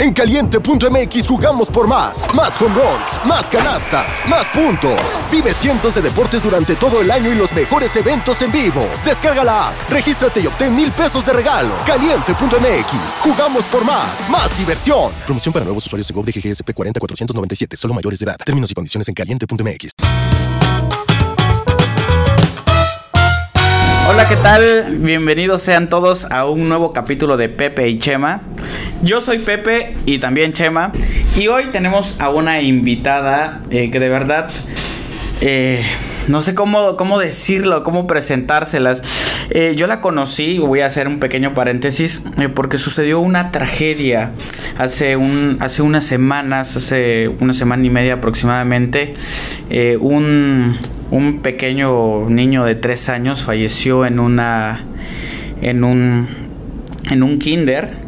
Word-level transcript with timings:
En 0.00 0.14
caliente.mx 0.14 1.28
jugamos 1.28 1.68
por 1.68 1.86
más. 1.86 2.24
Más 2.34 2.58
home 2.58 2.74
runs, 2.74 3.26
más 3.26 3.50
canastas, 3.50 4.18
más 4.26 4.48
puntos. 4.48 4.98
Vive 5.30 5.52
cientos 5.52 5.94
de 5.94 6.00
deportes 6.00 6.42
durante 6.42 6.74
todo 6.74 7.02
el 7.02 7.10
año 7.10 7.30
y 7.30 7.34
los 7.34 7.52
mejores 7.52 7.94
eventos 7.96 8.40
en 8.40 8.50
vivo. 8.50 8.88
Descarga 9.04 9.44
la 9.44 9.68
app, 9.68 9.90
regístrate 9.90 10.40
y 10.40 10.46
obtén 10.46 10.74
mil 10.74 10.90
pesos 10.90 11.26
de 11.26 11.34
regalo. 11.34 11.74
Caliente.mx, 11.84 13.18
jugamos 13.20 13.64
por 13.66 13.84
más. 13.84 14.30
Más 14.30 14.56
diversión. 14.56 15.12
Promoción 15.26 15.52
para 15.52 15.66
nuevos 15.66 15.84
usuarios 15.84 16.08
de 16.08 16.14
GOV 16.14 16.24
de 16.24 16.32
GGSP 16.32 16.72
40497, 16.72 17.76
solo 17.76 17.92
mayores 17.92 18.20
de 18.20 18.24
edad. 18.24 18.36
Términos 18.42 18.70
y 18.70 18.74
condiciones 18.74 19.06
en 19.06 19.12
caliente.mx. 19.12 19.90
Hola, 24.08 24.26
¿qué 24.26 24.36
tal? 24.36 24.96
Bienvenidos 24.98 25.60
sean 25.60 25.90
todos 25.90 26.24
a 26.24 26.46
un 26.46 26.70
nuevo 26.70 26.94
capítulo 26.94 27.36
de 27.36 27.50
Pepe 27.50 27.90
y 27.90 27.98
Chema. 27.98 28.40
Yo 29.02 29.22
soy 29.22 29.38
Pepe 29.38 29.94
y 30.04 30.18
también 30.18 30.52
Chema. 30.52 30.92
Y 31.34 31.48
hoy 31.48 31.64
tenemos 31.72 32.20
a 32.20 32.28
una 32.28 32.60
invitada 32.60 33.62
eh, 33.70 33.90
que 33.90 33.98
de 33.98 34.08
verdad... 34.10 34.50
eh, 35.40 35.82
no 36.28 36.42
sé 36.42 36.54
cómo, 36.54 36.96
cómo 36.96 37.18
decirlo, 37.18 37.82
cómo 37.82 38.06
presentárselas. 38.06 39.02
Eh, 39.50 39.74
yo 39.76 39.86
la 39.86 40.00
conocí, 40.00 40.58
voy 40.58 40.80
a 40.80 40.86
hacer 40.86 41.08
un 41.08 41.18
pequeño 41.18 41.54
paréntesis, 41.54 42.22
porque 42.54 42.76
sucedió 42.76 43.20
una 43.20 43.50
tragedia 43.50 44.32
hace, 44.78 45.16
un, 45.16 45.56
hace 45.60 45.82
unas 45.82 46.04
semanas, 46.04 46.76
hace 46.76 47.28
una 47.40 47.52
semana 47.54 47.84
y 47.84 47.90
media 47.90 48.14
aproximadamente. 48.14 49.14
Un, 49.98 50.76
un 51.10 51.40
pequeño 51.40 52.28
niño 52.28 52.64
de 52.64 52.74
tres 52.76 53.08
años 53.08 53.42
falleció 53.42 54.04
en 54.06 54.20
una. 54.20 54.84
en 55.62 55.82
un. 55.82 56.28
en 57.10 57.22
un 57.24 57.38
kinder. 57.38 57.99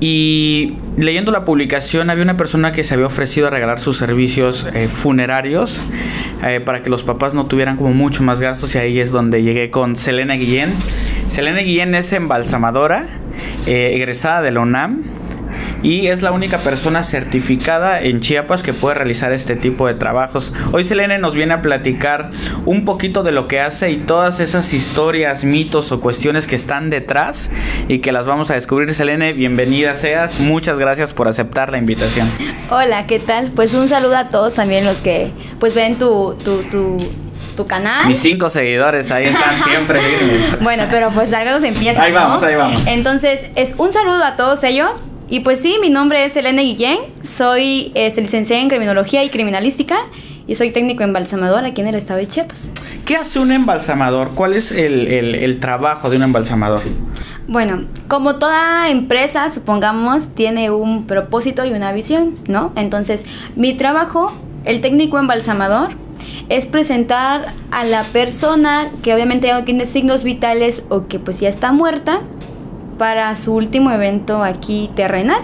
Y 0.00 0.76
leyendo 0.96 1.32
la 1.32 1.44
publicación 1.44 2.08
había 2.08 2.22
una 2.22 2.36
persona 2.36 2.70
que 2.70 2.84
se 2.84 2.94
había 2.94 3.06
ofrecido 3.06 3.48
a 3.48 3.50
regalar 3.50 3.80
sus 3.80 3.96
servicios 3.96 4.66
eh, 4.72 4.88
funerarios 4.88 5.82
eh, 6.44 6.60
para 6.60 6.82
que 6.82 6.90
los 6.90 7.02
papás 7.02 7.34
no 7.34 7.46
tuvieran 7.46 7.76
como 7.76 7.92
mucho 7.92 8.22
más 8.22 8.40
gastos 8.40 8.74
y 8.76 8.78
ahí 8.78 9.00
es 9.00 9.10
donde 9.10 9.42
llegué 9.42 9.70
con 9.70 9.96
Selena 9.96 10.34
Guillén. 10.34 10.72
Selena 11.26 11.60
Guillén 11.60 11.94
es 11.96 12.12
embalsamadora, 12.12 13.06
eh, 13.66 13.92
egresada 13.94 14.40
de 14.42 14.52
la 14.52 14.60
UNAM 14.60 15.02
y 15.82 16.08
es 16.08 16.22
la 16.22 16.32
única 16.32 16.58
persona 16.58 17.04
certificada 17.04 18.00
en 18.00 18.20
Chiapas 18.20 18.62
que 18.62 18.72
puede 18.72 18.96
realizar 18.96 19.32
este 19.32 19.56
tipo 19.56 19.86
de 19.86 19.94
trabajos. 19.94 20.52
Hoy 20.72 20.84
Selene 20.84 21.18
nos 21.18 21.34
viene 21.34 21.54
a 21.54 21.62
platicar 21.62 22.30
un 22.64 22.84
poquito 22.84 23.22
de 23.22 23.32
lo 23.32 23.48
que 23.48 23.60
hace 23.60 23.90
y 23.90 23.98
todas 23.98 24.40
esas 24.40 24.72
historias, 24.72 25.44
mitos 25.44 25.92
o 25.92 26.00
cuestiones 26.00 26.46
que 26.46 26.56
están 26.56 26.90
detrás 26.90 27.50
y 27.88 27.98
que 27.98 28.12
las 28.12 28.26
vamos 28.26 28.50
a 28.50 28.54
descubrir. 28.54 28.92
Selene, 28.94 29.32
bienvenida 29.32 29.94
seas. 29.94 30.40
Muchas 30.40 30.78
gracias 30.78 31.12
por 31.12 31.28
aceptar 31.28 31.70
la 31.70 31.78
invitación. 31.78 32.28
Hola, 32.70 33.06
¿qué 33.06 33.20
tal? 33.20 33.50
Pues 33.54 33.74
un 33.74 33.88
saludo 33.88 34.16
a 34.16 34.28
todos 34.28 34.54
también 34.54 34.84
los 34.84 34.98
que 34.98 35.30
pues 35.60 35.74
ven 35.74 35.96
tu, 35.96 36.36
tu, 36.44 36.62
tu, 36.64 36.96
tu 37.56 37.66
canal. 37.66 38.06
Mis 38.06 38.18
cinco 38.18 38.50
seguidores 38.50 39.10
ahí 39.10 39.26
están 39.26 39.60
siempre 39.64 40.00
firmes. 40.00 40.60
Bueno, 40.60 40.84
pero 40.90 41.10
pues 41.10 41.32
algo 41.32 41.60
se 41.60 41.68
empieza. 41.68 42.02
Ahí 42.02 42.12
¿no? 42.12 42.20
vamos, 42.20 42.42
ahí 42.42 42.54
vamos. 42.54 42.86
Entonces, 42.88 43.46
es 43.54 43.74
un 43.78 43.92
saludo 43.92 44.24
a 44.24 44.36
todos 44.36 44.64
ellos. 44.64 45.02
Y 45.30 45.40
pues 45.40 45.60
sí, 45.60 45.76
mi 45.80 45.90
nombre 45.90 46.24
es 46.24 46.36
Elena 46.36 46.62
Guillén, 46.62 46.98
soy 47.22 47.92
este, 47.94 48.22
licenciada 48.22 48.62
en 48.62 48.68
Criminología 48.68 49.22
y 49.24 49.28
Criminalística 49.30 49.98
y 50.46 50.54
soy 50.54 50.70
técnico 50.70 51.02
embalsamador 51.02 51.66
aquí 51.66 51.82
en 51.82 51.88
el 51.88 51.94
estado 51.96 52.18
de 52.18 52.26
Chiapas. 52.28 52.72
¿Qué 53.04 53.14
hace 53.16 53.38
un 53.38 53.52
embalsamador? 53.52 54.30
¿Cuál 54.34 54.54
es 54.54 54.72
el, 54.72 55.06
el- 55.08 55.34
el 55.34 55.60
trabajo 55.60 56.08
de 56.08 56.16
un 56.16 56.22
embalsamador? 56.22 56.80
Bueno, 57.46 57.82
como 58.08 58.36
toda 58.38 58.88
empresa, 58.88 59.50
supongamos, 59.50 60.34
tiene 60.34 60.70
un 60.70 61.06
propósito 61.06 61.64
y 61.66 61.72
una 61.72 61.92
visión, 61.92 62.34
¿no? 62.46 62.72
Entonces, 62.76 63.26
mi 63.54 63.74
trabajo, 63.74 64.32
el 64.64 64.80
técnico 64.80 65.18
embalsamador, 65.18 65.90
es 66.48 66.66
presentar 66.66 67.52
a 67.70 67.84
la 67.84 68.02
persona 68.04 68.90
que 69.02 69.12
obviamente 69.14 69.52
no 69.52 69.64
tiene 69.64 69.84
signos 69.84 70.24
vitales 70.24 70.84
o 70.88 71.06
que 71.06 71.18
pues 71.18 71.40
ya 71.40 71.48
está 71.50 71.70
muerta 71.72 72.20
para 72.98 73.34
su 73.36 73.54
último 73.54 73.90
evento 73.90 74.42
aquí 74.42 74.90
terrenal, 74.94 75.42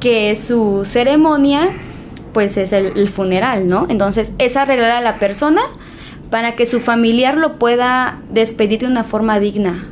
que 0.00 0.30
es 0.30 0.44
su 0.44 0.86
ceremonia, 0.88 1.70
pues 2.32 2.56
es 2.56 2.72
el, 2.72 2.96
el 2.96 3.08
funeral, 3.08 3.66
¿no? 3.66 3.86
Entonces, 3.88 4.34
es 4.38 4.56
arreglar 4.56 4.90
a 4.92 5.00
la 5.00 5.18
persona 5.18 5.62
para 6.30 6.54
que 6.54 6.66
su 6.66 6.80
familiar 6.80 7.36
lo 7.36 7.58
pueda 7.58 8.20
despedir 8.30 8.80
de 8.80 8.86
una 8.86 9.04
forma 9.04 9.38
digna, 9.40 9.86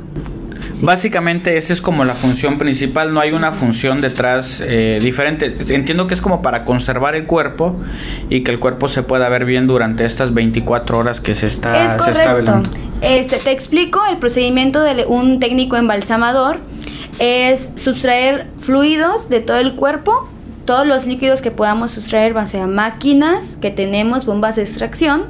Básicamente 0.81 1.57
esa 1.57 1.73
es 1.73 1.81
como 1.81 2.05
la 2.05 2.15
función 2.15 2.57
principal, 2.57 3.13
no 3.13 3.19
hay 3.19 3.31
una 3.31 3.51
función 3.51 4.01
detrás 4.01 4.63
eh, 4.65 4.99
diferente. 5.01 5.51
Entiendo 5.69 6.07
que 6.07 6.13
es 6.13 6.21
como 6.21 6.41
para 6.41 6.63
conservar 6.63 7.15
el 7.15 7.25
cuerpo 7.25 7.75
y 8.29 8.43
que 8.43 8.51
el 8.51 8.59
cuerpo 8.59 8.87
se 8.87 9.03
pueda 9.03 9.29
ver 9.29 9.45
bien 9.45 9.67
durante 9.67 10.05
estas 10.05 10.33
24 10.33 10.97
horas 10.97 11.21
que 11.21 11.35
se 11.35 11.47
está, 11.47 11.85
Es 11.85 12.03
se 12.03 12.11
está 12.11 12.33
velando. 12.33 12.69
Este, 13.01 13.37
te 13.37 13.51
explico 13.51 14.01
el 14.09 14.17
procedimiento 14.17 14.81
de 14.81 15.05
un 15.05 15.39
técnico 15.39 15.75
embalsamador. 15.75 16.59
Es 17.19 17.73
sustraer 17.75 18.47
fluidos 18.59 19.29
de 19.29 19.41
todo 19.41 19.57
el 19.57 19.75
cuerpo, 19.75 20.27
todos 20.65 20.87
los 20.87 21.05
líquidos 21.05 21.41
que 21.41 21.51
podamos 21.51 21.91
sustraer, 21.91 22.35
va 22.35 22.41
a 22.41 22.47
ser 22.47 22.67
máquinas 22.67 23.57
que 23.57 23.71
tenemos, 23.71 24.25
bombas 24.25 24.55
de 24.55 24.63
extracción, 24.63 25.25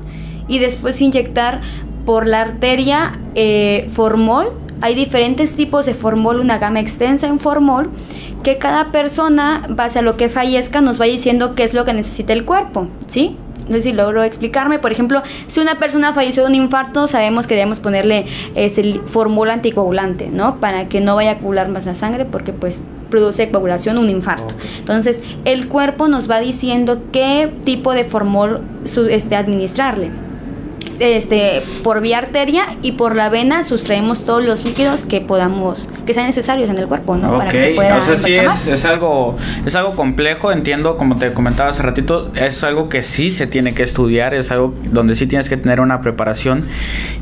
y 0.47 0.59
después 0.59 1.01
inyectar 1.01 1.61
por 2.05 2.27
la 2.27 2.41
arteria 2.41 3.19
eh, 3.35 3.89
formol. 3.93 4.51
Hay 4.81 4.95
diferentes 4.95 5.55
tipos 5.55 5.85
de 5.85 5.93
formol, 5.93 6.39
una 6.39 6.57
gama 6.57 6.79
extensa 6.79 7.27
en 7.27 7.39
formol, 7.39 7.89
que 8.43 8.57
cada 8.57 8.91
persona, 8.91 9.63
base 9.69 9.99
a 9.99 10.01
lo 10.01 10.17
que 10.17 10.27
fallezca, 10.27 10.81
nos 10.81 10.99
va 10.99 11.05
diciendo 11.05 11.53
qué 11.55 11.63
es 11.63 11.73
lo 11.73 11.85
que 11.85 11.93
necesita 11.93 12.33
el 12.33 12.45
cuerpo, 12.45 12.87
¿sí? 13.07 13.37
Sé 13.71 13.81
si 13.81 13.93
logro 13.93 14.23
explicarme. 14.23 14.79
Por 14.79 14.91
ejemplo, 14.91 15.21
si 15.47 15.59
una 15.59 15.79
persona 15.79 16.13
falleció 16.13 16.43
de 16.43 16.49
un 16.49 16.55
infarto, 16.55 17.07
sabemos 17.07 17.47
que 17.47 17.55
debemos 17.55 17.79
ponerle 17.79 18.25
ese 18.55 18.99
formol 19.05 19.49
anticoagulante, 19.49 20.29
¿no? 20.31 20.57
Para 20.59 20.89
que 20.89 21.01
no 21.01 21.15
vaya 21.15 21.31
a 21.31 21.35
coagular 21.37 21.69
más 21.69 21.85
la 21.85 21.95
sangre 21.95 22.25
porque 22.25 22.53
pues 22.53 22.83
produce 23.09 23.49
coagulación 23.49 23.97
un 23.97 24.09
infarto. 24.09 24.55
Entonces, 24.79 25.21
el 25.45 25.67
cuerpo 25.67 26.07
nos 26.07 26.29
va 26.31 26.39
diciendo 26.39 27.01
qué 27.11 27.51
tipo 27.65 27.93
de 27.93 28.03
formol 28.05 28.61
su- 28.85 29.07
este, 29.07 29.35
administrarle 29.35 30.11
este, 31.01 31.63
por 31.83 31.99
vía 31.99 32.19
arteria 32.19 32.77
y 32.83 32.91
por 32.93 33.15
la 33.15 33.29
vena 33.29 33.63
sustraemos 33.63 34.23
todos 34.23 34.45
los 34.45 34.63
líquidos 34.63 35.03
que 35.03 35.19
podamos, 35.19 35.89
que 36.05 36.13
sean 36.13 36.27
necesarios 36.27 36.69
en 36.69 36.77
el 36.77 36.87
cuerpo, 36.87 37.17
¿no? 37.17 37.37
Ok, 37.37 37.47
que 37.49 37.69
se 37.69 37.75
pueda 37.75 37.97
o 37.97 38.01
sea, 38.01 38.15
sí 38.15 38.35
es, 38.35 38.67
es 38.67 38.85
algo 38.85 39.35
es 39.65 39.75
algo 39.75 39.95
complejo, 39.95 40.51
entiendo, 40.51 40.97
como 40.97 41.15
te 41.15 41.33
comentaba 41.33 41.71
hace 41.71 41.81
ratito, 41.81 42.31
es 42.35 42.63
algo 42.63 42.87
que 42.87 43.01
sí 43.01 43.31
se 43.31 43.47
tiene 43.47 43.73
que 43.73 43.81
estudiar, 43.81 44.35
es 44.35 44.51
algo 44.51 44.75
donde 44.83 45.15
sí 45.15 45.25
tienes 45.25 45.49
que 45.49 45.57
tener 45.57 45.81
una 45.81 46.01
preparación 46.01 46.67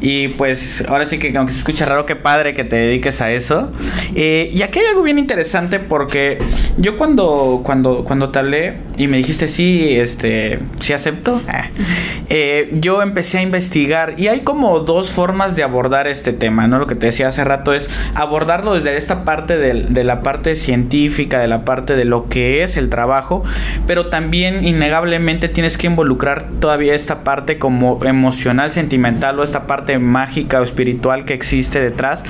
y 0.02 0.28
pues 0.30 0.86
ahora 0.90 1.06
sí 1.06 1.18
que 1.18 1.36
aunque 1.38 1.54
se 1.54 1.60
escucha 1.60 1.86
raro, 1.86 2.06
qué 2.06 2.18
padre 2.18 2.54
que 2.54 2.66
te 2.66 2.76
dediques 2.76 3.22
a 3.22 3.32
eso. 3.32 3.72
Eh, 4.14 4.52
y 4.54 4.62
aquí 4.62 4.80
hay 4.80 4.88
algo 4.88 5.04
bien 5.04 5.20
interesante 5.20 5.80
porque 5.80 6.40
yo 6.78 6.98
cuando 6.98 7.62
cuando 7.64 8.04
cuando 8.04 8.30
te 8.30 8.40
hablé 8.40 8.78
y 8.98 9.08
me 9.08 9.18
dijiste 9.18 9.48
sí, 9.48 9.96
este, 9.98 10.60
sí 10.82 10.92
acepto, 10.92 11.42
eh, 12.30 12.70
yo 12.74 13.02
empecé 13.02 13.38
a 13.38 13.42
investigar 13.42 13.69
y 13.76 14.28
hay 14.28 14.42
como 14.42 14.80
dos 14.80 15.12
formas 15.12 15.56
de 15.56 15.64
abordar 15.64 16.08
este 16.08 16.34
tema, 16.34 16.68
¿no? 16.68 16.80
Lo 16.80 16.88
que 16.88 16.96
te 16.96 17.08
decía 17.08 17.28
hace 17.28 17.44
rato 17.44 17.74
es 17.74 17.90
abordarlo 18.16 18.74
desde 18.74 18.98
esta 18.98 19.24
parte 19.26 19.58
del- 19.58 19.94
de, 19.94 20.04
la 20.04 20.22
parte 20.22 20.56
científica, 20.56 21.40
de 21.40 21.48
la 21.48 21.66
parte 21.66 21.96
de 21.96 22.06
lo 22.06 22.28
que 22.30 22.64
es 22.64 22.78
el 22.78 22.90
trabajo, 22.90 23.44
pero 23.88 24.08
también 24.08 24.66
innegablemente 24.66 25.50
tienes 25.50 25.78
que 25.78 25.88
involucrar 25.88 26.48
todavía 26.60 26.96
esta 26.96 27.24
parte 27.24 27.58
como 27.60 28.04
emocional, 28.06 28.72
sentimental 28.72 29.40
o 29.40 29.44
esta 29.44 29.68
parte 29.68 30.00
mágica 30.00 30.60
o 30.60 30.64
espiritual 30.64 31.26
que 31.26 31.34
existe 31.34 31.80
detrás, 31.80 32.24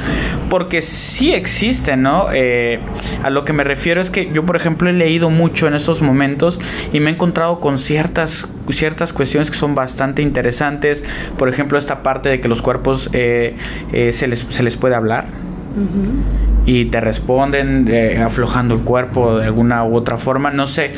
porque 0.49 0.81
sí 0.81 1.33
existe, 1.33 1.95
¿no? 1.97 2.27
Eh, 2.33 2.79
a 3.23 3.29
lo 3.29 3.45
que 3.45 3.53
me 3.53 3.63
refiero 3.63 4.01
es 4.01 4.09
que 4.09 4.29
yo, 4.33 4.45
por 4.45 4.55
ejemplo, 4.55 4.89
he 4.89 4.93
leído 4.93 5.29
mucho 5.29 5.67
en 5.67 5.73
estos 5.73 6.01
momentos 6.01 6.59
y 6.93 6.99
me 6.99 7.09
he 7.11 7.13
encontrado 7.13 7.59
con 7.59 7.77
ciertas, 7.77 8.49
ciertas 8.69 9.13
cuestiones 9.13 9.49
que 9.49 9.57
son 9.57 9.75
bastante 9.75 10.21
interesantes. 10.21 11.03
Por 11.37 11.49
ejemplo, 11.49 11.77
esta 11.77 12.03
parte 12.03 12.29
de 12.29 12.39
que 12.41 12.47
los 12.47 12.61
cuerpos 12.61 13.09
eh, 13.13 13.55
eh, 13.93 14.11
se, 14.11 14.27
les, 14.27 14.45
se 14.49 14.63
les 14.63 14.75
puede 14.77 14.95
hablar 14.95 15.25
y 16.65 16.85
te 16.85 16.99
responden 16.99 17.85
eh, 17.89 18.21
aflojando 18.23 18.75
el 18.75 18.81
cuerpo 18.81 19.37
de 19.39 19.45
alguna 19.45 19.83
u 19.85 19.95
otra 19.95 20.17
forma. 20.17 20.51
No 20.51 20.67
sé. 20.67 20.93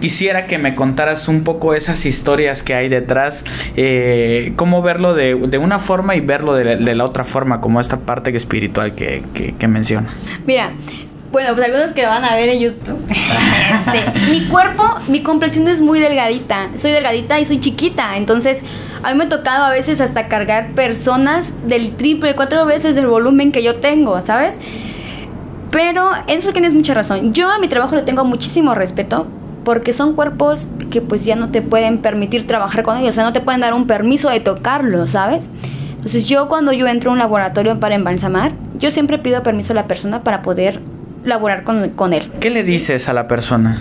Quisiera 0.00 0.46
que 0.46 0.58
me 0.58 0.76
contaras 0.76 1.26
un 1.26 1.42
poco 1.42 1.74
esas 1.74 2.06
historias 2.06 2.62
que 2.62 2.72
hay 2.72 2.88
detrás, 2.88 3.44
eh, 3.76 4.52
cómo 4.54 4.80
verlo 4.80 5.12
de, 5.14 5.34
de 5.34 5.58
una 5.58 5.80
forma 5.80 6.14
y 6.14 6.20
verlo 6.20 6.54
de, 6.54 6.64
la- 6.64 6.76
de 6.76 6.94
la 6.94 7.04
otra 7.04 7.24
forma, 7.24 7.60
como 7.60 7.80
esta 7.80 7.98
parte 7.98 8.34
espiritual 8.36 8.94
que, 8.94 9.24
que, 9.34 9.54
que 9.56 9.66
menciona. 9.68 10.06
Mira, 10.46 10.70
bueno, 11.30 11.54
pues 11.54 11.66
algunos 11.66 11.92
que 11.92 12.02
lo 12.02 12.08
van 12.08 12.24
a 12.24 12.34
ver 12.34 12.48
en 12.48 12.60
YouTube. 12.60 12.98
Este, 13.08 14.30
mi 14.30 14.46
cuerpo, 14.46 14.82
mi 15.08 15.22
complexión 15.22 15.68
es 15.68 15.80
muy 15.80 16.00
delgadita. 16.00 16.68
Soy 16.76 16.90
delgadita 16.90 17.38
y 17.38 17.46
soy 17.46 17.60
chiquita. 17.60 18.16
Entonces, 18.16 18.64
a 19.02 19.12
mí 19.12 19.18
me 19.18 19.24
ha 19.24 19.28
tocado 19.28 19.64
a 19.64 19.70
veces 19.70 20.00
hasta 20.00 20.28
cargar 20.28 20.72
personas 20.72 21.52
del 21.66 21.96
triple, 21.96 22.34
cuatro 22.34 22.64
veces 22.64 22.94
del 22.94 23.06
volumen 23.06 23.52
que 23.52 23.62
yo 23.62 23.76
tengo, 23.76 24.24
¿sabes? 24.24 24.54
Pero 25.70 26.10
en 26.26 26.38
eso 26.38 26.52
tienes 26.52 26.72
mucha 26.72 26.94
razón. 26.94 27.34
Yo 27.34 27.50
a 27.50 27.58
mi 27.58 27.68
trabajo 27.68 27.94
le 27.94 28.02
tengo 28.02 28.24
muchísimo 28.24 28.74
respeto 28.74 29.26
porque 29.64 29.92
son 29.92 30.14
cuerpos 30.14 30.68
que 30.90 31.02
pues 31.02 31.26
ya 31.26 31.36
no 31.36 31.50
te 31.50 31.60
pueden 31.60 31.98
permitir 31.98 32.46
trabajar 32.46 32.82
con 32.82 32.96
ellos, 32.96 33.10
o 33.10 33.14
sea, 33.16 33.24
no 33.24 33.34
te 33.34 33.42
pueden 33.42 33.60
dar 33.60 33.74
un 33.74 33.86
permiso 33.86 34.30
de 34.30 34.40
tocarlos, 34.40 35.10
¿sabes? 35.10 35.50
Entonces 35.90 36.26
yo 36.26 36.48
cuando 36.48 36.72
yo 36.72 36.86
entro 36.86 37.10
a 37.10 37.12
un 37.12 37.18
laboratorio 37.18 37.78
para 37.78 37.94
embalsamar, 37.94 38.52
yo 38.78 38.90
siempre 38.90 39.18
pido 39.18 39.42
permiso 39.42 39.74
a 39.74 39.76
la 39.76 39.86
persona 39.86 40.22
para 40.22 40.40
poder 40.40 40.80
laborar 41.28 41.62
con, 41.64 41.90
con 41.90 42.12
él. 42.12 42.30
¿Qué 42.40 42.50
le 42.50 42.62
dices 42.62 43.08
a 43.08 43.12
la 43.12 43.28
persona? 43.28 43.78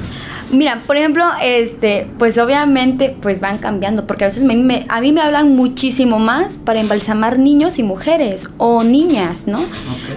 Mira, 0.51 0.81
por 0.87 0.95
ejemplo, 0.95 1.25
este, 1.43 2.07
pues 2.17 2.37
obviamente 2.37 3.13
pues 3.21 3.41
van 3.41 3.57
cambiando, 3.57 4.07
porque 4.07 4.23
a 4.23 4.27
veces 4.27 4.43
me, 4.43 4.85
a 4.87 5.01
mí 5.01 5.11
me 5.11 5.19
hablan 5.19 5.55
muchísimo 5.55 6.19
más 6.19 6.57
para 6.57 6.79
embalsamar 6.79 7.37
niños 7.37 7.79
y 7.79 7.83
mujeres 7.83 8.47
o 8.57 8.83
niñas, 8.83 9.47
¿no? 9.47 9.59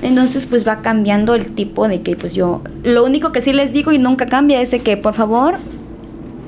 Entonces 0.02 0.46
pues 0.46 0.66
va 0.66 0.82
cambiando 0.82 1.34
el 1.34 1.52
tipo 1.52 1.88
de 1.88 2.02
que 2.02 2.14
pues 2.14 2.32
yo, 2.32 2.62
lo 2.84 3.04
único 3.04 3.32
que 3.32 3.40
sí 3.40 3.52
les 3.52 3.72
digo 3.72 3.90
y 3.90 3.98
nunca 3.98 4.26
cambia 4.26 4.60
es 4.60 4.70
de 4.70 4.80
que 4.80 4.96
por 4.96 5.14
favor 5.14 5.56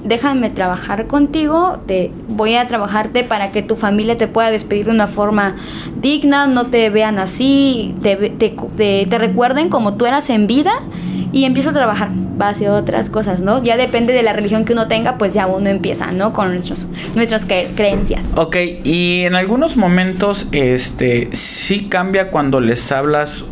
déjame 0.04 0.50
trabajar 0.50 1.06
contigo, 1.06 1.78
te 1.86 2.10
voy 2.28 2.54
a 2.54 2.66
trabajarte 2.66 3.24
para 3.24 3.52
que 3.52 3.62
tu 3.62 3.76
familia 3.76 4.16
te 4.16 4.28
pueda 4.28 4.50
despedir 4.50 4.86
de 4.86 4.92
una 4.92 5.08
forma 5.08 5.56
digna, 6.00 6.46
no 6.46 6.66
te 6.66 6.90
vean 6.90 7.18
así, 7.18 7.94
te, 8.02 8.16
te, 8.16 9.18
recuerden 9.18 9.68
como 9.68 9.94
tú 9.94 10.06
eras 10.06 10.30
en 10.30 10.46
vida 10.46 10.72
y 11.32 11.44
empiezo 11.44 11.70
a 11.70 11.72
trabajar 11.72 12.10
base 12.36 12.66
a 12.66 12.72
otras 12.72 13.10
cosas, 13.10 13.40
¿no? 13.40 13.62
Ya 13.62 13.76
depende 13.76 14.12
de 14.12 14.22
la 14.22 14.32
religión 14.32 14.64
que 14.64 14.72
uno 14.72 14.88
tenga, 14.88 15.18
pues 15.18 15.34
ya 15.34 15.46
uno 15.46 15.68
empieza, 15.68 16.12
¿no? 16.12 16.32
Con 16.32 16.52
nuestras 17.14 17.46
creencias. 17.46 18.32
Ok, 18.36 18.56
y 18.84 19.22
en 19.22 19.34
algunos 19.34 19.76
momentos, 19.76 20.48
este, 20.52 21.28
sí 21.32 21.88
cambia 21.88 22.30
cuando 22.30 22.60
les 22.60 22.90
hablas 22.92 23.44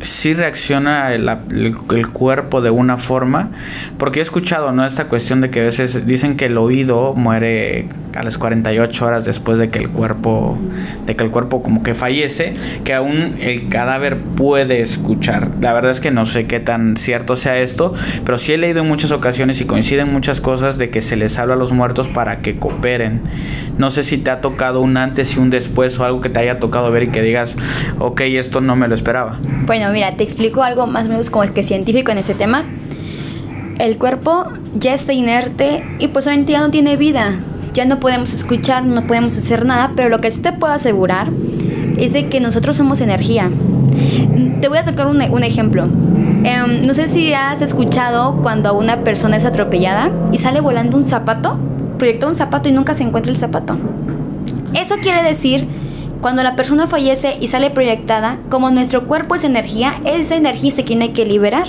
sí 0.00 0.34
reacciona 0.34 1.12
el, 1.14 1.28
el, 1.28 2.08
cuerpo 2.08 2.60
de 2.60 2.70
una 2.70 2.98
forma, 2.98 3.50
porque 3.98 4.20
he 4.20 4.22
escuchado, 4.22 4.72
¿no? 4.72 4.84
Esta 4.84 5.08
cuestión 5.08 5.40
de 5.40 5.50
que 5.50 5.60
a 5.60 5.64
veces 5.64 6.06
dicen 6.06 6.36
que 6.36 6.46
el 6.46 6.58
oído 6.58 7.14
muere 7.14 7.88
a 8.14 8.22
las 8.22 8.38
48 8.38 9.04
horas 9.06 9.24
después 9.24 9.58
de 9.58 9.68
que 9.68 9.78
el 9.78 9.88
cuerpo, 9.90 10.58
de 11.06 11.16
que 11.16 11.24
el 11.24 11.30
cuerpo 11.30 11.62
como 11.62 11.82
que 11.82 11.94
fallece, 11.94 12.54
que 12.84 12.94
aún 12.94 13.36
el 13.40 13.68
cadáver 13.68 14.18
puede 14.18 14.80
escuchar. 14.80 15.50
La 15.60 15.72
verdad 15.72 15.90
es 15.90 16.00
que 16.00 16.10
no 16.10 16.26
sé 16.26 16.46
qué 16.46 16.60
tan 16.60 16.96
cierto 16.96 17.36
sea 17.36 17.58
esto, 17.58 17.94
pero 18.24 18.38
sí 18.38 18.52
he 18.52 18.58
leído 18.58 18.82
en 18.82 18.88
muchas 18.88 19.12
ocasiones 19.12 19.60
y 19.60 19.64
coinciden 19.64 20.12
muchas 20.12 20.40
cosas 20.40 20.78
de 20.78 20.90
que 20.90 21.02
se 21.02 21.16
les 21.16 21.38
habla 21.38 21.54
a 21.54 21.56
los 21.58 21.72
muertos 21.72 22.08
para 22.08 22.40
que 22.40 22.58
cooperen. 22.58 23.22
No 23.78 23.90
sé 23.90 24.02
si 24.02 24.18
te 24.18 24.30
ha 24.30 24.40
tocado 24.40 24.80
un 24.80 24.96
antes 24.96 25.36
y 25.36 25.38
un 25.38 25.50
después 25.50 25.98
o 25.98 26.04
algo 26.04 26.20
que 26.20 26.28
te 26.28 26.38
haya 26.38 26.58
tocado 26.58 26.90
ver 26.90 27.04
y 27.04 27.08
que 27.08 27.22
digas, 27.22 27.56
ok, 27.98 28.22
esto 28.22 28.60
no 28.60 28.76
me 28.76 28.88
lo 28.88 28.94
esperaba. 28.94 29.38
Bueno, 29.66 29.85
mira, 29.92 30.12
te 30.12 30.24
explico 30.24 30.62
algo 30.62 30.86
más 30.86 31.06
o 31.06 31.08
menos 31.08 31.30
como 31.30 31.52
que 31.52 31.62
científico 31.62 32.12
en 32.12 32.18
ese 32.18 32.34
tema. 32.34 32.64
El 33.78 33.98
cuerpo 33.98 34.46
ya 34.74 34.94
está 34.94 35.12
inerte 35.12 35.84
y 35.98 36.08
pues 36.08 36.26
obviamente 36.26 36.52
ya 36.52 36.60
no 36.60 36.70
tiene 36.70 36.96
vida. 36.96 37.34
Ya 37.74 37.84
no 37.84 38.00
podemos 38.00 38.32
escuchar, 38.32 38.84
no 38.84 39.06
podemos 39.06 39.36
hacer 39.36 39.66
nada, 39.66 39.92
pero 39.94 40.08
lo 40.08 40.18
que 40.18 40.30
sí 40.30 40.40
te 40.40 40.52
puedo 40.52 40.72
asegurar 40.72 41.28
es 41.98 42.12
de 42.14 42.28
que 42.28 42.40
nosotros 42.40 42.76
somos 42.76 43.00
energía. 43.00 43.50
Te 44.60 44.68
voy 44.68 44.78
a 44.78 44.84
tocar 44.84 45.06
un, 45.08 45.20
un 45.20 45.42
ejemplo. 45.42 45.84
Em, 45.84 46.86
no 46.86 46.94
sé 46.94 47.08
si 47.08 47.32
has 47.34 47.60
escuchado 47.60 48.40
cuando 48.42 48.72
una 48.78 49.04
persona 49.04 49.36
es 49.36 49.44
atropellada 49.44 50.10
y 50.32 50.38
sale 50.38 50.60
volando 50.60 50.96
un 50.96 51.04
zapato, 51.04 51.58
proyecta 51.98 52.28
un 52.28 52.36
zapato 52.36 52.68
y 52.68 52.72
nunca 52.72 52.94
se 52.94 53.02
encuentra 53.02 53.32
el 53.32 53.38
zapato. 53.38 53.76
Eso 54.72 54.96
quiere 55.02 55.22
decir 55.22 55.66
cuando 56.20 56.42
la 56.42 56.56
persona 56.56 56.86
fallece 56.86 57.36
y 57.40 57.48
sale 57.48 57.70
proyectada, 57.70 58.38
como 58.50 58.70
nuestro 58.70 59.06
cuerpo 59.06 59.34
es 59.34 59.44
energía, 59.44 60.00
esa 60.04 60.36
energía 60.36 60.72
se 60.72 60.82
tiene 60.82 61.12
que 61.12 61.24
liberar. 61.24 61.66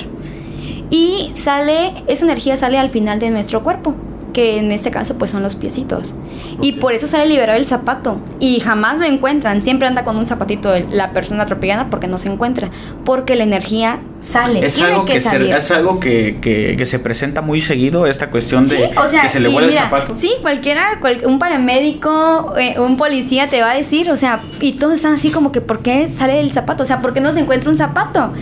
Y 0.90 1.32
sale, 1.36 2.04
esa 2.08 2.26
energía 2.26 2.56
sale 2.58 2.78
al 2.78 2.90
final 2.90 3.20
de 3.20 3.30
nuestro 3.30 3.64
cuerpo 3.64 3.94
que 4.38 4.60
en 4.60 4.72
este 4.72 4.92
caso 4.92 5.16
pues 5.18 5.32
son 5.32 5.42
los 5.42 5.56
piecitos. 5.56 6.14
Y 6.62 6.74
por 6.74 6.94
eso 6.94 7.08
sale 7.08 7.26
liberado 7.26 7.58
el 7.58 7.66
zapato. 7.66 8.20
Y 8.40 8.60
jamás 8.60 9.00
lo 9.00 9.06
encuentran. 9.06 9.64
Siempre 9.64 9.88
anda 9.88 10.04
con 10.04 10.16
un 10.16 10.28
zapatito 10.28 10.76
la 10.92 11.12
persona 11.12 11.42
atropellada 11.42 11.90
porque 11.90 12.08
no 12.08 12.20
se 12.20 12.30
encuentra. 12.30 12.70
Porque 13.04 13.36
la 13.36 13.46
energía 13.46 14.00
sale. 14.22 14.64
Es 14.64 14.80
algo 14.80 15.06
que, 15.06 15.22
Se, 15.22 15.50
es 15.50 15.72
algo 15.72 16.00
que, 16.00 16.80
se 16.86 17.00
presenta 17.00 17.42
muy 17.42 17.62
seguido, 17.62 18.06
esta 18.06 18.30
cuestión 18.30 18.70
de 18.70 18.92
que 19.24 19.28
se 19.28 19.40
le 19.40 19.50
vuelve 19.50 19.70
el 19.70 19.74
zapato. 19.74 20.14
Sí, 20.16 20.32
cualquiera, 20.44 21.00
un 21.26 21.40
paramédico, 21.40 22.54
eh, 22.60 22.80
un 22.80 22.96
policía 22.96 23.50
te 23.50 23.62
va 23.62 23.72
a 23.72 23.74
decir, 23.74 24.12
o 24.12 24.18
sea, 24.18 24.44
y 24.62 24.74
todos 24.74 24.94
están 24.98 25.16
así 25.16 25.32
como 25.32 25.52
que 25.52 25.62
¿por 25.62 25.80
qué 25.80 26.08
sale 26.08 26.40
el 26.42 26.52
zapato? 26.52 26.84
O 26.84 26.86
sea, 26.86 27.02
¿por 27.02 27.16
qué 27.16 27.22
no 27.22 27.34
se 27.34 27.40
encuentra 27.40 27.72
un 27.72 27.78
zapato? 27.78 28.34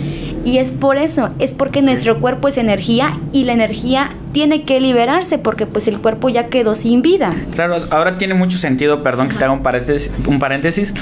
Y 0.43 0.57
es 0.57 0.73
por 0.73 0.97
eso, 0.97 1.29
es 1.39 1.53
porque 1.53 1.81
nuestro 1.81 2.19
cuerpo 2.19 2.49
es 2.49 2.57
energía 2.57 3.17
y 3.31 3.45
la 3.45 3.53
energía 3.53 4.09
tiene 4.35 4.63
que 4.63 4.81
liberarse 4.81 5.37
porque 5.37 5.65
pues 5.65 5.87
el 5.87 5.97
cuerpo 5.99 6.27
ya 6.27 6.49
quedó 6.49 6.75
sin 6.75 7.01
vida. 7.01 7.33
Claro, 7.53 7.87
ahora 7.89 8.17
tiene 8.17 8.33
mucho 8.33 8.57
sentido, 8.57 9.01
perdón 9.01 9.29
que 9.29 9.37
te 9.37 9.45
haga 9.45 9.53
un 9.53 9.63
paréntesis. 9.63 10.13
Un 10.27 10.39
paréntesis. 10.39 10.93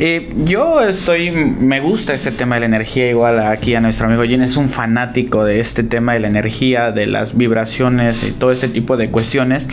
Eh, 0.00 0.32
yo 0.44 0.80
estoy, 0.80 1.32
me 1.32 1.80
gusta 1.80 2.14
este 2.14 2.30
tema 2.30 2.54
de 2.54 2.60
la 2.60 2.66
energía, 2.66 3.08
igual 3.08 3.40
aquí 3.40 3.74
a 3.74 3.80
nuestro 3.80 4.06
amigo 4.06 4.22
Jin 4.22 4.42
es 4.42 4.56
un 4.56 4.68
fanático 4.68 5.44
de 5.44 5.58
este 5.58 5.82
tema 5.82 6.12
de 6.14 6.20
la 6.20 6.28
energía, 6.28 6.92
de 6.92 7.08
las 7.08 7.36
vibraciones 7.36 8.22
y 8.22 8.30
todo 8.30 8.52
este 8.52 8.68
tipo 8.68 8.96
de 8.96 9.10
cuestiones. 9.10 9.68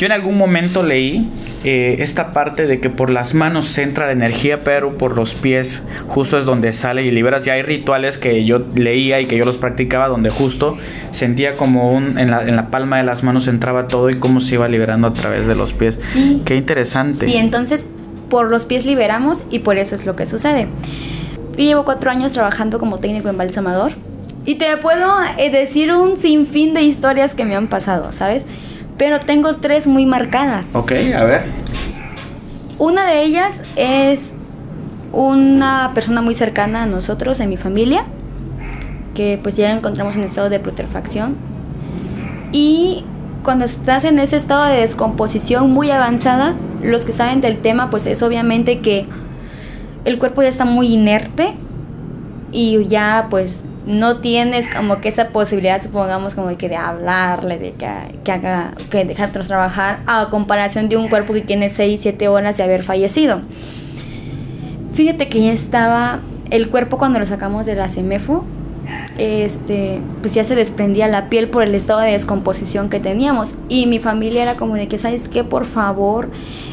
Yo 0.00 0.06
en 0.06 0.12
algún 0.12 0.36
momento 0.36 0.82
leí 0.82 1.28
eh, 1.62 1.98
esta 2.00 2.32
parte 2.32 2.66
de 2.66 2.80
que 2.80 2.90
por 2.90 3.10
las 3.10 3.34
manos 3.34 3.66
se 3.66 3.84
entra 3.84 4.06
la 4.06 4.12
energía, 4.12 4.64
pero 4.64 4.98
por 4.98 5.14
los 5.14 5.34
pies 5.34 5.86
justo 6.08 6.36
es 6.36 6.44
donde 6.44 6.72
sale 6.72 7.04
y 7.04 7.12
liberas. 7.12 7.44
Ya 7.44 7.52
hay 7.52 7.62
rituales 7.62 8.18
que 8.18 8.44
yo 8.44 8.66
leía 8.74 9.20
y 9.20 9.26
que 9.26 9.36
yo 9.36 9.44
los 9.44 9.56
practicaba 9.56 10.08
donde 10.08 10.30
justo 10.30 10.78
sentía 11.12 11.54
como 11.54 11.92
un, 11.92 12.18
en, 12.18 12.32
la, 12.32 12.42
en 12.42 12.56
la 12.56 12.70
palma 12.70 12.96
de 12.98 13.04
las 13.04 13.22
manos 13.22 13.46
entraba 13.46 13.86
todo 13.86 14.10
y 14.10 14.16
cómo 14.16 14.40
se 14.40 14.56
iba 14.56 14.68
liberando 14.68 15.06
a 15.06 15.14
través 15.14 15.46
de 15.46 15.54
los 15.54 15.74
pies. 15.74 16.00
Sí. 16.12 16.42
Qué 16.44 16.56
interesante. 16.56 17.26
Sí, 17.26 17.36
entonces 17.36 17.86
por 18.30 18.48
los 18.48 18.64
pies 18.64 18.86
liberamos 18.86 19.42
y 19.50 19.58
por 19.58 19.76
eso 19.76 19.94
es 19.94 20.06
lo 20.06 20.16
que 20.16 20.24
sucede. 20.24 20.68
Yo 21.52 21.64
llevo 21.64 21.84
cuatro 21.84 22.10
años 22.10 22.32
trabajando 22.32 22.78
como 22.78 22.98
técnico 22.98 23.28
embalsamador 23.28 23.92
y 24.46 24.54
te 24.54 24.74
puedo 24.78 25.12
eh, 25.36 25.50
decir 25.50 25.92
un 25.92 26.16
sinfín 26.16 26.72
de 26.72 26.82
historias 26.82 27.34
que 27.34 27.44
me 27.44 27.54
han 27.54 27.66
pasado, 27.66 28.12
¿sabes? 28.12 28.46
Pero 28.96 29.20
tengo 29.20 29.54
tres 29.54 29.86
muy 29.86 30.06
marcadas. 30.06 30.74
Ok, 30.74 30.92
a 31.14 31.24
ver. 31.24 31.44
Una 32.78 33.04
de 33.06 33.22
ellas 33.22 33.62
es 33.76 34.32
una 35.12 35.90
persona 35.94 36.22
muy 36.22 36.34
cercana 36.34 36.84
a 36.84 36.86
nosotros, 36.86 37.40
en 37.40 37.50
mi 37.50 37.56
familia, 37.56 38.04
que 39.14 39.38
pues 39.42 39.56
ya 39.56 39.72
encontramos 39.72 40.16
en 40.16 40.24
estado 40.24 40.48
de 40.48 40.60
putrefacción. 40.60 41.36
Y 42.52 43.04
cuando 43.42 43.64
estás 43.64 44.04
en 44.04 44.18
ese 44.18 44.36
estado 44.36 44.64
de 44.64 44.80
descomposición 44.80 45.70
muy 45.70 45.90
avanzada, 45.90 46.54
los 46.82 47.04
que 47.04 47.12
saben 47.12 47.40
del 47.40 47.58
tema, 47.58 47.90
pues 47.90 48.06
es 48.06 48.22
obviamente 48.22 48.80
que 48.80 49.06
el 50.04 50.18
cuerpo 50.18 50.42
ya 50.42 50.48
está 50.48 50.64
muy 50.64 50.92
inerte 50.92 51.54
y 52.52 52.84
ya 52.86 53.26
pues 53.30 53.64
no 53.86 54.20
tienes 54.20 54.66
como 54.68 55.00
que 55.00 55.08
esa 55.08 55.28
posibilidad, 55.28 55.82
supongamos, 55.82 56.34
como 56.34 56.56
que 56.56 56.68
de 56.68 56.76
hablarle, 56.76 57.58
de 57.58 57.72
que, 57.72 57.88
que 58.24 58.32
haga, 58.32 58.74
que 58.90 59.04
trabajar, 59.04 60.00
a 60.06 60.28
comparación 60.30 60.88
de 60.88 60.96
un 60.96 61.08
cuerpo 61.08 61.32
que 61.32 61.40
tiene 61.40 61.68
6, 61.68 62.00
7 62.00 62.28
horas 62.28 62.56
de 62.56 62.62
haber 62.62 62.82
fallecido. 62.82 63.40
Fíjate 64.92 65.28
que 65.28 65.42
ya 65.42 65.52
estaba 65.52 66.20
el 66.50 66.68
cuerpo 66.68 66.98
cuando 66.98 67.18
lo 67.18 67.26
sacamos 67.26 67.66
de 67.66 67.74
la 67.74 67.88
CEMEFO, 67.88 68.44
este, 69.18 70.00
pues 70.22 70.34
ya 70.34 70.44
se 70.44 70.54
desprendía 70.54 71.08
la 71.08 71.28
piel 71.28 71.48
por 71.48 71.62
el 71.62 71.74
estado 71.74 72.00
de 72.00 72.12
descomposición 72.12 72.88
que 72.88 73.00
teníamos. 73.00 73.54
Y 73.68 73.86
mi 73.86 73.98
familia 73.98 74.42
era 74.42 74.56
como 74.56 74.74
de 74.74 74.88
que, 74.88 74.98
¿sabes 74.98 75.28
qué? 75.28 75.44
Por 75.44 75.64
favor, 75.64 76.30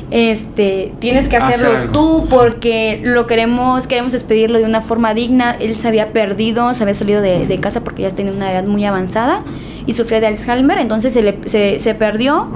este, 0.09 0.93
tienes 0.99 1.27
que 1.27 1.35
hacerlo 1.35 1.91
tú 1.91 2.27
porque 2.29 3.01
lo 3.03 3.27
queremos, 3.27 3.87
queremos 3.87 4.13
despedirlo 4.13 4.59
de 4.59 4.65
una 4.65 4.81
forma 4.81 5.13
digna. 5.13 5.57
Él 5.59 5.75
se 5.75 5.87
había 5.87 6.13
perdido, 6.13 6.73
se 6.73 6.83
había 6.83 6.93
salido 6.93 7.21
de, 7.21 7.59
casa 7.59 7.83
porque 7.83 8.03
ya 8.03 8.11
tenía 8.11 8.31
una 8.31 8.51
edad 8.51 8.63
muy 8.63 8.85
avanzada 8.85 9.43
y 9.85 9.93
sufría 9.93 10.19
de 10.19 10.27
Alzheimer, 10.27 10.77
entonces 10.77 11.13
se, 11.13 11.79
se, 11.79 11.95
perdió. 11.95 12.49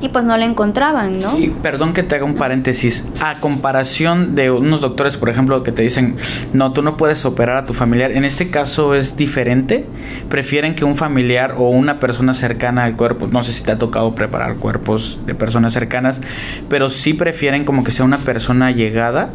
Y 0.00 0.10
pues 0.10 0.24
no 0.24 0.36
la 0.36 0.44
encontraban, 0.44 1.20
¿no? 1.20 1.38
Y 1.38 1.48
perdón 1.48 1.94
que 1.94 2.02
te 2.02 2.16
haga 2.16 2.24
un 2.24 2.34
paréntesis. 2.34 3.08
A 3.20 3.40
comparación 3.40 4.34
de 4.34 4.50
unos 4.50 4.82
doctores, 4.82 5.16
por 5.16 5.30
ejemplo, 5.30 5.62
que 5.62 5.72
te 5.72 5.82
dicen, 5.82 6.16
no, 6.52 6.72
tú 6.72 6.82
no 6.82 6.96
puedes 6.96 7.24
operar 7.24 7.56
a 7.56 7.64
tu 7.64 7.72
familiar. 7.72 8.12
En 8.12 8.24
este 8.24 8.50
caso 8.50 8.94
es 8.94 9.16
diferente. 9.16 9.86
Prefieren 10.28 10.74
que 10.74 10.84
un 10.84 10.96
familiar 10.96 11.54
o 11.56 11.70
una 11.70 11.98
persona 11.98 12.34
cercana 12.34 12.84
al 12.84 12.96
cuerpo, 12.96 13.26
no 13.30 13.42
sé 13.42 13.52
si 13.52 13.64
te 13.64 13.72
ha 13.72 13.78
tocado 13.78 14.14
preparar 14.14 14.56
cuerpos 14.56 15.20
de 15.26 15.34
personas 15.34 15.72
cercanas, 15.72 16.20
pero 16.68 16.90
sí 16.90 17.14
prefieren 17.14 17.64
como 17.64 17.82
que 17.82 17.90
sea 17.90 18.04
una 18.04 18.18
persona 18.18 18.70
llegada. 18.70 19.30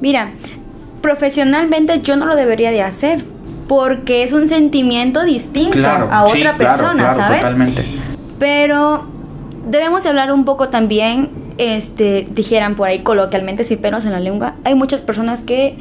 Mira, 0.00 0.32
profesionalmente 1.02 2.00
yo 2.00 2.16
no 2.16 2.26
lo 2.26 2.34
debería 2.34 2.72
de 2.72 2.82
hacer 2.82 3.24
porque 3.68 4.24
es 4.24 4.32
un 4.32 4.48
sentimiento 4.48 5.22
distinto 5.22 5.86
a 5.86 6.24
otra 6.24 6.56
persona, 6.56 7.14
¿sabes? 7.14 7.40
Totalmente. 7.40 7.84
Pero 8.38 9.13
debemos 9.66 10.06
hablar 10.06 10.32
un 10.32 10.44
poco 10.44 10.68
también, 10.68 11.30
este, 11.58 12.26
dijeran 12.30 12.74
por 12.74 12.88
ahí 12.88 13.02
coloquialmente, 13.02 13.64
sin 13.64 13.78
pelos 13.78 14.04
en 14.04 14.12
la 14.12 14.20
lengua, 14.20 14.54
hay 14.64 14.74
muchas 14.74 15.02
personas 15.02 15.42
que 15.42 15.76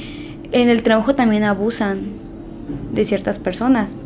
en 0.52 0.70
el 0.70 0.84
trabajo 0.84 1.14
también 1.14 1.44
abusan. 1.44 2.22
de 2.94 3.04
ciertas 3.04 3.40
personas. 3.40 3.98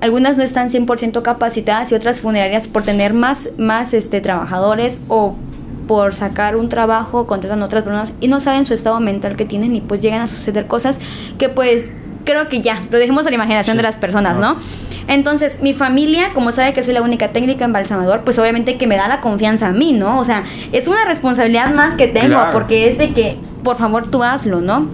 Algunas 0.00 0.38
no 0.38 0.42
están 0.42 0.70
100% 0.70 1.20
capacitadas 1.20 1.92
y 1.92 1.94
otras 1.94 2.22
funerarias 2.22 2.66
por 2.68 2.84
tener 2.84 3.12
más, 3.12 3.50
más 3.58 3.92
este, 3.92 4.22
trabajadores 4.22 4.98
o 5.08 5.36
por 5.86 6.14
sacar 6.14 6.56
un 6.56 6.68
trabajo 6.68 7.26
contratan 7.26 7.62
a 7.62 7.66
otras 7.66 7.82
personas 7.82 8.12
y 8.20 8.28
no 8.28 8.40
saben 8.40 8.64
su 8.64 8.72
estado 8.74 8.98
mental 9.00 9.36
que 9.36 9.44
tienen 9.44 9.76
y 9.76 9.80
pues 9.80 10.00
llegan 10.00 10.22
a 10.22 10.28
suceder 10.28 10.66
cosas 10.66 10.98
que 11.38 11.48
pues 11.48 11.92
creo 12.24 12.48
que 12.48 12.62
ya, 12.62 12.82
lo 12.90 12.98
dejemos 12.98 13.26
a 13.26 13.30
la 13.30 13.34
imaginación 13.34 13.76
de 13.76 13.82
las 13.82 13.96
personas, 13.96 14.38
¿no? 14.38 14.56
Entonces, 15.08 15.60
mi 15.62 15.74
familia, 15.74 16.32
como 16.34 16.52
sabe 16.52 16.72
que 16.72 16.82
soy 16.82 16.94
la 16.94 17.02
única 17.02 17.28
técnica 17.28 17.64
embalsamador, 17.64 18.20
pues 18.22 18.38
obviamente 18.38 18.76
que 18.78 18.86
me 18.86 18.96
da 18.96 19.08
la 19.08 19.20
confianza 19.20 19.68
a 19.68 19.72
mí, 19.72 19.92
¿no? 19.92 20.18
O 20.18 20.24
sea, 20.24 20.44
es 20.72 20.88
una 20.88 21.04
responsabilidad 21.04 21.74
más 21.74 21.96
que 21.96 22.08
tengo, 22.08 22.38
porque 22.52 22.88
es 22.88 22.98
de 22.98 23.12
que, 23.12 23.36
por 23.62 23.76
favor, 23.76 24.10
tú 24.10 24.22
hazlo, 24.22 24.60
¿no? 24.60 24.88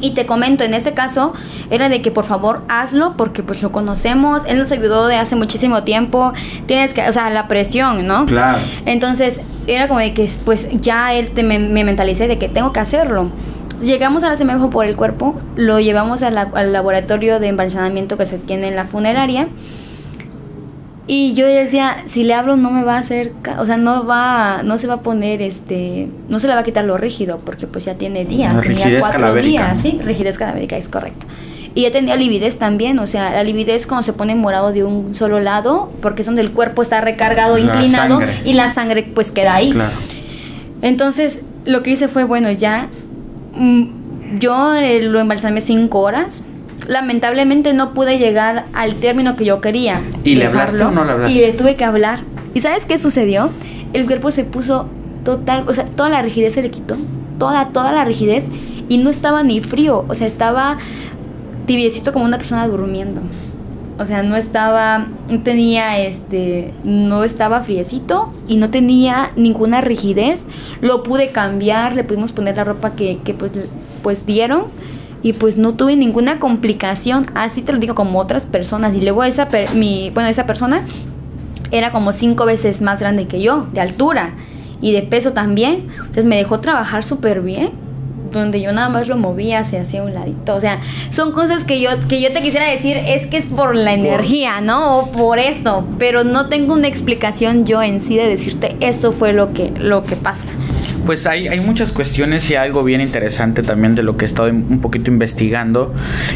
Y 0.00 0.12
te 0.12 0.26
comento, 0.26 0.64
en 0.64 0.74
este 0.74 0.92
caso 0.92 1.34
era 1.70 1.88
de 1.88 2.02
que 2.02 2.10
por 2.10 2.24
favor 2.24 2.62
hazlo 2.68 3.14
porque 3.16 3.42
pues 3.42 3.62
lo 3.62 3.72
conocemos, 3.72 4.42
él 4.46 4.58
nos 4.58 4.70
ayudó 4.70 5.06
de 5.06 5.16
hace 5.16 5.34
muchísimo 5.36 5.82
tiempo, 5.82 6.32
tienes 6.66 6.92
que, 6.92 7.08
o 7.08 7.12
sea, 7.12 7.30
la 7.30 7.48
presión, 7.48 8.06
¿no? 8.06 8.26
Claro. 8.26 8.58
Entonces 8.86 9.40
era 9.66 9.88
como 9.88 10.00
de 10.00 10.12
que 10.12 10.30
pues 10.44 10.68
ya 10.80 11.14
él 11.14 11.30
te, 11.30 11.42
me, 11.42 11.58
me 11.58 11.84
mentalicé 11.84 12.28
de 12.28 12.38
que 12.38 12.48
tengo 12.48 12.72
que 12.72 12.80
hacerlo. 12.80 13.30
Llegamos 13.82 14.22
a 14.22 14.30
la 14.30 14.36
semejo 14.36 14.70
por 14.70 14.86
el 14.86 14.96
cuerpo, 14.96 15.38
lo 15.56 15.80
llevamos 15.80 16.22
al 16.22 16.72
laboratorio 16.72 17.40
de 17.40 17.48
embalsamamiento 17.48 18.16
que 18.16 18.26
se 18.26 18.38
tiene 18.38 18.68
en 18.68 18.76
la 18.76 18.84
funeraria. 18.84 19.48
Y 21.06 21.34
yo 21.34 21.46
decía, 21.46 21.98
si 22.06 22.24
le 22.24 22.32
hablo 22.32 22.56
no 22.56 22.70
me 22.70 22.82
va 22.82 22.96
a 22.96 22.98
hacer, 22.98 23.32
o 23.58 23.66
sea, 23.66 23.76
no 23.76 24.06
va, 24.06 24.62
no 24.62 24.78
se 24.78 24.86
va 24.86 24.94
a 24.94 25.00
poner, 25.00 25.42
este, 25.42 26.08
no 26.30 26.40
se 26.40 26.48
le 26.48 26.54
va 26.54 26.60
a 26.60 26.64
quitar 26.64 26.84
lo 26.84 26.96
rígido, 26.96 27.40
porque 27.44 27.66
pues 27.66 27.84
ya 27.84 27.94
tiene 27.94 28.24
días, 28.24 28.58
tenía 28.62 29.00
cuatro 29.00 29.34
días, 29.34 29.78
sí, 29.78 30.00
rigidez 30.02 30.38
cadavérica, 30.38 30.78
es 30.78 30.88
correcto. 30.88 31.26
Y 31.74 31.82
ya 31.82 31.90
tenía 31.90 32.16
lividez 32.16 32.58
también, 32.58 32.98
o 33.00 33.06
sea, 33.06 33.32
la 33.32 33.42
lividez 33.42 33.86
cuando 33.86 34.04
se 34.04 34.14
pone 34.14 34.34
morado 34.34 34.72
de 34.72 34.84
un 34.84 35.14
solo 35.14 35.40
lado, 35.40 35.92
porque 36.00 36.22
es 36.22 36.26
donde 36.26 36.40
el 36.40 36.52
cuerpo 36.52 36.80
está 36.80 37.02
recargado, 37.02 37.58
inclinado, 37.58 38.20
y 38.44 38.54
la 38.54 38.72
sangre 38.72 39.02
pues 39.02 39.30
queda 39.30 39.56
ahí. 39.56 39.74
Entonces, 40.80 41.42
lo 41.66 41.82
que 41.82 41.90
hice 41.90 42.08
fue, 42.08 42.24
bueno, 42.24 42.50
ya 42.50 42.88
yo 44.38 44.74
eh, 44.74 45.02
lo 45.02 45.20
embalsamé 45.20 45.60
cinco 45.60 46.00
horas. 46.00 46.44
Lamentablemente 46.86 47.72
no 47.72 47.94
pude 47.94 48.18
llegar 48.18 48.66
al 48.74 48.96
término 48.96 49.36
que 49.36 49.44
yo 49.44 49.60
quería. 49.60 50.02
¿Y 50.22 50.34
le 50.34 50.46
hablaste 50.46 50.82
o 50.84 50.90
no 50.90 51.04
le 51.04 51.12
hablaste? 51.12 51.34
Y 51.34 51.40
le 51.40 51.52
tuve 51.52 51.76
que 51.76 51.84
hablar. 51.84 52.20
¿Y 52.52 52.60
sabes 52.60 52.84
qué 52.86 52.98
sucedió? 52.98 53.50
El 53.92 54.06
cuerpo 54.06 54.30
se 54.30 54.44
puso 54.44 54.88
total, 55.24 55.64
o 55.66 55.74
sea, 55.74 55.86
toda 55.86 56.08
la 56.10 56.20
rigidez 56.22 56.54
se 56.54 56.62
le 56.62 56.70
quitó. 56.70 56.96
Toda, 57.38 57.68
toda 57.68 57.92
la 57.92 58.04
rigidez. 58.04 58.48
Y 58.88 58.98
no 58.98 59.10
estaba 59.10 59.42
ni 59.42 59.60
frío, 59.60 60.04
o 60.08 60.14
sea, 60.14 60.26
estaba 60.26 60.78
tibiecito 61.66 62.12
como 62.12 62.24
una 62.26 62.36
persona 62.36 62.68
durmiendo. 62.68 63.22
O 63.98 64.04
sea, 64.06 64.22
no 64.24 64.34
estaba, 64.34 65.06
no 65.28 65.40
tenía 65.40 65.98
este, 66.00 66.74
no 66.82 67.22
estaba 67.22 67.60
friecito 67.60 68.32
y 68.48 68.56
no 68.56 68.70
tenía 68.70 69.30
ninguna 69.36 69.80
rigidez. 69.80 70.46
Lo 70.80 71.02
pude 71.04 71.28
cambiar, 71.30 71.94
le 71.94 72.02
pudimos 72.02 72.32
poner 72.32 72.56
la 72.56 72.64
ropa 72.64 72.96
que, 72.96 73.18
que 73.24 73.34
pues, 73.34 73.52
pues 74.02 74.26
dieron 74.26 74.64
y 75.22 75.32
pues 75.32 75.56
no 75.56 75.74
tuve 75.74 75.94
ninguna 75.94 76.40
complicación. 76.40 77.26
Así 77.34 77.62
te 77.62 77.72
lo 77.72 77.78
digo 77.78 77.94
como 77.94 78.18
otras 78.18 78.46
personas. 78.46 78.96
Y 78.96 79.00
luego 79.00 79.22
esa, 79.22 79.48
mi, 79.74 80.10
bueno, 80.10 80.28
esa 80.28 80.44
persona 80.44 80.84
era 81.70 81.92
como 81.92 82.12
cinco 82.12 82.46
veces 82.46 82.82
más 82.82 82.98
grande 82.98 83.26
que 83.28 83.40
yo, 83.40 83.66
de 83.72 83.80
altura 83.80 84.34
y 84.80 84.92
de 84.92 85.02
peso 85.02 85.32
también. 85.32 85.86
Entonces 85.96 86.24
me 86.24 86.36
dejó 86.36 86.58
trabajar 86.58 87.04
súper 87.04 87.42
bien 87.42 87.83
donde 88.40 88.60
yo 88.60 88.72
nada 88.72 88.88
más 88.88 89.08
lo 89.08 89.16
movía 89.16 89.64
se 89.64 89.78
hacía 89.78 90.02
un 90.02 90.14
ladito. 90.14 90.54
O 90.54 90.60
sea, 90.60 90.80
son 91.10 91.32
cosas 91.32 91.64
que 91.64 91.80
yo, 91.80 91.90
que 92.08 92.20
yo 92.20 92.32
te 92.32 92.42
quisiera 92.42 92.68
decir, 92.68 92.96
es 92.96 93.26
que 93.26 93.36
es 93.36 93.46
por 93.46 93.74
la 93.74 93.92
energía, 93.92 94.60
¿no? 94.60 94.98
O 94.98 95.12
por 95.12 95.38
esto, 95.38 95.86
pero 95.98 96.24
no 96.24 96.48
tengo 96.48 96.74
una 96.74 96.88
explicación 96.88 97.64
yo 97.64 97.82
en 97.82 98.00
sí 98.00 98.16
de 98.16 98.28
decirte 98.28 98.76
esto 98.80 99.12
fue 99.12 99.32
lo 99.32 99.52
que, 99.52 99.70
lo 99.70 100.02
que 100.02 100.16
pasa. 100.16 100.46
Pues 101.06 101.26
hay, 101.26 101.48
hay 101.48 101.60
muchas 101.60 101.92
cuestiones 101.92 102.48
y 102.50 102.54
algo 102.54 102.82
bien 102.84 103.00
interesante 103.00 103.62
también 103.62 103.94
de 103.94 104.02
lo 104.02 104.16
que 104.16 104.24
he 104.24 104.26
estado 104.26 104.48
un 104.48 104.80
poquito 104.80 105.10
investigando. 105.10 105.94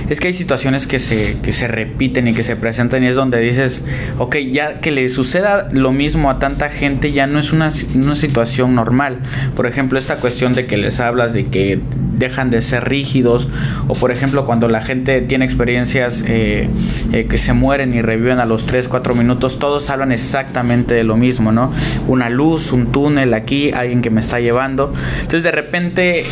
Es 0.09 0.21
que 0.21 0.29
hay 0.29 0.35
situaciones 0.35 0.87
que 0.87 0.99
se, 0.99 1.39
que 1.43 1.53
se 1.53 1.69
repiten 1.69 2.29
y 2.29 2.35
que 2.35 2.43
se 2.43 2.57
presentan 2.57 3.05
y 3.05 3.07
es 3.07 3.15
donde 3.15 3.41
dices, 3.41 3.87
ok, 4.19 4.37
ya 4.51 4.81
que 4.81 4.91
le 4.91 5.09
suceda 5.09 5.69
lo 5.73 5.93
mismo 5.93 6.31
a 6.31 6.39
tanta 6.39 6.71
gente 6.71 7.13
ya 7.13 7.27
no 7.27 7.39
es 7.39 7.53
una, 7.53 7.71
una 7.95 8.15
situación 8.15 8.75
normal. 8.75 9.21
Por 9.57 9.67
ejemplo, 9.67 9.99
esta 9.99 10.17
cuestión 10.17 10.53
de 10.53 10.67
que 10.67 10.77
les 10.77 11.01
hablas 11.01 11.33
de 11.33 11.47
que 11.47 11.81
dejan 12.19 12.51
de 12.51 12.63
ser 12.63 12.89
rígidos 12.89 13.49
o 13.87 13.95
por 13.95 14.11
ejemplo 14.11 14.45
cuando 14.45 14.69
la 14.69 14.81
gente 14.81 15.21
tiene 15.23 15.45
experiencias 15.45 16.25
eh, 16.27 16.69
eh, 17.13 17.27
que 17.27 17.39
se 17.39 17.53
mueren 17.53 17.95
y 17.95 18.03
reviven 18.03 18.41
a 18.41 18.45
los 18.45 18.67
3, 18.67 18.89
4 18.89 19.15
minutos, 19.15 19.59
todos 19.59 19.89
hablan 19.89 20.11
exactamente 20.11 20.95
de 20.95 21.05
lo 21.05 21.17
mismo, 21.17 21.53
¿no? 21.53 21.73
Una 22.09 22.29
luz, 22.29 22.73
un 22.73 22.91
túnel 22.93 23.35
aquí, 23.35 23.71
alguien 23.73 24.03
que 24.03 24.11
me 24.11 24.21
está 24.21 24.41
llevando. 24.41 24.58
Entonces 24.67 25.43
de 25.43 25.53
repente... 25.53 26.25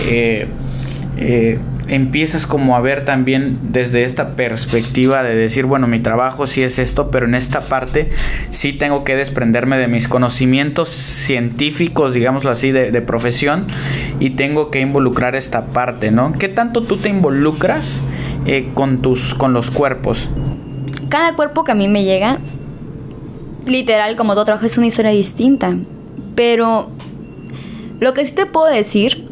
Eh, 1.18 1.59
empiezas 1.88 2.47
como 2.47 2.76
a 2.76 2.80
ver 2.80 3.04
también 3.04 3.59
desde 3.62 4.04
esta 4.04 4.30
perspectiva 4.30 5.23
de 5.23 5.37
decir, 5.37 5.66
bueno, 5.66 5.87
mi 5.87 6.00
trabajo 6.00 6.47
sí 6.47 6.62
es 6.62 6.78
esto, 6.78 7.11
pero 7.11 7.26
en 7.26 7.35
esta 7.35 7.62
parte 7.62 8.11
sí 8.50 8.73
tengo 8.73 9.04
que 9.04 9.14
desprenderme 9.14 9.78
de 9.78 9.87
mis 9.87 10.09
conocimientos 10.09 10.88
científicos, 10.88 12.14
digámoslo 12.14 12.50
así, 12.50 12.73
de, 12.73 12.97
profesión 13.06 13.66
y 14.18 14.30
tengo 14.30 14.71
que 14.71 14.80
involucrar 14.80 15.37
esta 15.37 15.66
parte, 15.66 16.11
¿no? 16.11 16.33
¿Qué 16.33 16.49
tanto 16.49 16.83
tú 16.83 16.97
te 16.97 17.09
involucras 17.09 18.02
eh, 18.47 18.71
con, 18.75 19.00
tus, 19.00 19.35
con 19.35 19.52
los 19.52 19.71
cuerpos? 19.71 20.28
Cada 21.09 21.37
cuerpo 21.37 21.62
que 21.62 21.73
a 21.73 21.75
mí 21.76 21.87
me 21.87 22.02
llega, 22.02 22.38
literal, 23.64 24.16
como 24.16 24.33
todo 24.35 24.47
trabajo, 24.47 24.66
es 24.66 24.76
una 24.76 24.88
historia 24.88 25.12
distinta, 25.12 25.76
pero 26.35 26.90
lo 28.00 28.15
que 28.15 28.26
sí 28.26 28.35
te 28.35 28.47
puedo 28.47 28.67
decir 28.67 29.29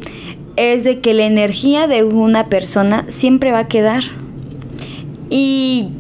es 0.56 0.85
de 0.85 1.00
que 1.00 1.14
la 1.14 1.25
energía 1.25 1.87
de 1.87 2.04
una 2.04 2.47
persona 2.47 3.04
siempre 3.09 3.52
va 3.52 3.61
a 3.61 3.68
quedar. 3.68 4.04
Y, 5.30 5.90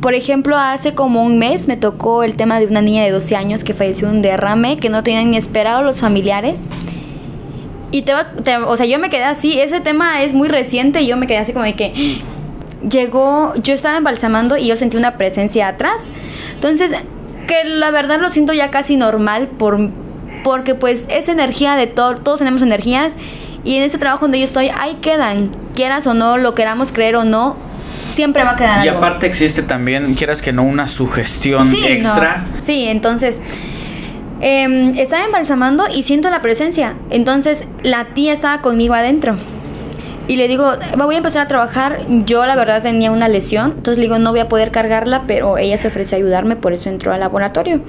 por 0.00 0.14
ejemplo, 0.14 0.56
hace 0.58 0.94
como 0.94 1.22
un 1.22 1.38
mes 1.38 1.68
me 1.68 1.76
tocó 1.76 2.22
el 2.22 2.34
tema 2.34 2.60
de 2.60 2.66
una 2.66 2.82
niña 2.82 3.04
de 3.04 3.10
12 3.10 3.36
años 3.36 3.64
que 3.64 3.74
falleció 3.74 4.08
de 4.08 4.14
un 4.14 4.22
derrame 4.22 4.76
que 4.76 4.90
no 4.90 5.02
tenían 5.02 5.30
ni 5.30 5.36
esperado 5.36 5.82
los 5.82 6.00
familiares. 6.00 6.62
Y 7.90 8.02
te, 8.02 8.12
o 8.66 8.76
sea, 8.76 8.86
yo 8.86 8.98
me 8.98 9.08
quedé 9.08 9.24
así, 9.24 9.58
ese 9.58 9.80
tema 9.80 10.22
es 10.22 10.34
muy 10.34 10.48
reciente 10.48 11.00
y 11.00 11.06
yo 11.06 11.16
me 11.16 11.26
quedé 11.26 11.38
así 11.38 11.52
como 11.52 11.64
de 11.64 11.74
que 11.74 12.20
llegó, 12.88 13.54
yo 13.62 13.72
estaba 13.72 13.96
embalsamando 13.96 14.56
y 14.56 14.66
yo 14.66 14.76
sentí 14.76 14.96
una 14.96 15.16
presencia 15.16 15.68
atrás. 15.68 16.02
Entonces, 16.56 16.92
que 17.46 17.64
la 17.64 17.90
verdad 17.90 18.20
lo 18.20 18.28
siento 18.30 18.52
ya 18.52 18.70
casi 18.70 18.96
normal 18.96 19.48
por, 19.48 19.78
porque 20.44 20.76
pues 20.76 21.04
esa 21.08 21.32
energía 21.32 21.74
de 21.74 21.88
todo, 21.88 22.14
todos 22.16 22.38
tenemos 22.38 22.62
energías 22.62 23.14
y 23.64 23.76
en 23.76 23.82
ese 23.82 23.98
trabajo 23.98 24.26
donde 24.26 24.38
yo 24.38 24.44
estoy, 24.44 24.68
ahí 24.78 24.98
quedan, 25.00 25.50
quieras 25.74 26.06
o 26.06 26.14
no, 26.14 26.36
lo 26.36 26.54
queramos 26.54 26.92
creer 26.92 27.16
o 27.16 27.24
no, 27.24 27.56
siempre 28.12 28.44
va 28.44 28.52
a 28.52 28.56
quedar. 28.56 28.84
Y 28.84 28.88
aparte 28.88 29.26
existe 29.26 29.62
también, 29.62 30.14
quieras 30.14 30.42
que 30.42 30.52
no, 30.52 30.62
una 30.62 30.86
sugestión 30.86 31.68
extra. 31.74 32.44
Sí, 32.62 32.84
entonces 32.84 33.40
eh, 34.40 34.92
estaba 34.96 35.24
embalsamando 35.24 35.84
y 35.92 36.02
siento 36.02 36.30
la 36.30 36.42
presencia. 36.42 36.94
Entonces 37.10 37.64
la 37.82 38.04
tía 38.14 38.32
estaba 38.34 38.60
conmigo 38.60 38.94
adentro. 38.94 39.36
Y 40.28 40.36
le 40.36 40.48
digo, 40.48 40.72
voy 40.96 41.14
a 41.14 41.18
empezar 41.18 41.42
a 41.42 41.48
trabajar. 41.48 42.00
Yo 42.24 42.44
la 42.46 42.56
verdad 42.56 42.82
tenía 42.82 43.10
una 43.10 43.28
lesión, 43.28 43.72
entonces 43.76 43.98
le 43.98 44.04
digo, 44.04 44.18
no 44.18 44.30
voy 44.30 44.40
a 44.40 44.48
poder 44.48 44.70
cargarla, 44.70 45.24
pero 45.26 45.58
ella 45.58 45.76
se 45.78 45.88
ofreció 45.88 46.16
a 46.16 46.18
ayudarme, 46.18 46.56
por 46.56 46.72
eso 46.72 46.88
entró 46.88 47.12
al 47.12 47.20
laboratorio. 47.20 47.80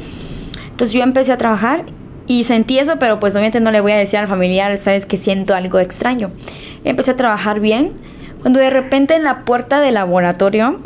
Entonces 0.69 0.93
yo 0.93 1.03
empecé 1.03 1.31
a 1.31 1.38
trajar 1.38 1.85
y 2.27 2.44
sentí 2.44 2.79
eso, 2.79 2.94
pero 3.00 3.20
pues 3.20 3.34
obviamente 3.34 3.60
no 3.60 3.72
le 3.72 3.82
voy 3.82 3.91
a 3.91 3.98
decir 3.98 4.20
al 4.20 4.27
familiar, 4.27 4.77
sabes 4.77 5.05
que 5.05 5.17
siento 5.17 5.53
algo 5.55 5.79
extraño. 5.79 6.32
Empecé 6.84 7.12
a 7.12 7.15
trabajar 7.15 7.60
bien, 7.60 7.91
cuando 8.41 8.60
de 8.60 8.70
repente 8.70 9.15
en 9.15 9.24
la 9.24 9.46
puerta 9.46 9.82
del 9.82 9.96
laboratorio 9.96 10.79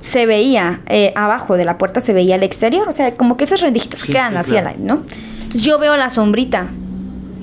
se 0.00 0.26
veía, 0.26 0.80
eh, 0.88 1.12
abajo 1.14 1.56
de 1.56 1.64
la 1.64 1.78
puerta 1.78 2.00
se 2.00 2.12
veía 2.12 2.36
el 2.36 2.42
exterior, 2.42 2.88
o 2.88 2.92
sea, 2.92 3.14
como 3.14 3.36
que 3.36 3.44
esas 3.44 3.60
rendijitas 3.60 4.04
quedan 4.04 4.36
así 4.36 4.56
al 4.56 4.66
aire, 4.66 4.80
¿no? 4.82 5.02
Entonces 5.34 5.62
yo 5.62 5.78
veo 5.78 5.96
la 5.96 6.10
sombrita 6.10 6.68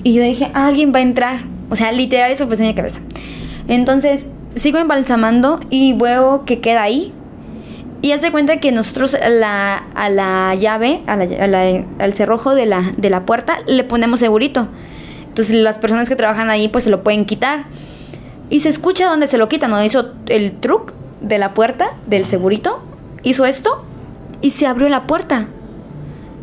y 0.02 0.14
yo 0.14 0.22
dije, 0.22 0.50
alguien 0.54 0.92
va 0.94 0.98
a 0.98 1.02
entrar, 1.02 1.40
o 1.70 1.76
sea, 1.76 1.92
literal 1.92 2.30
eso 2.30 2.46
fue 2.46 2.56
en 2.56 2.62
mi 2.62 2.74
cabeza. 2.74 3.00
Entonces 3.68 4.26
sigo 4.56 4.78
embalsamando 4.78 5.60
y 5.70 5.92
veo 5.92 6.44
que 6.44 6.60
queda 6.60 6.82
ahí, 6.82 7.12
y 8.02 8.12
hace 8.12 8.32
cuenta 8.32 8.60
que 8.60 8.72
nosotros 8.72 9.14
la, 9.28 9.76
a 9.94 10.08
la 10.08 10.54
llave, 10.54 11.02
a 11.06 11.16
la, 11.16 11.84
al 11.98 12.14
cerrojo 12.14 12.54
de 12.54 12.64
la, 12.64 12.92
de 12.96 13.10
la 13.10 13.26
puerta, 13.26 13.58
le 13.66 13.84
ponemos 13.84 14.20
segurito. 14.20 14.68
Entonces 15.28 15.54
las 15.54 15.78
personas 15.78 16.08
que 16.08 16.16
trabajan 16.16 16.48
ahí 16.48 16.68
pues 16.68 16.84
se 16.84 16.90
lo 16.90 17.02
pueden 17.02 17.26
quitar. 17.26 17.64
Y 18.48 18.60
se 18.60 18.70
escucha 18.70 19.08
donde 19.08 19.28
se 19.28 19.38
lo 19.38 19.48
quitan, 19.48 19.70
¿no? 19.70 19.84
Hizo 19.84 20.12
el 20.26 20.52
truc 20.52 20.92
de 21.20 21.38
la 21.38 21.52
puerta, 21.52 21.90
del 22.06 22.24
segurito, 22.24 22.82
hizo 23.22 23.44
esto 23.44 23.84
y 24.40 24.50
se 24.50 24.66
abrió 24.66 24.88
la 24.88 25.06
puerta. 25.06 25.46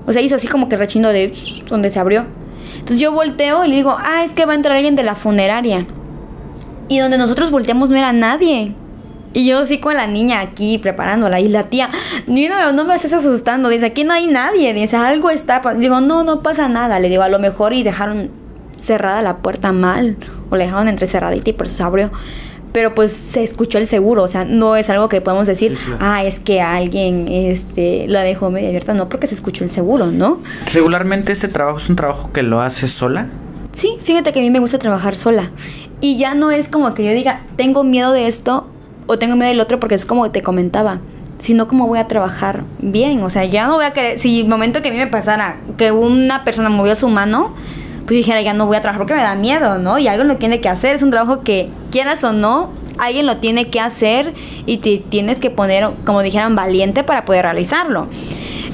O 0.06 0.14
sea, 0.14 0.22
hizo 0.22 0.36
así 0.36 0.48
como 0.48 0.70
que 0.70 0.78
rechino 0.78 1.10
de 1.10 1.34
donde 1.68 1.90
se 1.90 2.00
abrió. 2.00 2.26
Entonces 2.74 3.00
yo 3.00 3.12
volteo 3.12 3.66
y 3.66 3.70
le 3.70 3.76
digo, 3.76 3.98
ah, 4.00 4.24
es 4.24 4.34
que 4.34 4.46
va 4.46 4.54
a 4.54 4.56
entrar 4.56 4.76
alguien 4.76 4.96
de 4.96 5.04
la 5.04 5.16
funeraria. 5.16 5.88
Y 6.88 7.00
donde 7.00 7.18
nosotros 7.18 7.50
volteamos 7.50 7.90
no 7.90 7.98
era 7.98 8.14
nadie 8.14 8.76
Y 9.38 9.46
yo 9.46 9.64
sí 9.66 9.78
con 9.78 9.96
la 9.96 10.08
niña 10.08 10.40
aquí 10.40 10.80
preparándola. 10.80 11.40
Y 11.40 11.48
la 11.48 11.66
tía, 11.66 11.92
no, 12.26 12.72
no 12.72 12.86
me 12.86 12.96
estés 12.96 13.14
asustando. 13.14 13.70
Dice, 13.70 13.86
aquí 13.86 14.04
no 14.04 14.14
hay 14.14 14.26
nadie. 14.26 14.74
Dice, 14.74 14.96
algo 14.98 15.30
está. 15.30 15.62
Le 15.74 15.78
digo, 15.78 16.02
no, 16.02 16.24
no 16.24 16.42
pasa 16.42 16.68
nada. 16.70 17.00
Le 17.00 17.08
digo, 17.08 17.22
a 17.22 17.30
lo 17.30 17.38
mejor 17.38 17.74
y 17.74 17.84
dejaron 17.84 18.32
cerrada 18.82 19.22
la 19.22 19.38
puerta 19.38 19.72
mal. 19.74 20.18
O 20.50 20.56
le 20.56 20.64
dejaron 20.64 20.88
entrecerradita 20.88 21.52
y 21.52 21.54
por 21.54 21.68
eso 21.68 21.76
se 21.78 21.84
abrió 21.84 22.12
pero 22.74 22.94
pues 22.94 23.12
se 23.12 23.44
escuchó 23.44 23.80
el 23.80 23.88
seguro, 23.88 24.22
o 24.22 24.28
sea, 24.28 24.46
no 24.46 24.76
es 24.76 24.92
algo 24.92 25.10
que 25.10 25.20
podemos 25.20 25.48
decir, 25.48 25.76
ah, 26.00 26.24
es 26.24 26.40
que 26.40 26.62
alguien 26.62 27.28
este, 27.28 28.06
la 28.08 28.22
dejó 28.22 28.52
media 28.52 28.68
abierta, 28.68 28.94
no, 28.94 29.10
porque 29.10 29.26
se 29.26 29.34
escuchó 29.34 29.64
el 29.64 29.72
seguro, 29.72 30.08
¿no? 30.08 30.42
¿Regularmente 30.72 31.32
este 31.32 31.48
trabajo 31.48 31.80
es 31.80 31.90
un 31.90 31.96
trabajo 31.96 32.32
que 32.32 32.44
lo 32.44 32.62
haces 32.62 32.92
sola? 32.92 33.30
Sí, 33.72 33.98
fíjate 34.04 34.32
que 34.32 34.42
a 34.42 34.44
mí 34.44 34.52
me 34.52 34.60
gusta 34.60 34.78
trabajar 34.78 35.16
sola. 35.16 35.50
Y 36.02 36.18
ya 36.18 36.36
no 36.36 36.52
es 36.52 36.68
como 36.68 36.94
que 36.94 37.04
yo 37.04 37.14
diga, 37.14 37.42
tengo 37.56 37.84
miedo 37.84 38.12
de 38.12 38.28
esto 38.28 38.68
o 39.08 39.18
tengo 39.18 39.36
miedo 39.36 39.50
del 39.50 39.60
otro, 39.60 39.80
porque 39.80 39.96
es 39.96 40.06
como 40.06 40.30
te 40.32 40.44
comentaba, 40.44 41.00
sino 41.40 41.68
como 41.68 41.88
voy 41.88 42.00
a 42.00 42.08
trabajar 42.08 42.64
bien. 42.80 43.24
O 43.24 43.30
sea, 43.30 43.46
ya 43.46 43.68
no 43.68 43.76
voy 43.76 43.86
a 43.86 43.92
querer, 43.92 44.20
si 44.20 44.42
el 44.42 44.48
momento 44.48 44.82
que 44.82 44.90
a 44.90 44.92
mí 44.92 44.98
me 44.98 45.08
pasara 45.08 45.58
que 45.78 45.92
una 45.92 46.44
persona 46.44 46.70
movió 46.70 46.96
su 46.96 47.10
mano, 47.10 47.56
pues 48.06 48.18
dijera, 48.18 48.42
ya 48.42 48.54
no 48.54 48.66
voy 48.68 48.78
a 48.78 48.82
trabajar 48.82 49.00
porque 49.00 49.16
me 49.16 49.22
da 49.22 49.36
miedo, 49.36 49.80
¿no? 49.80 49.98
Y 49.98 50.08
algo 50.08 50.24
lo 50.24 50.38
tiene 50.38 50.62
que 50.62 50.70
hacer, 50.70 50.96
es 50.96 51.04
un 51.04 51.12
trabajo 51.12 51.42
que 51.42 51.70
quieras 51.92 52.24
o 52.24 52.32
no, 52.32 52.72
alguien 53.00 53.26
lo 53.26 53.38
tiene 53.38 53.70
que 53.70 53.80
hacer 53.80 54.34
y 54.66 54.78
te 54.78 54.98
tienes 54.98 55.40
que 55.40 55.50
poner, 55.50 55.90
como 56.06 56.22
dijeran, 56.22 56.56
valiente 56.56 57.04
para 57.04 57.26
poder 57.26 57.44
realizarlo. 57.44 58.08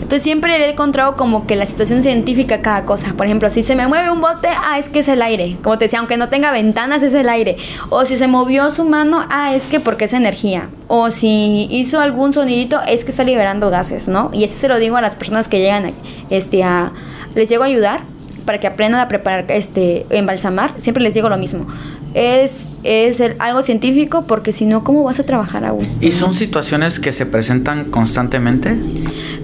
Entonces 0.03 0.24
siempre 0.24 0.57
he 0.57 0.69
encontrado 0.69 1.15
como 1.15 1.48
que 1.48 1.55
la 1.55 1.65
situación 1.65 2.03
científica 2.03 2.62
cada 2.62 2.83
cosa. 2.83 3.13
Por 3.15 3.25
ejemplo, 3.25 3.50
si 3.50 3.63
se 3.63 3.74
me 3.74 3.88
mueve 3.88 4.12
un 4.12 4.19
bote, 4.19 4.50
ah, 4.50 4.77
es 4.77 4.89
que 4.89 5.00
es 5.00 5.07
el 5.07 5.22
aire. 5.22 5.55
Como 5.63 5.77
te 5.77 5.86
decía, 5.86 6.00
aunque 6.00 6.17
no 6.17 6.27
tenga 6.27 6.51
ventanas, 6.51 7.03
es 7.03 7.13
el 7.13 7.29
aire. 7.29 7.55
O 7.89 8.05
si 8.05 8.17
se 8.17 8.27
movió 8.27 8.69
su 8.69 8.83
mano, 8.83 9.25
ah, 9.29 9.55
es 9.55 9.63
que 9.67 9.79
porque 9.79 10.05
es 10.05 10.13
energía. 10.13 10.67
O 10.89 11.10
si 11.10 11.69
hizo 11.72 12.01
algún 12.01 12.33
sonidito, 12.33 12.81
es 12.86 13.05
que 13.05 13.12
está 13.12 13.24
liberando 13.24 13.69
gases, 13.69 14.10
¿no? 14.10 14.29
Y 14.33 14.43
así 14.43 14.55
se 14.55 14.67
lo 14.67 14.77
digo 14.77 14.98
a 14.98 15.01
las 15.01 15.15
personas 15.15 15.48
que 15.48 15.60
llegan 15.60 15.93
este, 16.29 16.65
a... 16.65 16.91
Les 17.33 17.50
llego 17.50 17.63
a 17.63 17.67
ayudar 17.67 18.01
para 18.46 18.60
que 18.60 18.68
aprendan 18.68 19.02
a 19.02 19.08
preparar, 19.08 19.46
este, 19.50 20.06
embalsamar, 20.10 20.74
siempre 20.78 21.04
les 21.04 21.14
digo 21.14 21.30
lo 21.30 21.38
mismo. 21.38 21.68
Es, 22.14 22.68
es 22.84 23.22
algo 23.40 23.64
científico 23.64 24.26
porque 24.28 24.54
si 24.54 24.66
no, 24.66 24.84
¿cómo 24.84 25.04
vas 25.04 25.20
a 25.20 25.26
trabajar 25.26 25.66
aún? 25.66 25.88
¿Y 26.00 26.12
son 26.12 26.34
situaciones 26.34 27.00
que 27.00 27.12
se 27.12 27.26
presentan 27.26 27.86
constantemente? 27.86 28.76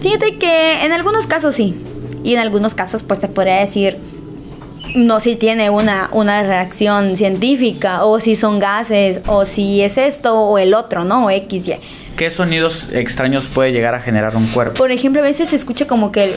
Fíjate 0.01 0.37
que 0.37 0.85
en 0.85 0.91
algunos 0.91 1.27
casos 1.27 1.55
sí. 1.55 1.75
Y 2.23 2.33
en 2.33 2.39
algunos 2.39 2.75
casos, 2.75 3.01
pues 3.01 3.21
te 3.21 3.27
podría 3.27 3.55
decir, 3.55 3.97
no 4.95 5.19
si 5.19 5.35
tiene 5.35 5.69
una, 5.69 6.09
una 6.11 6.43
reacción 6.43 7.15
científica, 7.15 8.03
o 8.05 8.19
si 8.19 8.35
son 8.35 8.59
gases, 8.59 9.21
o 9.27 9.45
si 9.45 9.81
es 9.81 9.97
esto 9.97 10.39
o 10.39 10.57
el 10.57 10.73
otro, 10.73 11.05
¿no? 11.05 11.25
O 11.25 11.29
X, 11.29 11.67
Y. 11.67 11.75
¿Qué 12.19 12.29
sonidos 12.31 12.87
extraños 12.91 13.47
puede 13.47 13.71
llegar 13.71 13.95
a 13.95 14.01
generar 14.01 14.35
un 14.35 14.45
cuerpo? 14.47 14.73
Por 14.73 14.91
ejemplo, 14.91 15.21
a 15.21 15.23
veces 15.23 15.47
se 15.47 15.55
escucha 15.55 15.87
como 15.87 16.11
que 16.11 16.35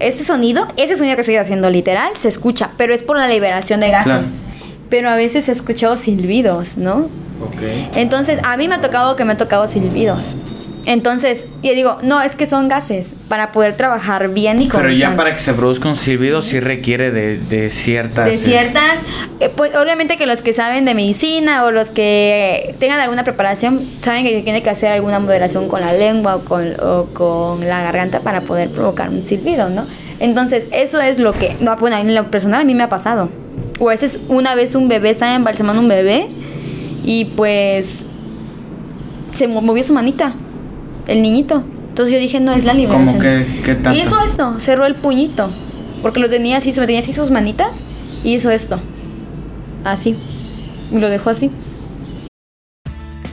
ese 0.00 0.22
sonido, 0.22 0.68
ese 0.76 0.98
sonido 0.98 1.14
que 1.14 1.22
estoy 1.22 1.36
haciendo 1.36 1.70
literal, 1.70 2.14
se 2.14 2.28
escucha, 2.28 2.72
pero 2.76 2.92
es 2.92 3.02
por 3.02 3.16
la 3.16 3.26
liberación 3.26 3.80
de 3.80 3.88
gases. 3.88 4.28
Pero 4.90 5.08
a 5.08 5.16
veces 5.16 5.46
se 5.46 5.52
escuchado 5.52 5.96
silbidos, 5.96 6.76
¿no? 6.76 7.08
Ok. 7.42 7.96
Entonces, 7.96 8.38
a 8.42 8.58
mí 8.58 8.68
me 8.68 8.74
ha 8.74 8.80
tocado 8.82 9.16
que 9.16 9.24
me 9.24 9.32
ha 9.32 9.36
tocado 9.38 9.66
silbidos. 9.66 10.34
Entonces, 10.86 11.46
yo 11.62 11.74
digo, 11.74 11.98
no, 12.02 12.22
es 12.22 12.34
que 12.34 12.46
son 12.46 12.68
gases 12.68 13.14
para 13.28 13.52
poder 13.52 13.76
trabajar 13.76 14.28
bien 14.28 14.62
y 14.62 14.68
con 14.68 14.80
Pero 14.80 14.92
ya 14.92 15.14
para 15.16 15.34
que 15.34 15.38
se 15.38 15.52
produzca 15.52 15.88
un 15.88 15.96
silbido 15.96 16.40
sí 16.40 16.60
requiere 16.60 17.10
de, 17.10 17.70
ciertas... 17.70 18.24
De 18.24 18.36
ciertas, 18.36 18.98
eh, 19.40 19.50
pues 19.54 19.74
obviamente 19.76 20.16
que 20.16 20.24
los 20.24 20.40
que 20.40 20.52
saben 20.52 20.86
de 20.86 20.94
medicina 20.94 21.64
o 21.64 21.70
los 21.70 21.90
que 21.90 22.74
tengan 22.78 23.00
alguna 23.00 23.22
preparación 23.22 23.80
saben 24.00 24.24
que 24.24 24.40
tiene 24.40 24.62
que 24.62 24.70
hacer 24.70 24.92
alguna 24.92 25.18
moderación 25.18 25.68
con 25.68 25.80
la 25.80 25.92
lengua 25.92 26.36
o 26.36 26.40
con, 26.40 26.72
o 26.80 27.06
con 27.12 27.68
la 27.68 27.82
garganta 27.82 28.20
para 28.20 28.40
poder 28.40 28.70
provocar 28.70 29.10
un 29.10 29.22
silbido, 29.22 29.68
¿no? 29.68 29.84
Entonces, 30.20 30.68
eso 30.72 31.00
es 31.00 31.18
lo 31.18 31.32
que, 31.32 31.54
no, 31.60 31.76
bueno, 31.76 31.98
en 31.98 32.14
lo 32.14 32.30
personal 32.30 32.62
a 32.62 32.64
mí 32.64 32.74
me 32.74 32.84
ha 32.84 32.88
pasado. 32.88 33.28
O 33.78 33.88
a 33.88 33.92
veces 33.92 34.18
una 34.28 34.54
vez 34.54 34.74
un 34.74 34.88
bebé 34.88 35.10
estaba 35.10 35.34
embalsamando 35.34 35.82
un 35.82 35.88
bebé 35.88 36.28
y 37.04 37.26
pues 37.36 38.04
se 39.34 39.46
movió 39.46 39.84
su 39.84 39.92
manita 39.92 40.34
el 41.08 41.22
niñito. 41.22 41.64
Entonces 41.88 42.14
yo 42.14 42.20
dije, 42.20 42.38
no, 42.38 42.52
es 42.52 42.64
la 42.64 42.74
liberación. 42.74 43.08
¿Cómo 43.08 43.20
que, 43.20 43.44
qué 43.64 43.74
tanto? 43.74 43.92
Y 43.92 44.02
hizo 44.02 44.20
esto, 44.20 44.60
cerró 44.60 44.86
el 44.86 44.94
puñito. 44.94 45.50
Porque 46.02 46.20
lo 46.20 46.30
tenía 46.30 46.58
así, 46.58 46.72
se 46.72 46.80
me 46.80 46.86
tenía 46.86 47.00
así 47.00 47.12
sus 47.12 47.30
manitas 47.30 47.80
y 48.22 48.34
hizo 48.34 48.50
esto. 48.50 48.78
Así. 49.84 50.16
Y 50.92 50.98
lo 50.98 51.08
dejó 51.08 51.30
así. 51.30 51.50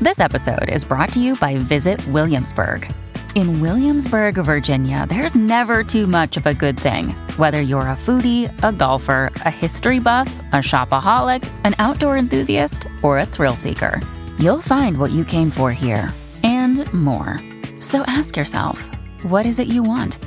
This 0.01 0.19
episode 0.19 0.69
is 0.69 0.83
brought 0.83 1.11
to 1.13 1.19
you 1.19 1.35
by 1.35 1.57
Visit 1.57 2.05
Williamsburg. 2.07 2.87
In 3.35 3.59
Williamsburg, 3.59 4.35
Virginia, 4.35 5.05
there's 5.09 5.35
never 5.35 5.83
too 5.83 6.07
much 6.07 6.37
of 6.37 6.45
a 6.47 6.53
good 6.53 6.79
thing. 6.79 7.09
Whether 7.37 7.61
you're 7.61 7.81
a 7.81 7.95
foodie, 7.95 8.49
a 8.63 8.71
golfer, 8.71 9.29
a 9.45 9.51
history 9.51 9.99
buff, 9.99 10.27
a 10.53 10.57
shopaholic, 10.57 11.47
an 11.65 11.75
outdoor 11.77 12.17
enthusiast, 12.17 12.87
or 13.03 13.19
a 13.19 13.25
thrill 13.25 13.57
seeker, 13.57 14.01
you'll 14.39 14.61
find 14.61 14.97
what 14.97 15.11
you 15.11 15.25
came 15.25 15.51
for 15.51 15.71
here 15.71 16.13
and 16.43 16.91
more. 16.93 17.39
So 17.85 18.03
ask 18.07 18.35
yourself, 18.35 18.89
what 19.29 19.45
is 19.45 19.59
it 19.59 19.67
you 19.67 19.83
want? 19.83 20.17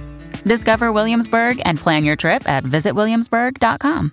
Discover 0.46 0.92
Williamsburg 0.92 1.60
and 1.64 1.76
plan 1.76 2.04
your 2.04 2.14
trip 2.14 2.48
at 2.48 2.62
visitwilliamsburg.com. 2.62 4.12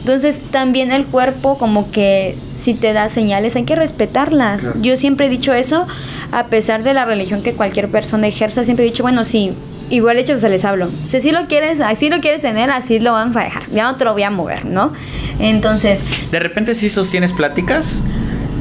Entonces 0.00 0.40
también 0.50 0.92
el 0.92 1.04
cuerpo 1.04 1.58
como 1.58 1.90
que 1.90 2.38
si 2.56 2.72
te 2.72 2.94
da 2.94 3.10
señales 3.10 3.54
hay 3.54 3.64
que 3.64 3.76
respetarlas. 3.76 4.72
Yo 4.80 4.96
siempre 4.96 5.26
he 5.26 5.28
dicho 5.28 5.52
eso, 5.52 5.86
a 6.32 6.46
pesar 6.46 6.84
de 6.84 6.94
la 6.94 7.04
religión 7.04 7.42
que 7.42 7.52
cualquier 7.52 7.90
persona 7.90 8.26
ejerza, 8.28 8.64
siempre 8.64 8.86
he 8.86 8.88
dicho, 8.88 9.02
bueno, 9.02 9.26
sí, 9.26 9.52
igual 9.90 10.16
hecho 10.16 10.38
se 10.38 10.48
les 10.48 10.64
hablo. 10.64 10.88
Si 11.06 11.18
así 11.18 11.32
lo 11.32 11.48
quieres, 11.48 11.80
así 11.80 12.08
lo 12.08 12.20
quieres 12.20 12.40
tener, 12.40 12.70
así 12.70 12.98
lo 12.98 13.12
vamos 13.12 13.36
a 13.36 13.40
dejar. 13.40 13.68
Ya 13.70 13.84
no 13.84 13.96
te 13.96 14.06
lo 14.06 14.14
voy 14.14 14.22
a 14.22 14.30
mover, 14.30 14.64
¿no? 14.64 14.94
Entonces... 15.38 16.30
De 16.30 16.40
repente 16.40 16.74
sí 16.74 16.88
sostienes 16.88 17.34
pláticas 17.34 18.00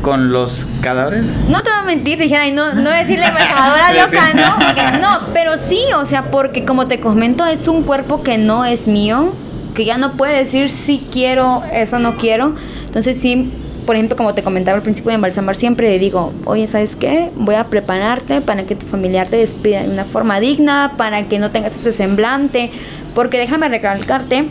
con 0.06 0.32
los 0.32 0.68
cadáveres? 0.82 1.26
No 1.50 1.64
te 1.64 1.72
voy 1.72 1.80
a 1.80 1.82
mentir, 1.82 2.20
dije, 2.20 2.36
ay, 2.36 2.52
no, 2.52 2.74
no 2.76 2.92
decirle 2.92 3.26
embajadora 3.26 3.92
loca, 4.06 4.34
¿no? 4.36 5.00
no, 5.02 5.26
pero 5.34 5.58
sí, 5.58 5.82
o 5.98 6.06
sea, 6.06 6.26
porque 6.30 6.64
como 6.64 6.86
te 6.86 7.00
comento, 7.00 7.44
es 7.44 7.68
un 7.68 7.82
cuerpo 7.82 8.22
que 8.22 8.38
no 8.38 8.66
es 8.66 8.88
mío, 8.88 9.34
que 9.74 9.84
ya 9.84 9.98
no 9.98 10.12
puede 10.12 10.38
decir 10.38 10.70
si 10.70 11.00
quiero, 11.12 11.64
eso 11.74 11.98
no 11.98 12.18
quiero. 12.18 12.54
Entonces 12.86 13.20
sí, 13.20 13.52
por 13.88 13.96
ejemplo, 13.96 14.16
como 14.16 14.36
te 14.36 14.44
comentaba 14.44 14.78
al 14.78 14.84
principio 14.84 15.10
de 15.10 15.16
embalsamar, 15.16 15.56
siempre 15.56 15.90
le 15.90 15.98
digo, 15.98 16.34
oye, 16.46 16.68
¿sabes 16.68 16.96
qué? 16.96 17.32
Voy 17.36 17.56
a 17.56 17.64
prepararte 17.64 18.42
para 18.42 18.66
que 18.66 18.76
tu 18.76 18.86
familiar 18.86 19.26
te 19.28 19.38
despida 19.38 19.82
de 19.82 19.90
una 19.90 20.06
forma 20.06 20.40
digna, 20.40 20.94
para 20.98 21.24
que 21.24 21.40
no 21.40 21.50
tengas 21.50 21.76
ese 21.76 21.92
semblante, 21.92 22.70
porque 23.16 23.40
déjame 23.40 23.70
recalcarte 23.70 24.46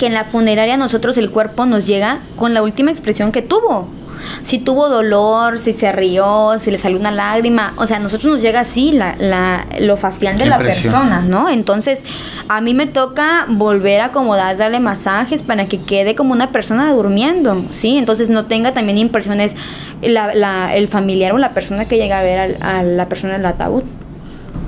que 0.00 0.06
en 0.06 0.14
la 0.14 0.24
funeraria 0.24 0.76
nosotros 0.76 1.16
el 1.18 1.30
cuerpo 1.30 1.66
nos 1.66 1.86
llega 1.86 2.18
con 2.34 2.52
la 2.52 2.64
última 2.64 2.90
expresión 2.90 3.30
que 3.30 3.42
tuvo 3.42 4.01
si 4.42 4.58
tuvo 4.58 4.88
dolor, 4.88 5.58
si 5.58 5.72
se 5.72 5.92
rió, 5.92 6.58
si 6.58 6.70
le 6.70 6.78
salió 6.78 6.98
una 6.98 7.10
lágrima, 7.10 7.74
o 7.76 7.86
sea, 7.86 7.96
a 7.96 8.00
nosotros 8.00 8.32
nos 8.32 8.42
llega 8.42 8.60
así 8.60 8.92
la, 8.92 9.16
la, 9.18 9.66
lo 9.80 9.96
facial 9.96 10.36
de 10.36 10.46
la 10.46 10.58
persona, 10.58 11.22
¿no? 11.22 11.48
Entonces, 11.48 12.04
a 12.48 12.60
mí 12.60 12.74
me 12.74 12.86
toca 12.86 13.46
volver 13.48 14.00
a 14.00 14.06
acomodar, 14.06 14.56
darle 14.56 14.80
masajes 14.80 15.42
para 15.42 15.66
que 15.66 15.82
quede 15.82 16.14
como 16.14 16.32
una 16.32 16.52
persona 16.52 16.92
durmiendo, 16.92 17.64
¿sí? 17.72 17.96
Entonces 17.96 18.30
no 18.30 18.46
tenga 18.46 18.72
también 18.72 18.98
impresiones 18.98 19.54
la, 20.02 20.74
el 20.74 20.88
familiar 20.88 21.32
o 21.32 21.38
la 21.38 21.54
persona 21.54 21.86
que 21.86 21.96
llega 21.96 22.18
a 22.18 22.22
ver 22.22 22.58
a, 22.60 22.82
la 22.82 23.08
persona 23.08 23.34
en 23.34 23.40
el 23.40 23.46
ataúd. 23.46 23.84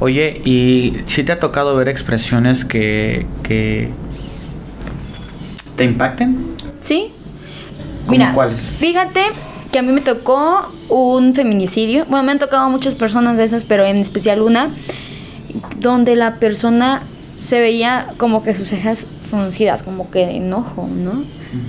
Oye, 0.01 0.41
¿y 0.45 0.99
si 1.07 1.23
te 1.25 1.33
ha 1.33 1.41
tocado 1.41 1.77
ver 1.77 1.89
expresiones 1.89 2.65
que, 2.65 3.27
que 3.43 3.91
te 5.77 5.85
impacten? 5.85 6.55
Sí, 6.81 7.14
Mira, 8.09 8.33
cuáles? 8.35 8.63
Fíjate 8.63 9.21
que 9.73 9.79
a 9.79 9.83
mí 9.83 9.93
me 9.93 10.01
tocó 10.01 10.69
un 10.89 11.35
feminicidio. 11.35 12.05
Bueno, 12.09 12.23
me 12.25 12.33
han 12.33 12.39
tocado 12.39 12.69
muchas 12.71 12.95
personas 12.95 13.37
de 13.37 13.45
esas, 13.45 13.65
pero 13.65 13.85
en 13.85 13.97
especial 13.97 14.43
una, 14.43 14.71
donde 15.81 16.17
la 16.17 16.37
persona 16.37 17.03
se 17.37 17.61
veía 17.61 18.15
como 18.17 18.43
que 18.43 18.55
sus 18.55 18.69
cejas 18.69 19.07
fruncidas, 19.23 19.83
como 19.83 20.11
que 20.11 20.21
de 20.21 20.37
enojo, 20.37 20.89
¿no? 20.89 21.25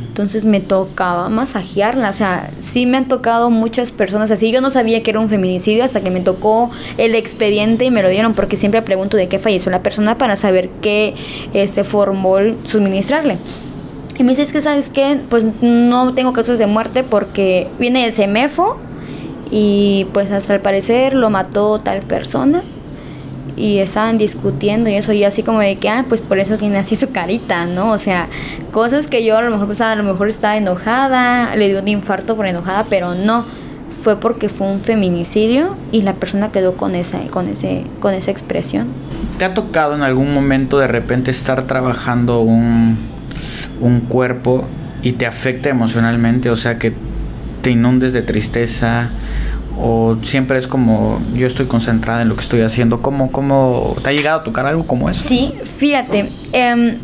Entonces 0.07 0.45
me 0.45 0.61
tocaba 0.61 1.29
masajearla, 1.29 2.09
o 2.09 2.13
sea, 2.13 2.49
sí 2.59 2.85
me 2.85 2.97
han 2.97 3.07
tocado 3.07 3.49
muchas 3.49 3.91
personas 3.91 4.31
así. 4.31 4.51
Yo 4.51 4.61
no 4.61 4.71
sabía 4.71 5.03
que 5.03 5.11
era 5.11 5.19
un 5.19 5.29
feminicidio 5.29 5.83
hasta 5.83 6.01
que 6.01 6.09
me 6.09 6.21
tocó 6.21 6.71
el 6.97 7.13
expediente 7.13 7.85
y 7.85 7.91
me 7.91 8.01
lo 8.01 8.09
dieron, 8.09 8.33
porque 8.33 8.57
siempre 8.57 8.81
pregunto 8.81 9.17
de 9.17 9.27
qué 9.27 9.37
falleció 9.37 9.71
la 9.71 9.83
persona 9.83 10.17
para 10.17 10.35
saber 10.35 10.69
qué 10.81 11.15
este 11.53 11.83
formol 11.83 12.57
suministrarle. 12.67 13.37
Y 14.17 14.23
me 14.23 14.29
dice, 14.31 14.43
es 14.43 14.51
que, 14.51 14.61
¿sabes 14.61 14.89
qué? 14.89 15.19
Pues 15.29 15.45
no 15.61 16.13
tengo 16.13 16.33
casos 16.33 16.57
de 16.57 16.67
muerte 16.67 17.03
porque 17.03 17.67
viene 17.79 18.05
de 18.05 18.11
CEMEFO 18.11 18.77
y 19.51 20.07
pues 20.13 20.31
hasta 20.31 20.55
el 20.55 20.61
parecer 20.61 21.13
lo 21.13 21.29
mató 21.29 21.79
tal 21.79 22.01
persona 22.01 22.63
y 23.55 23.79
estaban 23.79 24.17
discutiendo 24.17 24.89
y 24.89 24.95
eso 24.95 25.13
y 25.13 25.23
así 25.23 25.43
como 25.43 25.59
de 25.59 25.77
que 25.77 25.87
ah 25.87 26.03
pues 26.09 26.21
por 26.21 26.39
eso 26.39 26.57
tiene 26.57 26.77
así 26.77 26.95
su 26.95 27.11
carita 27.11 27.65
no 27.65 27.91
o 27.91 27.97
sea 27.97 28.27
cosas 28.71 29.07
que 29.07 29.23
yo 29.23 29.37
a 29.37 29.41
lo 29.41 29.51
mejor 29.51 29.67
pensaba 29.67 29.93
a 29.93 29.95
lo 29.95 30.03
mejor 30.03 30.27
estaba 30.27 30.57
enojada 30.57 31.55
le 31.55 31.69
dio 31.69 31.79
un 31.79 31.87
infarto 31.87 32.35
por 32.35 32.47
enojada 32.47 32.85
pero 32.89 33.15
no 33.15 33.45
fue 34.05 34.19
porque 34.19 34.49
fue 34.49 34.67
un 34.67 34.81
feminicidio 34.81 35.75
y 35.91 36.03
la 36.03 36.13
persona 36.13 36.51
quedó 36.51 36.77
con 36.77 36.93
esa, 36.93 37.21
con 37.31 37.47
ese, 37.47 37.85
con 37.99 38.13
esa 38.13 38.29
expresión. 38.29 38.89
¿Te 39.39 39.45
ha 39.45 39.55
tocado 39.55 39.95
en 39.95 40.03
algún 40.03 40.31
momento 40.31 40.77
de 40.77 40.85
repente 40.85 41.31
estar 41.31 41.63
trabajando 41.63 42.41
un, 42.41 42.99
un 43.79 44.01
cuerpo 44.01 44.65
y 45.01 45.13
te 45.13 45.25
afecta 45.25 45.69
emocionalmente? 45.69 46.49
O 46.49 46.55
sea, 46.55 46.77
que 46.77 46.93
te 47.61 47.71
inundes 47.71 48.13
de 48.13 48.21
tristeza 48.21 49.09
o 49.77 50.17
siempre 50.23 50.57
es 50.57 50.67
como 50.67 51.19
yo 51.33 51.47
estoy 51.47 51.65
concentrada 51.65 52.21
en 52.21 52.29
lo 52.29 52.35
que 52.35 52.41
estoy 52.41 52.61
haciendo. 52.61 53.01
¿Cómo, 53.01 53.31
cómo 53.31 53.95
te 54.03 54.09
ha 54.09 54.13
llegado 54.13 54.39
a 54.41 54.43
tocar 54.43 54.65
algo 54.65 54.85
como 54.87 55.09
eso? 55.09 55.23
Sí, 55.27 55.53
fíjate. 55.77 56.31
em, 56.53 56.97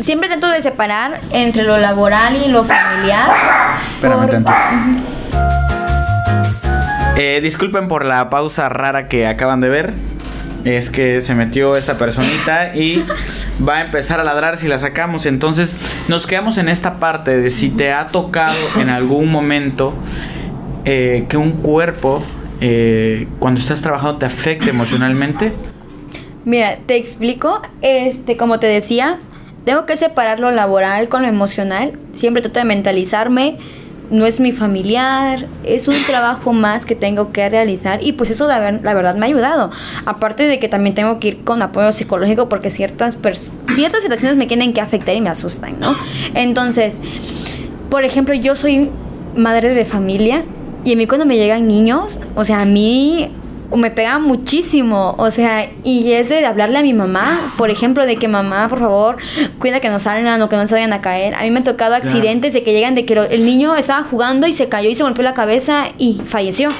siempre 0.00 0.26
intento 0.28 0.48
de 0.48 0.60
separar 0.62 1.20
entre 1.30 1.62
lo 1.62 1.78
laboral 1.78 2.34
y 2.44 2.50
lo 2.50 2.64
familiar. 2.64 3.30
Espérame 3.94 4.20
por- 4.22 4.30
tantito. 4.30 4.56
Eh, 7.16 7.40
disculpen 7.42 7.88
por 7.88 8.04
la 8.04 8.28
pausa 8.28 8.68
rara 8.68 9.08
que 9.08 9.26
acaban 9.26 9.60
de 9.60 9.68
ver. 9.70 9.94
Es 10.66 10.90
que 10.90 11.20
se 11.20 11.34
metió 11.36 11.76
esta 11.76 11.96
personita 11.96 12.74
y 12.74 13.04
va 13.66 13.76
a 13.76 13.80
empezar 13.82 14.18
a 14.18 14.24
ladrar 14.24 14.56
si 14.56 14.66
la 14.66 14.78
sacamos. 14.78 15.24
Entonces 15.24 15.76
nos 16.08 16.26
quedamos 16.26 16.58
en 16.58 16.68
esta 16.68 16.98
parte 16.98 17.40
de 17.40 17.50
si 17.50 17.70
te 17.70 17.92
ha 17.92 18.08
tocado 18.08 18.56
en 18.80 18.90
algún 18.90 19.30
momento 19.30 19.94
eh, 20.84 21.26
que 21.28 21.36
un 21.36 21.52
cuerpo 21.52 22.20
eh, 22.60 23.28
cuando 23.38 23.60
estás 23.60 23.80
trabajando 23.80 24.18
te 24.18 24.26
afecte 24.26 24.70
emocionalmente. 24.70 25.52
Mira, 26.44 26.78
te 26.84 26.96
explico, 26.96 27.62
este, 27.82 28.36
como 28.36 28.58
te 28.58 28.66
decía, 28.66 29.18
tengo 29.64 29.86
que 29.86 29.96
separar 29.96 30.40
lo 30.40 30.50
laboral 30.50 31.08
con 31.08 31.22
lo 31.22 31.28
emocional. 31.28 31.92
Siempre 32.14 32.42
trato 32.42 32.58
de 32.58 32.64
mentalizarme. 32.64 33.58
No 34.10 34.26
es 34.26 34.40
mi 34.40 34.52
familiar, 34.52 35.46
es 35.64 35.88
un 35.88 35.96
trabajo 36.06 36.52
más 36.52 36.86
que 36.86 36.94
tengo 36.94 37.32
que 37.32 37.48
realizar 37.48 38.00
y 38.02 38.12
pues 38.12 38.30
eso 38.30 38.46
la, 38.46 38.72
la 38.72 38.94
verdad 38.94 39.16
me 39.16 39.26
ha 39.26 39.28
ayudado. 39.28 39.70
Aparte 40.04 40.44
de 40.44 40.58
que 40.58 40.68
también 40.68 40.94
tengo 40.94 41.18
que 41.18 41.28
ir 41.28 41.44
con 41.44 41.60
apoyo 41.62 41.92
psicológico 41.92 42.48
porque 42.48 42.70
ciertas, 42.70 43.18
ciertas 43.74 44.02
situaciones 44.02 44.36
me 44.36 44.46
tienen 44.46 44.72
que 44.72 44.80
afectar 44.80 45.14
y 45.16 45.20
me 45.20 45.30
asustan, 45.30 45.80
¿no? 45.80 45.96
Entonces, 46.34 47.00
por 47.90 48.04
ejemplo, 48.04 48.34
yo 48.34 48.56
soy 48.56 48.90
madre 49.36 49.74
de 49.74 49.84
familia 49.84 50.44
y 50.84 50.92
a 50.92 50.96
mí 50.96 51.06
cuando 51.06 51.26
me 51.26 51.36
llegan 51.36 51.66
niños, 51.66 52.20
o 52.34 52.44
sea, 52.44 52.60
a 52.60 52.64
mí 52.64 53.30
me 53.74 53.90
pega 53.90 54.18
muchísimo, 54.18 55.14
o 55.18 55.30
sea, 55.30 55.68
y 55.82 56.12
es 56.12 56.28
de 56.28 56.44
hablarle 56.46 56.78
a 56.78 56.82
mi 56.82 56.94
mamá, 56.94 57.38
por 57.58 57.70
ejemplo, 57.70 58.06
de 58.06 58.16
que 58.16 58.28
mamá, 58.28 58.68
por 58.68 58.78
favor, 58.78 59.16
cuida 59.58 59.80
que 59.80 59.88
no 59.88 59.98
salgan 59.98 60.40
o 60.42 60.48
que 60.48 60.56
no 60.56 60.66
se 60.66 60.74
vayan 60.74 60.92
a 60.92 61.00
caer. 61.00 61.34
A 61.34 61.42
mí 61.42 61.50
me 61.50 61.60
ha 61.60 61.64
tocado 61.64 61.94
accidentes 61.94 62.52
de 62.52 62.62
que 62.62 62.72
llegan 62.72 62.94
de 62.94 63.04
que 63.04 63.14
el 63.14 63.44
niño 63.44 63.74
estaba 63.76 64.04
jugando 64.04 64.46
y 64.46 64.52
se 64.52 64.68
cayó 64.68 64.88
y 64.88 64.94
se 64.94 65.02
golpeó 65.02 65.24
la 65.24 65.34
cabeza 65.34 65.86
y 65.98 66.20
falleció. 66.28 66.70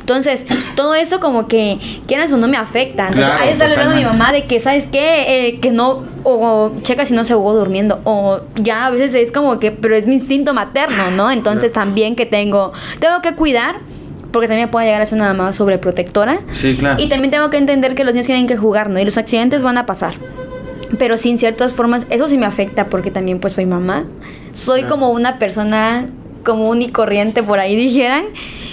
Entonces, 0.00 0.46
todo 0.74 0.94
eso 0.94 1.20
como 1.20 1.48
que 1.48 1.78
quieras 2.06 2.32
o 2.32 2.38
no 2.38 2.48
me 2.48 2.56
afecta. 2.56 3.08
Entonces, 3.08 3.26
Claro, 3.26 3.42
ahí 3.42 3.50
está 3.50 3.64
hablando 3.64 3.92
a 3.92 3.96
mi 3.96 4.04
mamá 4.04 4.32
de 4.32 4.44
que, 4.44 4.58
¿sabes 4.58 4.86
qué? 4.86 5.48
Eh, 5.48 5.60
que 5.60 5.70
no, 5.70 6.04
o 6.24 6.72
checa 6.82 7.04
si 7.04 7.12
no 7.12 7.26
se 7.26 7.34
ahogó 7.34 7.52
durmiendo, 7.54 8.00
o 8.04 8.40
ya 8.56 8.86
a 8.86 8.90
veces 8.90 9.14
es 9.14 9.32
como 9.32 9.60
que, 9.60 9.70
pero 9.70 9.94
es 9.94 10.06
mi 10.06 10.14
instinto 10.14 10.54
materno, 10.54 11.10
¿no? 11.10 11.30
Entonces 11.30 11.72
también 11.74 12.16
que 12.16 12.24
tengo, 12.24 12.72
tengo 13.00 13.20
que 13.20 13.34
cuidar, 13.34 13.80
porque 14.38 14.46
también 14.48 14.68
puedo 14.70 14.86
llegar 14.86 15.02
a 15.02 15.06
ser 15.06 15.18
una 15.18 15.34
mamá 15.34 15.52
sobreprotectora. 15.52 16.42
Sí, 16.52 16.76
claro. 16.76 17.02
Y 17.02 17.08
también 17.08 17.32
tengo 17.32 17.50
que 17.50 17.56
entender 17.56 17.96
que 17.96 18.04
los 18.04 18.14
niños 18.14 18.26
tienen 18.26 18.46
que 18.46 18.56
jugar, 18.56 18.88
¿no? 18.88 19.00
Y 19.00 19.04
los 19.04 19.18
accidentes 19.18 19.64
van 19.64 19.78
a 19.78 19.84
pasar. 19.84 20.14
Pero 20.96 21.16
sin 21.16 21.38
ciertas 21.38 21.72
formas, 21.74 22.06
eso 22.08 22.28
sí 22.28 22.38
me 22.38 22.46
afecta 22.46 22.84
porque 22.86 23.10
también 23.10 23.40
pues 23.40 23.54
soy 23.54 23.66
mamá. 23.66 24.04
Soy 24.54 24.82
Claro. 24.82 24.94
como 24.94 25.10
una 25.10 25.40
persona 25.40 26.06
común 26.44 26.82
y 26.82 26.88
corriente, 26.90 27.42
por 27.42 27.58
ahí 27.58 27.74
dijeran. 27.74 28.26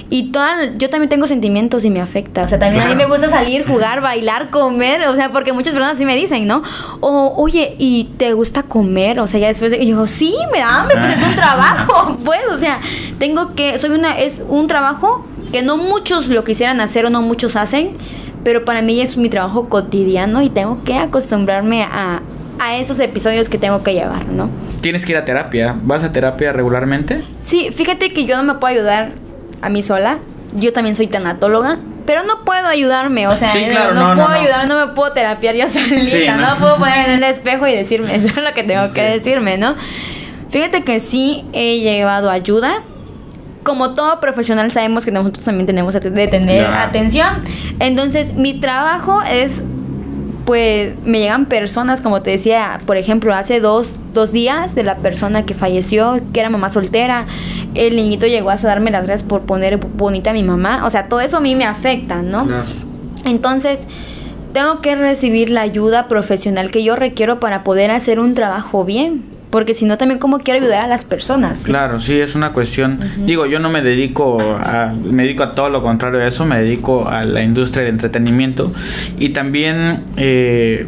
Y 0.08 0.32
toda, 0.32 0.72
yo 0.78 0.92
también 0.92 1.10
tengo 1.10 1.26
sentimientos 1.26 1.84
y 1.84 1.90
me 1.90 2.00
afecta. 2.00 2.44
O 2.44 2.48
sea, 2.48 2.60
también 2.60 2.84
a 2.84 2.86
mí 2.88 2.94
me 2.94 3.08
gusta 3.08 3.28
salir, 3.28 3.66
jugar, 3.68 4.02
bailar, 4.02 4.52
comer. 4.52 5.08
O 5.08 5.16
sea, 5.16 5.32
porque 5.32 5.52
muchas 5.52 5.74
personas 5.74 5.98
sí 5.98 6.06
me 6.06 6.16
dicen, 6.16 6.46
¿no? 6.46 6.62
O, 7.00 7.34
oye, 7.38 7.74
¿y 7.80 8.12
te 8.18 8.34
gusta 8.34 8.62
comer? 8.64 9.20
O 9.20 9.26
sea, 9.26 9.40
ya 9.40 9.48
después 9.48 9.72
de... 9.72 9.82
y 9.84 9.88
yo, 9.88 10.06
sí, 10.06 10.36
me 10.52 10.60
da 10.60 10.82
hambre, 10.82 10.96
pues 11.00 11.20
es 11.20 11.28
un 11.28 11.36
trabajo. 11.36 12.18
Pues, 12.24 12.42
o 12.56 12.60
sea, 12.60 12.80
tengo 13.18 13.56
que... 13.56 13.80
Soy 13.80 13.90
una... 13.90 14.20
Es 14.20 14.44
un 14.48 14.68
trabajo 14.68 15.26
que 15.52 15.62
no 15.62 15.78
muchos 15.78 16.28
lo 16.28 16.44
quisieran 16.44 16.80
hacer 16.82 17.06
o 17.06 17.10
no 17.10 17.22
muchos 17.22 17.56
hacen. 17.56 17.92
Pero 18.44 18.64
para 18.64 18.82
mí 18.84 19.02
es 19.02 19.18
mi 19.18 19.28
trabajo 19.30 19.70
cotidiano 19.70 20.42
y 20.44 20.50
tengo 20.50 20.84
que 20.84 20.96
acostumbrarme 20.98 21.82
a, 21.84 22.22
a 22.60 22.76
esos 22.78 23.00
episodios 23.00 23.50
que 23.50 23.58
tengo 23.58 23.82
que 23.82 23.94
llevar, 23.94 24.28
¿no? 24.28 24.50
Tienes 24.82 25.04
que 25.06 25.14
ir 25.14 25.18
a 25.18 25.26
terapia. 25.26 25.76
¿Vas 25.82 26.04
a 26.04 26.12
terapia 26.14 26.54
regularmente? 26.54 27.24
Sí, 27.42 27.70
fíjate 27.74 28.14
que 28.14 28.26
yo 28.26 28.38
no 28.38 28.44
me 28.44 28.60
puedo 28.60 28.74
ayudar 28.76 29.14
a 29.64 29.70
mí 29.70 29.82
sola. 29.82 30.20
Yo 30.56 30.72
también 30.74 30.96
soy 30.96 31.08
tanatóloga. 31.08 31.80
Pero 32.06 32.22
no 32.24 32.46
puedo 32.46 32.68
ayudarme, 32.68 33.28
o 33.28 33.36
sea, 33.36 33.50
Sí, 33.50 33.66
claro, 33.68 33.96
no, 33.96 34.02
no, 34.02 34.16
no, 34.16 34.26
puedo 34.28 34.38
no. 34.38 34.44
ayudar, 34.44 34.68
no 34.68 34.86
me 34.86 34.94
puedo 34.94 35.12
terapiar 35.12 35.56
yo 35.56 35.68
solita, 35.68 36.02
Sí, 36.02 36.26
no. 36.28 36.56
puedo 36.60 36.78
ponerme 36.78 37.16
en 37.16 37.24
el 37.24 37.32
espejo 37.32 37.66
y 37.66 37.74
decirme 37.76 38.14
eso 38.16 38.28
es 38.28 38.36
lo 38.44 38.54
que 38.54 38.62
tengo 38.64 38.86
Sí. 38.86 38.94
que 38.94 39.02
decirme, 39.02 39.58
¿no? 39.58 39.74
Fíjate 40.52 40.84
que 40.84 41.00
sí 41.00 41.44
he 41.54 41.80
llevado 41.80 42.30
ayuda. 42.30 42.84
Como 43.66 43.94
todo 43.94 44.22
profesional 44.22 44.72
sabemos 44.72 45.04
que 45.04 45.12
nosotros 45.12 45.44
también 45.44 45.66
tenemos 45.66 45.94
que 45.96 46.10
de 46.10 46.28
tener 46.30 46.66
atención. 46.68 47.42
Entonces, 47.80 48.34
mi 48.36 48.60
trabajo 48.62 49.22
es 49.22 49.62
pues 50.46 50.94
me 51.04 51.20
llegan 51.20 51.48
personas, 51.48 52.02
como 52.02 52.22
te 52.22 52.30
decía, 52.30 52.80
por 52.86 52.98
ejemplo, 52.98 53.34
hace 53.34 53.60
dos, 53.60 53.90
dos 54.14 54.32
días 54.32 54.76
de 54.76 54.84
la 54.84 54.98
persona 54.98 55.44
que 55.44 55.56
falleció, 55.56 56.20
que 56.34 56.40
era 56.40 56.50
mamá 56.50 56.70
soltera, 56.70 57.26
el 57.74 57.96
niñito 57.96 58.28
llegó 58.28 58.52
a 58.52 58.56
darme 58.58 58.92
las 58.92 59.06
gracias 59.06 59.28
por 59.28 59.42
poner 59.42 59.78
bonita 59.78 60.30
a 60.30 60.34
mi 60.34 60.44
mamá, 60.44 60.86
o 60.86 60.90
sea, 60.92 61.10
todo 61.10 61.20
eso 61.20 61.38
a 61.38 61.40
mí 61.40 61.56
me 61.56 61.66
afecta, 61.66 62.22
¿no? 62.22 62.48
Entonces, 63.26 63.88
tengo 64.54 64.82
que 64.82 64.96
recibir 64.96 65.50
la 65.50 65.62
ayuda 65.62 66.08
profesional 66.08 66.70
que 66.70 66.84
yo 66.84 66.96
requiero 66.96 67.40
para 67.40 67.64
poder 67.64 67.90
hacer 67.90 68.20
un 68.20 68.36
trabajo 68.36 68.86
bien. 68.86 69.35
Porque 69.56 69.74
si 69.74 69.86
no, 69.86 69.98
también 69.98 70.20
cómo 70.20 70.40
quiero 70.40 70.60
ayudar 70.60 70.82
a 70.82 70.88
las 70.88 71.06
personas. 71.06 71.64
Claro, 71.64 71.98
sí, 71.98 72.20
es 72.20 72.36
una 72.36 72.52
cuestión. 72.52 73.00
Digo, 73.26 73.46
yo 73.46 73.58
no 73.58 73.70
me 73.70 73.82
dedico 73.82 74.38
a. 74.42 74.94
Me 75.02 75.24
dedico 75.24 75.44
a 75.44 75.56
todo 75.56 75.70
lo 75.70 75.82
contrario 75.82 76.20
de 76.20 76.28
eso, 76.28 76.44
me 76.44 76.62
dedico 76.62 77.08
a 77.08 77.24
la 77.24 77.42
industria 77.42 77.86
del 77.86 77.94
entretenimiento. 77.94 78.74
Y 79.18 79.30
también. 79.30 80.04
eh, 80.18 80.88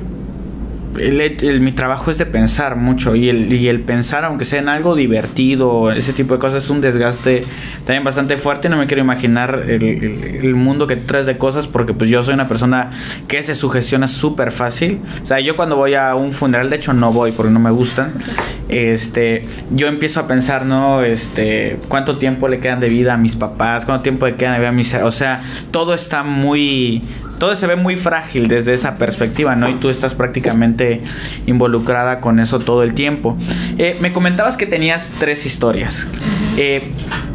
mi 1.59 1.71
trabajo 1.71 2.11
es 2.11 2.17
de 2.17 2.25
pensar 2.25 2.75
mucho 2.75 3.15
y 3.15 3.29
el, 3.29 3.51
y 3.51 3.67
el 3.67 3.81
pensar, 3.81 4.25
aunque 4.25 4.45
sea 4.45 4.59
en 4.59 4.69
algo 4.69 4.95
divertido, 4.95 5.91
ese 5.91 6.13
tipo 6.13 6.33
de 6.33 6.39
cosas, 6.39 6.63
es 6.63 6.69
un 6.69 6.81
desgaste 6.81 7.43
también 7.85 8.03
bastante 8.03 8.37
fuerte. 8.37 8.69
No 8.69 8.77
me 8.77 8.87
quiero 8.87 9.03
imaginar 9.03 9.65
el, 9.67 10.55
mundo 10.55 10.87
que 10.87 10.95
traes 10.95 11.25
de 11.25 11.37
cosas 11.37 11.67
porque 11.67 11.93
pues 11.93 12.09
yo 12.09 12.23
soy 12.23 12.33
una 12.33 12.47
persona 12.47 12.91
que 13.27 13.43
se 13.43 13.53
sugestiona 13.53 14.07
súper 14.07 14.51
fácil. 14.51 14.99
O 15.21 15.25
sea, 15.25 15.39
yo 15.39 15.55
cuando 15.55 15.75
voy 15.75 15.93
a 15.93 16.15
un 16.15 16.33
funeral, 16.33 16.69
de 16.69 16.77
hecho 16.77 16.93
no 16.93 17.11
voy 17.11 17.31
porque 17.31 17.51
no 17.51 17.59
me 17.59 17.71
gustan, 17.71 18.13
este, 18.69 19.45
yo 19.71 19.87
empiezo 19.87 20.19
a 20.21 20.27
pensar, 20.27 20.65
¿no? 20.65 21.03
Este, 21.03 21.77
cuánto 21.87 22.17
tiempo 22.17 22.47
le 22.47 22.59
quedan 22.59 22.79
de 22.79 22.89
vida 22.89 23.13
a 23.13 23.17
mis 23.17 23.35
papás, 23.35 23.85
cuánto 23.85 24.03
tiempo 24.03 24.25
le 24.25 24.35
quedan 24.35 24.53
de 24.53 24.59
vida 24.59 24.69
a 24.69 24.73
mis... 24.73 24.93
O 24.95 25.11
sea, 25.11 25.41
todo 25.71 25.93
está 25.93 26.23
muy 26.23 27.03
todo 27.39 27.55
se 27.55 27.67
ve 27.67 27.75
muy 27.75 27.95
frágil 27.95 28.47
desde 28.47 28.73
esa 28.73 28.95
perspectiva, 28.97 29.55
¿no? 29.55 29.69
Y 29.69 29.75
tú 29.75 29.89
estás 29.89 30.13
prácticamente 30.13 31.01
involucrada 31.45 32.19
con 32.19 32.39
eso 32.39 32.59
todo 32.59 32.83
el 32.83 32.93
tiempo. 32.93 33.37
Eh, 33.77 33.97
me 34.01 34.11
comentabas 34.11 34.57
que 34.57 34.65
tenías 34.65 35.13
tres 35.19 35.45
historias. 35.45 36.07
Eh, 36.57 36.81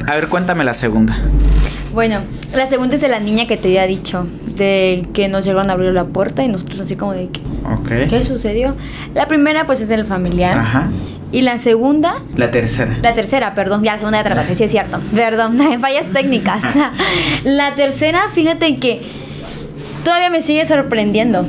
a 0.07 0.15
ver, 0.15 0.29
cuéntame 0.29 0.65
la 0.65 0.75
segunda. 0.75 1.19
Bueno, 1.93 2.21
la 2.55 2.67
segunda 2.67 2.95
es 2.95 3.01
de 3.03 3.09
la 3.09 3.21
niña 3.21 3.47
que 3.47 3.57
te 3.57 3.69
había 3.69 3.87
dicho, 3.87 4.27
de 4.57 5.07
que 5.13 5.29
nos 5.29 5.45
llegaron 5.45 5.69
a 5.71 5.75
abrir 5.75 5.93
la 5.93 6.05
puerta 6.05 6.43
y 6.43 6.49
nosotros 6.49 6.81
así 6.81 6.97
como 6.97 7.13
de 7.13 7.29
que, 7.29 7.41
Ok. 7.71 8.09
¿qué 8.11 8.25
sucedió? 8.25 8.75
La 9.15 9.29
primera 9.29 9.67
pues 9.67 9.81
es 9.81 9.89
del 9.89 10.05
familiar. 10.07 10.57
Ajá. 10.59 10.91
Y 11.33 11.43
la 11.43 11.59
segunda, 11.59 12.15
La 12.37 12.51
tercera. 12.51 12.97
la 13.03 13.15
tercera, 13.15 13.55
perdón, 13.55 13.83
ya 13.83 13.93
la 13.93 13.99
segunda 13.99 14.19
de 14.19 14.25
trabajo, 14.25 14.55
sí 14.55 14.65
es 14.65 14.71
cierto. 14.71 14.99
Perdón, 15.15 15.59
fallas 15.81 16.07
técnicas. 16.13 16.63
la 17.45 17.75
tercera, 17.75 18.25
fíjate 18.35 18.77
que 18.79 19.01
todavía 20.05 20.31
me 20.31 20.43
sigue 20.43 20.65
sorprendiendo. 20.67 21.47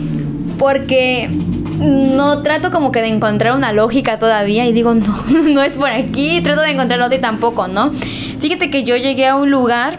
Porque 0.57 1.29
no 1.79 2.41
trato 2.43 2.71
como 2.71 2.91
que 2.91 3.01
de 3.01 3.07
encontrar 3.07 3.55
una 3.55 3.73
lógica 3.73 4.19
todavía 4.19 4.65
y 4.67 4.73
digo, 4.73 4.93
no, 4.93 5.23
no 5.49 5.63
es 5.63 5.75
por 5.75 5.89
aquí, 5.89 6.41
trato 6.41 6.61
de 6.61 6.71
encontrar 6.71 7.01
otra 7.01 7.17
y 7.17 7.21
tampoco, 7.21 7.67
¿no? 7.67 7.91
Fíjate 8.39 8.69
que 8.69 8.83
yo 8.83 8.95
llegué 8.95 9.27
a 9.27 9.35
un 9.35 9.51
lugar 9.51 9.97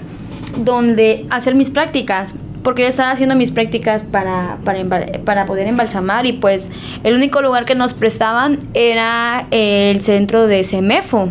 donde 0.59 1.27
hacer 1.31 1.55
mis 1.55 1.71
prácticas, 1.71 2.35
porque 2.63 2.83
yo 2.83 2.89
estaba 2.89 3.11
haciendo 3.11 3.35
mis 3.37 3.53
prácticas 3.53 4.03
para, 4.03 4.59
para, 4.65 4.85
para 5.25 5.47
poder 5.47 5.67
embalsamar 5.67 6.27
y 6.27 6.33
pues 6.33 6.71
el 7.03 7.15
único 7.15 7.43
lugar 7.43 7.65
que 7.65 7.75
nos 7.75 7.93
prestaban 7.95 8.59
era 8.73 9.47
el 9.51 10.01
centro 10.01 10.47
de 10.47 10.65
Semefo. 10.65 11.31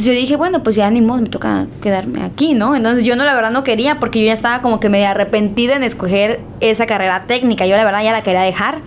Entonces 0.00 0.16
yo 0.16 0.18
dije, 0.18 0.36
bueno, 0.36 0.62
pues 0.62 0.76
ya 0.76 0.90
ni 0.90 1.02
modo, 1.02 1.20
me 1.20 1.28
toca 1.28 1.66
quedarme 1.82 2.22
aquí, 2.22 2.54
¿no? 2.54 2.74
Entonces 2.74 3.04
yo 3.04 3.16
no, 3.16 3.24
la 3.24 3.34
verdad 3.34 3.50
no 3.50 3.64
quería 3.64 4.00
porque 4.00 4.18
yo 4.18 4.24
ya 4.24 4.32
estaba 4.32 4.62
como 4.62 4.80
que 4.80 4.88
medio 4.88 5.06
arrepentida 5.08 5.76
en 5.76 5.82
escoger 5.82 6.40
esa 6.60 6.86
carrera 6.86 7.24
técnica. 7.26 7.66
Yo 7.66 7.76
la 7.76 7.84
verdad 7.84 8.02
ya 8.02 8.12
la 8.12 8.22
quería 8.22 8.40
dejar. 8.40 8.78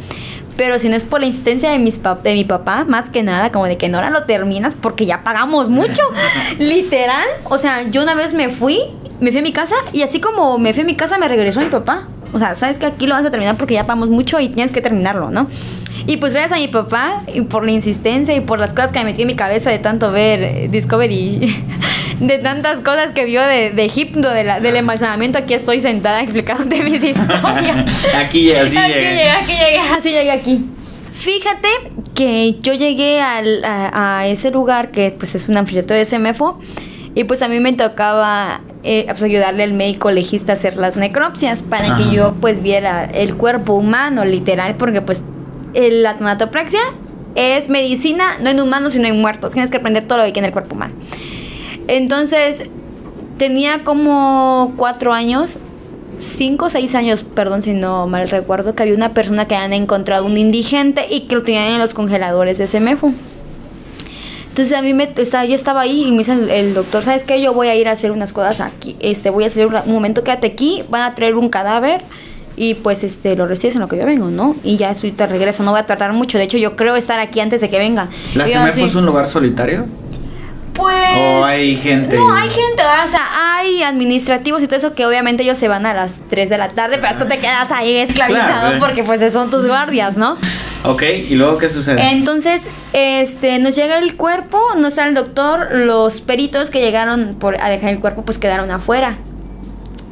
Pero 0.57 0.79
si 0.79 0.89
no 0.89 0.95
es 0.95 1.03
por 1.03 1.19
la 1.19 1.27
insistencia 1.27 1.69
de, 1.69 1.77
mis 1.77 2.01
de 2.01 2.33
mi 2.33 2.45
papá, 2.45 2.83
más 2.85 3.11
que 3.11 3.21
nada, 3.21 3.51
como 3.51 3.65
de 3.65 3.77
que 3.77 3.89
no 3.89 4.01
lo 4.09 4.23
terminas 4.23 4.73
porque 4.73 5.05
ya 5.05 5.23
pagamos 5.23 5.69
mucho. 5.69 6.01
Literal. 6.57 7.27
O 7.43 7.59
sea, 7.59 7.83
yo 7.83 8.01
una 8.01 8.15
vez 8.15 8.33
me 8.33 8.49
fui, 8.49 8.79
me 9.19 9.29
fui 9.29 9.41
a 9.41 9.43
mi 9.43 9.53
casa 9.53 9.75
y 9.91 10.01
así 10.01 10.19
como 10.19 10.57
me 10.57 10.73
fui 10.73 10.81
a 10.81 10.85
mi 10.87 10.95
casa 10.95 11.19
me 11.19 11.27
regresó 11.27 11.59
mi 11.59 11.67
papá. 11.67 12.07
O 12.33 12.39
sea, 12.39 12.55
sabes 12.55 12.77
que 12.77 12.87
aquí 12.87 13.07
lo 13.07 13.15
vas 13.15 13.25
a 13.25 13.31
terminar 13.31 13.55
porque 13.57 13.75
ya 13.75 13.85
pagamos 13.85 14.09
mucho 14.09 14.39
y 14.39 14.49
tienes 14.49 14.71
que 14.71 14.81
terminarlo, 14.81 15.29
¿no? 15.29 15.47
Y 16.05 16.17
pues 16.17 16.33
gracias 16.33 16.53
a 16.53 16.55
mi 16.61 16.67
papá 16.67 17.21
y 17.33 17.41
por 17.41 17.63
la 17.63 17.71
insistencia 17.71 18.35
y 18.35 18.41
por 18.41 18.59
las 18.59 18.73
cosas 18.73 18.91
que 18.91 18.99
me 18.99 19.05
metí 19.05 19.21
en 19.21 19.27
mi 19.27 19.35
cabeza 19.35 19.69
de 19.69 19.79
tanto 19.79 20.11
ver 20.11 20.43
eh, 20.43 20.67
Discovery, 20.69 21.63
de 22.19 22.37
tantas 22.39 22.79
cosas 22.79 23.11
que 23.11 23.23
vio 23.25 23.41
de, 23.41 23.69
de 23.69 23.85
Egipto, 23.85 24.29
de 24.29 24.43
la, 24.43 24.59
del 24.59 24.75
embalsamamiento, 24.75 25.37
aquí 25.37 25.53
estoy 25.53 25.79
sentada 25.79 26.21
explicándote 26.21 26.83
mis 26.83 27.03
historias. 27.03 28.07
aquí, 28.15 28.51
así 28.51 28.75
aquí 28.77 28.93
llegué. 28.93 29.09
llegué, 29.09 29.29
aquí 29.29 29.51
llegué, 29.51 29.79
así 29.79 30.09
llegué 30.09 30.31
aquí. 30.31 30.65
Fíjate 31.11 31.69
que 32.15 32.59
yo 32.59 32.73
llegué 32.73 33.21
al, 33.21 33.63
a, 33.63 34.19
a 34.19 34.27
ese 34.27 34.51
lugar 34.51 34.91
que 34.91 35.11
pues 35.17 35.35
es 35.35 35.47
un 35.47 35.55
anfiteatro 35.55 35.95
de 35.95 36.03
CEMEFO 36.03 36.59
y 37.15 37.23
pues 37.23 37.41
a 37.41 37.47
mí 37.47 37.59
me 37.59 37.71
tocaba 37.73 38.61
eh, 38.83 39.05
pues, 39.07 39.23
ayudarle 39.23 39.63
al 39.63 39.73
médico 39.73 40.11
legista 40.11 40.51
a 40.53 40.55
hacer 40.55 40.75
las 40.77 40.95
necropsias 40.97 41.63
para 41.63 41.93
Ajá. 41.93 41.97
que 41.97 42.13
yo 42.15 42.33
pues 42.41 42.61
viera 42.61 43.05
el 43.05 43.35
cuerpo 43.35 43.73
humano 43.73 44.25
literal 44.25 44.75
porque 44.75 45.01
pues 45.01 45.21
el- 45.73 46.03
la 46.03 46.15
tanatopraxia 46.17 46.81
es 47.35 47.69
medicina 47.69 48.37
no 48.41 48.49
en 48.49 48.59
humanos 48.59 48.93
sino 48.93 49.07
en 49.07 49.19
muertos 49.21 49.53
tienes 49.53 49.71
que 49.71 49.77
aprender 49.77 50.05
todo 50.07 50.17
lo 50.17 50.23
que 50.25 50.29
hay 50.31 50.37
en 50.39 50.45
el 50.45 50.51
cuerpo 50.51 50.75
humano 50.75 50.93
entonces 51.87 52.63
tenía 53.37 53.83
como 53.83 54.73
cuatro 54.77 55.13
años 55.13 55.57
cinco 56.19 56.65
o 56.65 56.69
seis 56.69 56.93
años, 56.95 57.23
perdón 57.23 57.63
si 57.63 57.73
no 57.73 58.07
mal 58.07 58.29
recuerdo, 58.29 58.75
que 58.75 58.83
había 58.83 58.95
una 58.95 59.13
persona 59.13 59.45
que 59.47 59.55
habían 59.55 59.73
encontrado 59.73 60.25
un 60.25 60.37
indigente 60.37 61.05
y 61.09 61.21
que 61.21 61.35
lo 61.35 61.43
tenían 61.43 61.67
en 61.73 61.79
los 61.79 61.93
congeladores 61.93 62.59
de 62.59 62.67
CEMEFO. 62.67 63.11
Entonces 64.53 64.77
a 64.77 64.83
mí 64.83 64.93
me, 64.93 65.09
o 65.19 65.25
sea, 65.25 65.45
yo 65.45 65.55
estaba 65.55 65.81
ahí 65.81 66.03
y 66.03 66.11
me 66.11 66.19
dice 66.19 66.33
el, 66.33 66.47
el 66.47 66.73
doctor, 66.75 67.03
¿sabes 67.03 67.23
qué? 67.23 67.41
Yo 67.41 67.55
voy 67.55 67.69
a 67.69 67.75
ir 67.75 67.87
a 67.87 67.91
hacer 67.93 68.11
unas 68.11 68.33
cosas 68.33 68.61
aquí, 68.61 68.95
este, 68.99 69.31
voy 69.31 69.45
a 69.45 69.47
hacer 69.47 69.65
un, 69.65 69.73
un 69.73 69.91
momento, 69.91 70.23
quédate 70.23 70.45
aquí, 70.45 70.83
van 70.91 71.01
a 71.01 71.15
traer 71.15 71.33
un 71.37 71.49
cadáver 71.49 72.01
y 72.55 72.75
pues 72.75 73.03
este 73.03 73.35
lo 73.35 73.47
recibes 73.47 73.73
en 73.73 73.81
lo 73.81 73.87
que 73.87 73.97
yo 73.97 74.05
vengo, 74.05 74.27
¿no? 74.27 74.55
Y 74.63 74.77
ya 74.77 74.89
después 74.89 75.17
te 75.17 75.25
regreso, 75.25 75.63
no 75.63 75.71
voy 75.71 75.79
a 75.79 75.87
tardar 75.87 76.13
mucho, 76.13 76.37
de 76.37 76.43
hecho 76.43 76.59
yo 76.59 76.75
creo 76.75 76.95
estar 76.95 77.19
aquí 77.19 77.39
antes 77.39 77.61
de 77.61 77.69
que 77.71 77.79
venga. 77.79 78.09
¿La 78.35 78.43
así, 78.43 78.83
es 78.83 78.93
un 78.93 79.07
lugar 79.07 79.25
solitario? 79.25 79.87
Pues. 80.73 81.17
¿O 81.17 81.45
hay 81.45 81.75
gente? 81.75 82.17
No, 82.17 82.33
hay 82.33 82.49
gente, 82.49 82.81
o 82.81 83.07
sea, 83.07 83.57
hay 83.57 83.83
administrativos 83.83 84.63
y 84.63 84.67
todo 84.67 84.77
eso 84.77 84.95
que 84.95 85.05
obviamente 85.05 85.43
ellos 85.43 85.57
se 85.57 85.67
van 85.67 85.85
a 85.85 85.93
las 85.93 86.15
3 86.29 86.49
de 86.49 86.57
la 86.57 86.69
tarde, 86.69 86.97
pero 86.99 87.19
tú 87.19 87.25
te 87.25 87.37
quedas 87.37 87.71
ahí 87.71 87.95
esclavizado 87.97 88.71
Claro, 88.71 88.79
porque 88.79 89.03
pues 89.03 89.31
son 89.31 89.49
tus 89.51 89.67
guardias, 89.67 90.17
¿no? 90.17 90.37
Ok, 90.85 91.03
¿y 91.29 91.35
luego 91.35 91.57
qué 91.59 91.69
sucede? 91.69 92.09
Entonces, 92.11 92.67
este, 92.91 93.57
nos 93.59 93.75
llega 93.75 93.99
el 93.99 94.17
cuerpo, 94.17 94.59
no 94.75 94.87
está 94.87 95.07
el 95.07 95.13
doctor, 95.13 95.69
los 95.71 96.19
peritos 96.21 96.69
que 96.69 96.81
llegaron 96.81 97.35
por 97.39 97.61
a 97.61 97.69
dejar 97.69 97.91
el 97.91 97.99
cuerpo 97.99 98.23
pues 98.23 98.37
quedaron 98.37 98.69
afuera. 98.69 99.17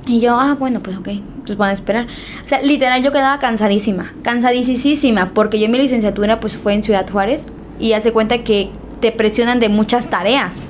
Y 0.07 0.19
yo, 0.19 0.39
ah, 0.39 0.55
bueno, 0.57 0.79
pues 0.79 0.97
ok, 0.97 1.09
pues 1.45 1.57
van 1.57 1.71
a 1.71 1.73
esperar. 1.73 2.07
O 2.43 2.47
sea, 2.47 2.61
literal 2.61 3.03
yo 3.03 3.11
quedaba 3.11 3.37
cansadísima, 3.39 4.13
cansadísima, 4.23 5.33
porque 5.33 5.59
yo 5.59 5.67
mi 5.69 5.77
licenciatura 5.77 6.39
pues 6.39 6.57
fue 6.57 6.73
en 6.73 6.83
Ciudad 6.83 7.09
Juárez 7.09 7.47
y 7.79 7.93
hace 7.93 8.13
cuenta 8.13 8.43
que 8.43 8.69
te 9.01 9.11
presionan 9.11 9.59
de 9.59 9.67
muchas 9.67 10.09
tareas. 10.09 10.67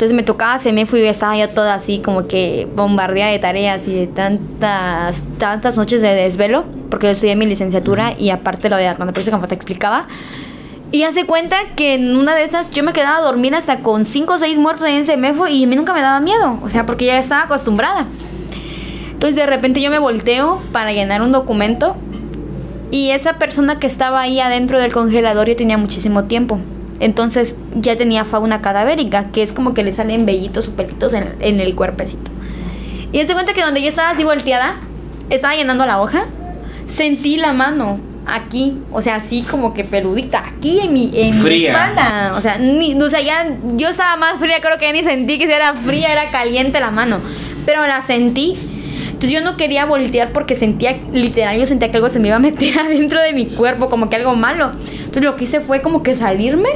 Entonces 0.00 0.16
me 0.16 0.22
tocaba, 0.22 0.58
se 0.58 0.72
me 0.72 0.86
fui, 0.86 1.00
estaba 1.02 1.36
yo 1.36 1.48
toda 1.50 1.74
así 1.74 2.00
como 2.00 2.26
que 2.26 2.66
bombardeada 2.74 3.32
de 3.32 3.38
tareas 3.38 3.86
y 3.86 3.94
de 3.94 4.06
tantas, 4.06 5.16
tantas 5.38 5.76
noches 5.76 6.00
de 6.00 6.08
desvelo, 6.08 6.64
porque 6.90 7.06
yo 7.06 7.12
estudié 7.12 7.36
mi 7.36 7.44
licenciatura 7.46 8.14
y 8.18 8.30
aparte 8.30 8.70
lo 8.70 8.76
de 8.76 8.86
la 8.86 8.94
tanatopraxia, 8.94 9.30
como 9.30 9.46
te 9.46 9.54
explicaba. 9.54 10.06
Y 10.90 11.02
hace 11.02 11.26
cuenta 11.26 11.56
que 11.76 11.94
en 11.94 12.16
una 12.16 12.34
de 12.34 12.44
esas 12.44 12.70
yo 12.70 12.82
me 12.82 12.92
quedaba 12.92 13.18
a 13.18 13.20
dormir 13.20 13.54
hasta 13.54 13.80
con 13.80 14.06
5 14.06 14.32
o 14.32 14.38
6 14.38 14.58
muertos 14.58 14.86
en 14.86 14.94
ese 14.94 15.16
mefo 15.16 15.46
y 15.46 15.64
a 15.64 15.66
mí 15.66 15.76
nunca 15.76 15.92
me 15.92 16.00
daba 16.00 16.18
miedo, 16.20 16.58
o 16.62 16.68
sea, 16.70 16.86
porque 16.86 17.04
ya 17.04 17.18
estaba 17.18 17.42
acostumbrada. 17.42 18.06
Entonces 19.12 19.36
de 19.36 19.44
repente 19.44 19.82
yo 19.82 19.90
me 19.90 19.98
volteo 19.98 20.62
para 20.72 20.92
llenar 20.92 21.20
un 21.20 21.30
documento 21.30 21.94
y 22.90 23.10
esa 23.10 23.34
persona 23.34 23.78
que 23.78 23.86
estaba 23.86 24.22
ahí 24.22 24.40
adentro 24.40 24.80
del 24.80 24.92
congelador 24.92 25.46
ya 25.46 25.56
tenía 25.56 25.76
muchísimo 25.76 26.24
tiempo. 26.24 26.58
Entonces 27.00 27.56
ya 27.74 27.96
tenía 27.96 28.24
fauna 28.24 28.60
cadavérica, 28.60 29.30
que 29.32 29.42
es 29.42 29.52
como 29.52 29.74
que 29.74 29.82
le 29.82 29.92
salen 29.92 30.26
vellitos 30.26 30.68
o 30.68 30.72
pelitos 30.72 31.12
en, 31.14 31.34
en 31.40 31.60
el 31.60 31.74
cuerpecito. 31.74 32.30
Y 33.12 33.18
se 33.26 33.32
cuenta 33.32 33.54
que 33.54 33.62
donde 33.62 33.82
yo 33.82 33.88
estaba 33.88 34.10
así 34.10 34.22
volteada, 34.22 34.76
estaba 35.30 35.54
llenando 35.54 35.84
la 35.86 36.00
hoja, 36.00 36.26
sentí 36.86 37.36
la 37.36 37.52
mano 37.52 37.98
aquí, 38.26 38.78
o 38.92 39.02
sea, 39.02 39.16
así 39.16 39.42
como 39.42 39.74
que 39.74 39.84
peludita, 39.84 40.44
aquí 40.46 40.80
en 40.80 40.92
mi, 40.92 41.10
en 41.14 41.42
mi 41.42 41.66
espalda. 41.66 42.34
O 42.36 42.40
sea, 42.40 42.58
ni, 42.58 42.94
o 42.94 43.10
sea, 43.10 43.20
ya 43.20 43.56
yo 43.76 43.88
estaba 43.88 44.16
más 44.16 44.38
fría, 44.38 44.60
creo 44.60 44.78
que 44.78 44.86
ya 44.86 44.92
ni 44.92 45.02
sentí 45.02 45.38
que 45.38 45.46
si 45.46 45.52
era 45.52 45.74
fría, 45.74 46.12
era 46.12 46.30
caliente 46.30 46.80
la 46.80 46.90
mano. 46.90 47.18
Pero 47.66 47.86
la 47.86 48.02
sentí. 48.02 48.56
Entonces 49.20 49.38
yo 49.38 49.44
no 49.44 49.58
quería 49.58 49.84
voltear 49.84 50.32
porque 50.32 50.54
sentía, 50.54 50.98
literal, 51.12 51.58
yo 51.58 51.66
sentía 51.66 51.90
que 51.90 51.98
algo 51.98 52.08
se 52.08 52.18
me 52.18 52.28
iba 52.28 52.36
a 52.36 52.38
meter 52.38 52.78
adentro 52.78 53.20
de 53.20 53.34
mi 53.34 53.44
cuerpo, 53.44 53.90
como 53.90 54.08
que 54.08 54.16
algo 54.16 54.34
malo. 54.34 54.70
Entonces 54.92 55.22
lo 55.22 55.36
que 55.36 55.44
hice 55.44 55.60
fue 55.60 55.82
como 55.82 56.02
que 56.02 56.14
salirme. 56.14 56.70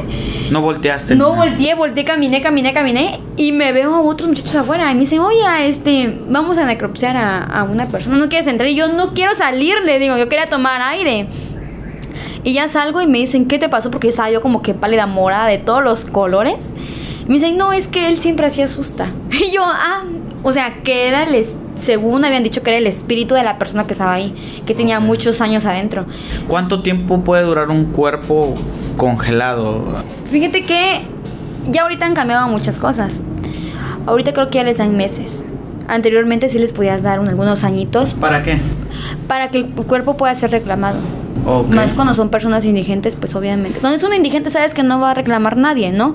No 0.51 0.61
volteaste. 0.61 1.15
No 1.15 1.35
volteé, 1.35 1.75
volteé, 1.75 2.05
caminé, 2.05 2.43
caminé, 2.43 2.75
caminé 2.75 3.19
y 3.39 3.53
me 3.53 3.73
veo 3.73 3.95
a 3.95 4.03
otros 4.03 4.29
muchachos 4.29 4.55
afuera 4.57 4.91
y 4.91 4.95
me 4.95 5.01
dicen, 5.01 5.21
oye, 5.21 5.41
este, 5.67 6.19
vamos 6.29 6.59
a 6.59 6.67
necropsiar 6.67 7.17
a, 7.17 7.45
a 7.45 7.63
una 7.63 7.87
persona, 7.87 8.19
¿no 8.19 8.29
quieres 8.29 8.47
entrar? 8.47 8.69
Y 8.69 8.75
yo 8.75 8.89
no 8.89 9.15
quiero 9.15 9.35
salir, 9.35 9.77
le 9.83 9.99
digo, 9.99 10.19
yo 10.19 10.29
quería 10.29 10.47
tomar 10.47 10.83
aire. 10.83 11.29
Y 12.43 12.53
ya 12.53 12.69
salgo 12.69 13.01
y 13.01 13.07
me 13.07 13.17
dicen, 13.17 13.49
¿qué 13.49 13.59
te 13.59 13.71
pasó? 13.71 13.91
Porque 13.91 14.09
estaba 14.09 14.31
yo 14.31 14.43
como 14.43 14.61
que 14.61 14.75
pálida 14.75 15.07
morada 15.07 15.47
de 15.47 15.57
todos 15.57 15.83
los 15.83 16.05
colores. 16.05 16.75
Y 17.25 17.29
me 17.29 17.35
dicen, 17.37 17.57
no, 17.57 17.73
es 17.73 17.89
que 17.89 18.07
él 18.07 18.19
siempre 18.19 18.45
así 18.45 18.61
asusta. 18.61 19.07
Y 19.31 19.51
yo, 19.51 19.63
ah, 19.65 20.05
o 20.45 20.53
sea, 20.53 20.83
que 20.85 21.09
era 21.09 21.25
el, 21.25 21.45
según 21.77 22.25
habían 22.25 22.45
dicho 22.45 22.63
que 22.63 22.71
era 22.71 22.79
el 22.79 22.87
espíritu 22.87 23.35
de 23.35 23.43
la 23.43 23.59
persona 23.59 23.85
que 23.87 23.93
estaba 23.95 24.13
ahí, 24.13 24.33
que 24.65 24.75
tenía 24.75 25.01
muchos 25.01 25.41
años 25.41 25.65
adentro. 25.65 26.07
¿Cuánto 26.47 26.83
tiempo 26.83 27.21
puede 27.23 27.43
durar 27.43 27.71
un 27.71 27.87
cuerpo 27.87 28.55
congelado? 28.97 29.83
Fíjate 30.31 30.65
que 30.65 31.01
ya 31.71 31.83
ahorita 31.83 32.07
han 32.07 32.15
cambiado 32.15 32.47
muchas 32.49 32.77
cosas. 32.79 33.21
Ahorita 34.07 34.33
creo 34.33 34.51
que 34.51 34.59
ya 34.59 34.65
les 34.65 34.79
dan 34.79 34.97
meses. 34.97 35.45
Anteriormente 35.89 36.49
sí 36.49 36.59
les 36.59 36.73
podías 36.73 37.03
dar 37.03 37.21
un- 37.21 37.29
algunos 37.29 37.65
añitos 37.65 38.13
¿Para 38.15 38.43
qué? 38.43 38.59
para 39.29 39.51
que 39.51 39.59
el 39.59 39.67
cuerpo 39.67 40.17
pueda 40.17 40.35
ser 40.35 40.51
reclamado. 40.51 40.99
Más 41.71 41.93
cuando 41.93 42.15
son 42.15 42.31
personas 42.31 42.65
indigentes, 42.65 43.17
pues 43.17 43.35
obviamente. 43.35 43.79
Cuando 43.81 43.97
es 43.99 44.03
un 44.05 44.15
indigente 44.15 44.49
sabes 44.49 44.73
que 44.73 44.83
no 44.83 44.99
va 45.01 45.11
a 45.11 45.15
reclamar 45.15 45.57
nadie, 45.59 45.93
¿no? 45.93 46.15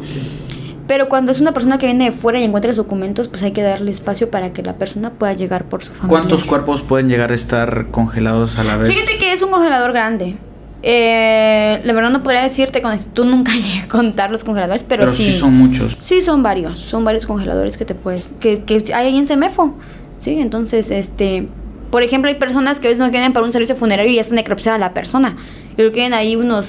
Pero 0.89 1.08
cuando 1.08 1.32
es 1.32 1.39
una 1.39 1.52
persona 1.52 1.78
que 1.78 1.86
viene 1.86 2.06
de 2.06 2.12
fuera 2.12 2.39
y 2.39 2.43
encuentra 2.43 2.69
los 2.69 2.78
documentos, 2.78 3.28
pues 3.28 3.43
hay 3.43 3.52
que 3.52 3.62
darle 3.62 3.91
espacio 3.91 4.32
para 4.32 4.54
que 4.54 4.63
la 4.63 4.73
persona 4.73 5.12
pueda 5.12 5.34
llegar 5.34 5.65
por 5.65 5.84
su 5.84 5.91
familia. 5.91 6.10
¿Cuántos 6.10 6.45
cuerpos 6.45 6.82
pueden 6.82 7.08
llegar 7.10 7.30
a 7.30 7.36
estar 7.36 7.91
congelados 7.91 8.58
a 8.58 8.63
la 8.63 8.75
vez? 8.75 8.95
Fíjate 8.95 9.19
que 9.19 9.32
es 9.32 9.43
un 9.43 9.52
congelador 9.52 9.93
grande. 9.93 10.38
Eh, 10.82 11.80
la 11.84 11.93
verdad 11.93 12.10
no 12.10 12.23
podría 12.23 12.41
decirte 12.41 12.82
con 12.82 12.97
tú 13.13 13.23
nunca 13.25 13.52
llegué 13.54 13.82
a 13.82 13.88
contar 13.88 14.32
los 14.32 14.43
congeladores, 14.43 14.82
pero, 14.82 15.04
Pero 15.04 15.15
sí 15.15 15.32
son 15.32 15.54
muchos. 15.54 15.95
Sí, 16.02 16.23
son 16.23 16.41
varios, 16.41 16.80
son 16.80 17.06
varios 17.06 17.28
congeladores 17.28 17.78
que 17.78 17.86
te 17.86 17.93
puedes, 17.93 18.28
que, 18.39 18.63
que 18.63 18.84
hay 18.91 19.10
ahí 19.10 19.17
en 19.19 19.28
Semefo, 19.28 19.75
sí, 20.17 20.39
entonces, 20.39 20.89
este, 20.89 21.49
por 21.91 22.02
ejemplo, 22.02 22.30
hay 22.30 22.38
personas 22.38 22.80
que 22.80 22.88
a 22.88 22.89
veces 22.89 23.06
no 23.06 23.12
quieren 23.12 23.32
para 23.32 23.45
un 23.45 23.52
servicio 23.52 23.75
funerario 23.75 24.12
y 24.12 24.15
ya 24.15 24.21
está 24.21 24.34
necropsiada 24.34 24.80
la 24.80 24.95
persona, 24.95 25.38
y 25.78 25.84
lo 25.84 25.91
quieren 25.91 26.15
ahí 26.15 26.36
unos, 26.36 26.65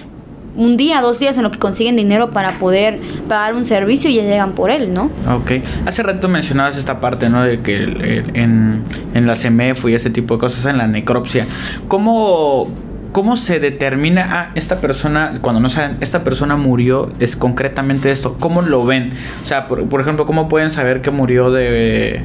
un 0.57 0.77
día, 0.77 1.01
dos 1.01 1.19
días 1.19 1.37
en 1.37 1.45
lo 1.45 1.51
que 1.51 1.59
consiguen 1.59 1.97
dinero 1.97 2.31
para 2.31 2.59
poder 2.59 2.99
pagar 3.29 3.55
un 3.55 3.67
servicio 3.67 4.11
y 4.11 4.17
ya 4.17 4.23
llegan 4.23 4.53
por 4.53 4.71
él, 4.71 4.93
¿no? 4.93 5.11
Ok. 5.29 5.53
Hace 5.87 6.03
rato 6.03 6.29
mencionabas 6.29 6.77
esta 6.77 7.01
parte, 7.01 7.29
¿no? 7.29 7.43
De 7.43 7.59
que 7.59 8.23
en, 8.35 8.83
en 9.15 9.27
la 9.27 9.37
CEMEF 9.37 9.85
y 9.87 9.95
ese 9.95 10.11
tipo 10.11 10.35
de 10.35 10.41
cosas, 10.41 10.67
en 10.67 10.79
la 10.79 10.87
necropsia. 10.87 11.47
¿Cómo 11.89 12.69
¿cómo 13.13 13.37
se 13.37 13.61
determina, 13.61 14.27
ah, 14.31 14.51
esta 14.55 14.81
persona, 14.81 15.33
cuando 15.41 15.61
no 15.61 15.69
saben, 15.69 15.97
esta 16.01 16.23
persona 16.25 16.57
murió, 16.57 17.11
es 17.19 17.37
concretamente 17.37 18.11
esto? 18.11 18.37
¿Cómo 18.39 18.63
lo 18.63 18.85
ven? 18.85 19.11
O 19.43 19.47
sea, 19.47 19.67
por, 19.67 19.89
por 19.89 20.01
ejemplo, 20.01 20.27
¿cómo 20.27 20.49
pueden 20.49 20.71
saber 20.71 21.03
que 21.03 21.11
murió 21.11 21.51
de... 21.51 22.23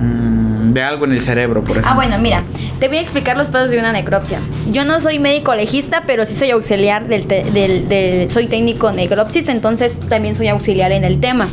mm, 0.00 0.35
de 0.76 0.82
algo 0.84 1.04
en 1.06 1.12
el 1.12 1.20
cerebro, 1.20 1.60
por 1.62 1.72
ejemplo? 1.78 1.90
Ah, 1.90 1.94
bueno, 1.94 2.18
mira, 2.18 2.42
te 2.78 2.88
voy 2.88 2.98
a 2.98 3.00
explicar 3.00 3.36
los 3.36 3.48
pasos 3.48 3.70
de 3.70 3.78
una 3.78 3.92
necropsia. 3.92 4.38
Yo 4.70 4.84
no 4.84 5.00
soy 5.00 5.18
médico 5.18 5.54
legista, 5.54 6.02
pero 6.06 6.26
sí 6.26 6.34
soy 6.34 6.50
auxiliar 6.50 7.08
del, 7.08 7.26
te- 7.26 7.44
del- 7.44 7.88
del- 7.88 8.30
soy 8.30 8.46
técnico 8.46 8.92
necropsis, 8.92 9.48
entonces 9.48 9.98
también 10.08 10.36
soy 10.36 10.48
auxiliar 10.48 10.92
en 10.92 11.04
el 11.04 11.18
tema. 11.20 11.48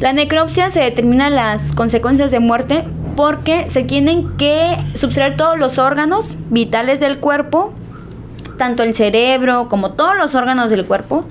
La 0.00 0.12
necropsia 0.12 0.70
se 0.70 0.80
determina 0.80 1.30
las 1.30 1.72
consecuencias 1.72 2.30
de 2.30 2.40
muerte 2.40 2.84
porque 3.16 3.68
se 3.70 3.82
tienen 3.82 4.36
que 4.36 4.76
subtraer 4.94 5.36
todos 5.36 5.58
los 5.58 5.78
órganos 5.78 6.36
vitales 6.50 7.00
del 7.00 7.18
cuerpo, 7.18 7.72
tanto 8.58 8.82
el 8.82 8.94
cerebro 8.94 9.68
como 9.68 9.92
todos 9.92 10.16
los 10.16 10.34
órganos 10.34 10.70
del 10.70 10.84
cuerpo, 10.84 11.24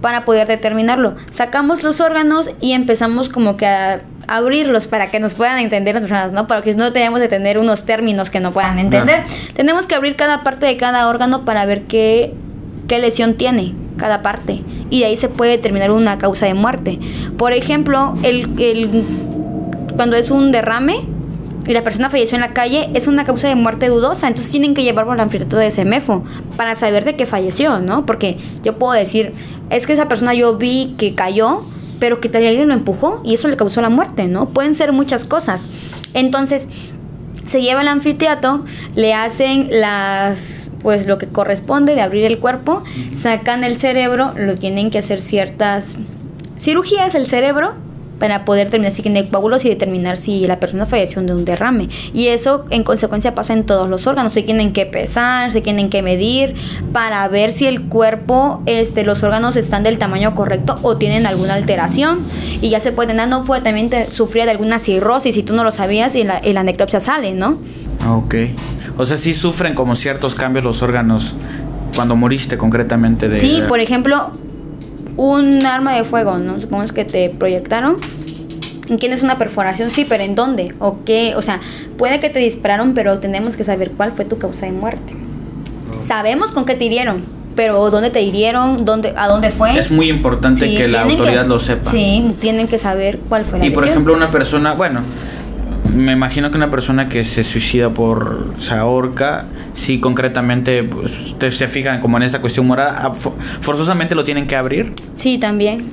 para 0.00 0.24
poder 0.24 0.48
determinarlo. 0.48 1.14
Sacamos 1.32 1.82
los 1.82 2.00
órganos 2.00 2.50
y 2.60 2.72
empezamos 2.72 3.28
como 3.28 3.56
que 3.56 3.66
a 3.66 4.00
abrirlos 4.28 4.86
para 4.86 5.10
que 5.10 5.20
nos 5.20 5.34
puedan 5.34 5.58
entender 5.58 5.94
las 5.94 6.02
personas, 6.02 6.32
¿no? 6.32 6.46
Porque 6.46 6.72
si 6.72 6.78
no 6.78 6.92
tenemos 6.92 7.20
de 7.20 7.28
tener 7.28 7.58
unos 7.58 7.84
términos 7.84 8.30
que 8.30 8.40
no 8.40 8.52
puedan 8.52 8.78
entender. 8.78 9.24
Tenemos 9.54 9.86
que 9.86 9.94
abrir 9.94 10.16
cada 10.16 10.42
parte 10.42 10.66
de 10.66 10.76
cada 10.76 11.08
órgano 11.08 11.44
para 11.44 11.64
ver 11.66 11.82
qué, 11.82 12.34
qué 12.88 12.98
lesión 12.98 13.34
tiene 13.34 13.74
cada 13.96 14.22
parte. 14.22 14.62
Y 14.90 15.00
de 15.00 15.06
ahí 15.06 15.16
se 15.16 15.28
puede 15.28 15.52
determinar 15.52 15.90
una 15.90 16.18
causa 16.18 16.46
de 16.46 16.54
muerte. 16.54 16.98
Por 17.36 17.52
ejemplo, 17.52 18.14
el, 18.22 18.48
el- 18.60 19.04
cuando 19.96 20.16
es 20.16 20.30
un 20.30 20.52
derrame 20.52 21.00
y 21.66 21.72
la 21.72 21.82
persona 21.82 22.10
falleció 22.10 22.34
en 22.36 22.40
la 22.40 22.52
calle, 22.54 22.90
es 22.94 23.06
una 23.06 23.24
causa 23.24 23.46
de 23.48 23.54
muerte 23.54 23.88
dudosa. 23.88 24.26
Entonces 24.28 24.50
tienen 24.50 24.74
que 24.74 24.82
llevarlo 24.82 25.12
al 25.12 25.20
anfiteatro 25.20 25.58
de 25.58 25.70
Semefo 25.70 26.24
para 26.56 26.74
saber 26.74 27.04
de 27.04 27.14
qué 27.16 27.26
falleció, 27.26 27.78
¿no? 27.78 28.04
Porque 28.06 28.38
yo 28.64 28.76
puedo 28.78 28.92
decir, 28.94 29.32
es 29.70 29.86
que 29.86 29.92
esa 29.92 30.08
persona 30.08 30.34
yo 30.34 30.56
vi 30.56 30.94
que 30.98 31.14
cayó, 31.14 31.60
pero 32.02 32.18
que 32.18 32.36
alguien 32.36 32.66
lo 32.66 32.74
empujó 32.74 33.20
y 33.24 33.34
eso 33.34 33.46
le 33.46 33.56
causó 33.56 33.80
la 33.80 33.88
muerte, 33.88 34.26
¿no? 34.26 34.48
Pueden 34.48 34.74
ser 34.74 34.90
muchas 34.90 35.24
cosas. 35.24 35.70
Entonces, 36.14 36.66
se 37.46 37.62
lleva 37.62 37.82
al 37.82 37.86
anfiteatro, 37.86 38.64
le 38.96 39.14
hacen 39.14 39.68
las 39.70 40.68
pues 40.82 41.06
lo 41.06 41.16
que 41.16 41.28
corresponde 41.28 41.94
de 41.94 42.00
abrir 42.00 42.24
el 42.24 42.40
cuerpo, 42.40 42.82
sacan 43.20 43.62
el 43.62 43.76
cerebro, 43.76 44.32
lo 44.36 44.56
tienen 44.56 44.90
que 44.90 44.98
hacer 44.98 45.20
ciertas 45.20 45.96
cirugías 46.58 47.14
el 47.14 47.28
cerebro 47.28 47.74
para 48.22 48.44
poder 48.44 48.66
determinar 48.66 48.92
si 48.92 49.02
tiene 49.02 49.28
coágulos 49.28 49.64
y 49.64 49.68
determinar 49.68 50.16
si 50.16 50.46
la 50.46 50.60
persona 50.60 50.86
falleció 50.86 51.20
de 51.22 51.34
un 51.34 51.44
derrame. 51.44 51.88
Y 52.14 52.28
eso 52.28 52.66
en 52.70 52.84
consecuencia 52.84 53.34
pasa 53.34 53.52
en 53.52 53.64
todos 53.64 53.90
los 53.90 54.06
órganos. 54.06 54.32
Se 54.32 54.44
tienen 54.44 54.72
que 54.72 54.86
pesar, 54.86 55.50
se 55.50 55.60
tienen 55.60 55.90
que 55.90 56.02
medir 56.02 56.54
para 56.92 57.26
ver 57.26 57.50
si 57.50 57.66
el 57.66 57.82
cuerpo, 57.88 58.62
este, 58.66 59.02
los 59.02 59.24
órganos 59.24 59.56
están 59.56 59.82
del 59.82 59.98
tamaño 59.98 60.36
correcto 60.36 60.76
o 60.82 60.98
tienen 60.98 61.26
alguna 61.26 61.54
alteración. 61.54 62.20
Y 62.60 62.70
ya 62.70 62.78
se 62.78 62.92
puede, 62.92 63.12
no 63.12 63.42
fue 63.42 63.60
también 63.60 63.90
te, 63.90 64.08
sufría 64.08 64.44
de 64.44 64.52
alguna 64.52 64.78
cirrosis 64.78 65.34
si 65.34 65.42
tú 65.42 65.56
no 65.56 65.64
lo 65.64 65.72
sabías 65.72 66.14
y 66.14 66.22
la, 66.22 66.38
en 66.38 66.54
la 66.54 66.62
necropsia 66.62 67.00
sale, 67.00 67.32
¿no? 67.32 67.58
Ok. 68.08 68.36
O 68.98 69.04
sea, 69.04 69.16
sí 69.16 69.34
sufren 69.34 69.74
como 69.74 69.96
ciertos 69.96 70.36
cambios 70.36 70.64
los 70.64 70.80
órganos 70.80 71.34
cuando 71.96 72.14
moriste 72.14 72.56
concretamente 72.56 73.28
de... 73.28 73.40
Sí, 73.40 73.62
por 73.66 73.80
ejemplo, 73.80 74.30
un 75.16 75.64
arma 75.66 75.96
de 75.96 76.04
fuego, 76.04 76.38
¿no? 76.38 76.60
Supongamos 76.60 76.92
que 76.92 77.04
te 77.04 77.30
proyectaron. 77.30 77.96
¿En 78.88 78.98
quién 78.98 79.12
es 79.12 79.22
una 79.22 79.38
perforación? 79.38 79.90
Sí, 79.90 80.04
pero 80.08 80.22
¿en 80.22 80.34
dónde? 80.34 80.74
¿O 80.78 80.98
qué? 81.04 81.34
O 81.36 81.42
sea, 81.42 81.60
puede 81.96 82.20
que 82.20 82.30
te 82.30 82.40
dispararon, 82.40 82.94
pero 82.94 83.20
tenemos 83.20 83.56
que 83.56 83.64
saber 83.64 83.92
cuál 83.92 84.12
fue 84.12 84.24
tu 84.24 84.38
causa 84.38 84.66
de 84.66 84.72
muerte. 84.72 85.14
Sabemos 86.06 86.50
con 86.50 86.64
qué 86.64 86.74
te 86.74 86.84
hirieron, 86.84 87.24
pero 87.54 87.90
¿dónde 87.90 88.10
te 88.10 88.22
hirieron? 88.22 88.84
¿Dónde, 88.84 89.14
¿A 89.16 89.28
dónde 89.28 89.50
fue? 89.50 89.78
Es 89.78 89.90
muy 89.90 90.10
importante 90.10 90.66
Sí, 90.66 90.76
que 90.76 90.88
la 90.88 91.02
autoridad 91.02 91.46
lo 91.46 91.58
sepa. 91.58 91.90
Sí, 91.90 92.34
tienen 92.40 92.66
que 92.66 92.78
saber 92.78 93.20
cuál 93.28 93.44
fue 93.44 93.60
la 93.60 93.66
Y 93.66 93.70
por 93.70 93.86
ejemplo, 93.86 94.14
una 94.14 94.30
persona, 94.30 94.72
bueno, 94.74 95.00
me 95.94 96.12
imagino 96.12 96.50
que 96.50 96.56
una 96.56 96.70
persona 96.70 97.08
que 97.08 97.24
se 97.24 97.44
suicida 97.44 97.90
por 97.90 98.54
se 98.58 98.74
ahorca, 98.74 99.46
sí 99.74 100.00
concretamente 100.00 100.82
pues, 100.84 101.12
ustedes 101.32 101.56
se 101.56 101.68
fijan 101.68 102.00
como 102.00 102.16
en 102.16 102.22
esta 102.24 102.40
cuestión 102.40 102.66
morada, 102.66 103.00
ah, 103.04 103.12
fo- 103.12 103.34
forzosamente 103.60 104.14
lo 104.14 104.24
tienen 104.24 104.46
que 104.46 104.56
abrir. 104.56 104.92
Sí, 105.16 105.38
también. 105.38 105.90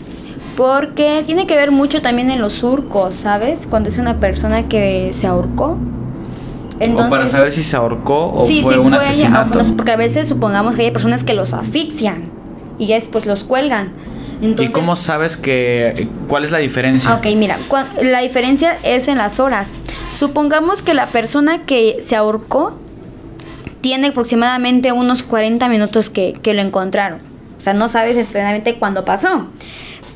Porque 0.57 1.23
tiene 1.25 1.47
que 1.47 1.55
ver 1.55 1.71
mucho 1.71 2.01
también 2.01 2.31
en 2.31 2.41
los 2.41 2.53
surcos, 2.53 3.15
¿sabes? 3.15 3.65
Cuando 3.69 3.89
es 3.89 3.97
una 3.97 4.19
persona 4.19 4.63
que 4.67 5.11
se 5.13 5.25
ahorcó. 5.27 5.77
o 6.81 7.09
para 7.09 7.27
saber 7.27 7.51
si 7.51 7.63
se 7.63 7.75
ahorcó 7.75 8.31
o 8.33 8.47
sí, 8.47 8.61
fue 8.61 8.73
sí 8.73 8.79
un 8.79 8.89
fue, 8.89 8.97
asesinato. 8.97 9.59
porque 9.77 9.91
a 9.91 9.97
veces 9.97 10.27
supongamos 10.27 10.75
que 10.75 10.83
hay 10.83 10.91
personas 10.91 11.23
que 11.23 11.33
los 11.33 11.53
asfixian 11.53 12.23
y 12.77 12.87
ya 12.87 12.95
después 12.95 13.25
los 13.25 13.43
cuelgan. 13.43 13.91
Entonces, 14.41 14.69
¿Y 14.69 14.71
cómo 14.71 14.95
sabes 14.95 15.35
que 15.37 16.07
cuál 16.27 16.45
es 16.45 16.51
la 16.51 16.59
diferencia? 16.59 17.13
Ok, 17.15 17.25
mira, 17.35 17.57
la 18.01 18.19
diferencia 18.21 18.77
es 18.83 19.07
en 19.07 19.17
las 19.17 19.39
horas. 19.39 19.71
Supongamos 20.17 20.81
que 20.81 20.93
la 20.93 21.07
persona 21.07 21.65
que 21.65 21.99
se 22.01 22.15
ahorcó 22.15 22.77
tiene 23.81 24.07
aproximadamente 24.07 24.91
unos 24.91 25.23
40 25.23 25.67
minutos 25.69 26.09
que, 26.09 26.33
que 26.41 26.53
lo 26.53 26.61
encontraron. 26.61 27.19
O 27.57 27.61
sea, 27.61 27.73
no 27.73 27.89
sabes 27.89 28.17
exactamente 28.17 28.75
cuándo 28.75 29.03
pasó. 29.05 29.47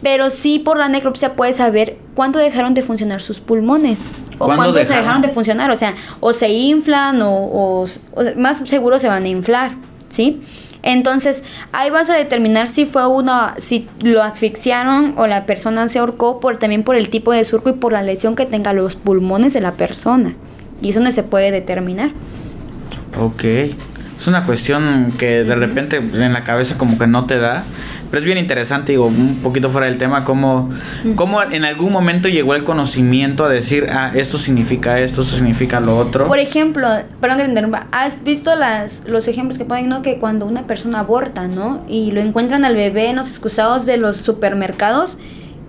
Pero 0.02 0.32
sí 0.32 0.60
por 0.60 0.78
la 0.78 0.90
necropsia 0.90 1.34
puedes 1.36 1.56
saber 1.58 1.98
cuándo 2.14 2.40
dejaron 2.40 2.74
de 2.74 2.82
funcionar 2.82 3.22
sus 3.22 3.40
pulmones. 3.40 4.10
O 4.38 4.46
¿Cuándo 4.46 4.56
cuándo 4.64 4.74
se 4.74 4.80
dejaron? 4.80 5.02
dejaron 5.04 5.22
de 5.22 5.30
funcionar. 5.30 5.72
O 5.72 5.78
sea, 5.78 5.94
o 6.20 6.34
se 6.34 6.50
inflan 6.50 7.22
o, 7.22 7.32
o- 7.34 7.88
o 8.16 8.24
más 8.38 8.62
seguro 8.66 9.00
se 9.00 9.08
van 9.08 9.24
a 9.24 9.28
inflar. 9.30 9.76
¿Sí? 10.10 10.44
Entonces, 10.84 11.44
ahí 11.72 11.90
vas 11.90 12.10
a 12.10 12.16
determinar 12.16 12.68
si 12.68 12.86
fue 12.86 13.08
una, 13.08 13.56
si 13.58 13.88
lo 14.02 14.22
asfixiaron 14.22 15.14
o 15.18 15.28
la 15.28 15.46
persona 15.46 15.88
se 15.88 16.00
ahorcó 16.00 16.42
por 16.42 16.58
también 16.58 16.84
por 16.84 16.98
el 16.98 17.10
tipo 17.10 17.32
de 17.32 17.44
surco 17.46 17.70
y 17.70 17.74
por 17.74 17.94
la 17.94 18.04
lesión 18.04 18.36
que 18.36 18.46
tenga 18.46 18.74
los 18.74 18.98
pulmones 18.98 19.54
de 19.54 19.62
la 19.62 19.72
persona. 19.72 20.36
Y 20.82 20.90
eso 20.90 21.00
no 21.00 21.12
se 21.14 21.24
puede 21.24 21.52
determinar. 21.52 22.12
Ok. 23.18 23.44
Es 23.44 24.28
una 24.28 24.46
cuestión 24.46 25.14
que 25.18 25.44
de 25.44 25.56
repente 25.56 25.98
en 25.98 26.34
la 26.34 26.42
cabeza 26.42 26.78
como 26.78 26.98
que 26.98 27.08
no 27.08 27.26
te 27.26 27.38
da. 27.40 27.64
Pero 28.14 28.22
es 28.22 28.26
bien 28.28 28.38
interesante, 28.38 28.92
digo, 28.92 29.08
un 29.08 29.40
poquito 29.42 29.70
fuera 29.70 29.88
del 29.88 29.98
tema, 29.98 30.24
cómo, 30.24 30.70
cómo 31.16 31.42
en 31.42 31.66
algún 31.66 31.92
momento 31.92 32.30
llegó 32.30 32.54
el 32.54 32.64
conocimiento 32.64 33.44
a 33.44 33.50
decir, 33.50 33.88
ah, 33.92 34.12
esto 34.14 34.38
significa 34.38 35.00
esto, 35.00 35.24
esto 35.24 35.34
significa 35.34 35.80
lo 35.80 35.98
otro. 35.98 36.28
Por 36.28 36.38
ejemplo, 36.38 36.88
perdón 37.20 37.38
que 37.38 37.44
te 37.46 37.50
interrumpa, 37.50 37.88
¿has 37.92 38.24
visto 38.24 38.54
las, 38.54 39.02
los 39.08 39.28
ejemplos 39.28 39.58
que 39.58 39.66
ponen, 39.66 39.90
no? 39.90 40.04
Que 40.04 40.20
cuando 40.20 40.46
una 40.46 40.68
persona 40.68 41.00
aborta, 41.00 41.48
¿no? 41.48 41.82
Y 41.90 42.12
lo 42.12 42.22
encuentran 42.22 42.66
al 42.66 42.76
bebé 42.76 43.10
en 43.10 43.16
los 43.16 43.30
excusados 43.30 43.88
de 43.88 43.98
los 43.98 44.18
supermercados 44.18 45.18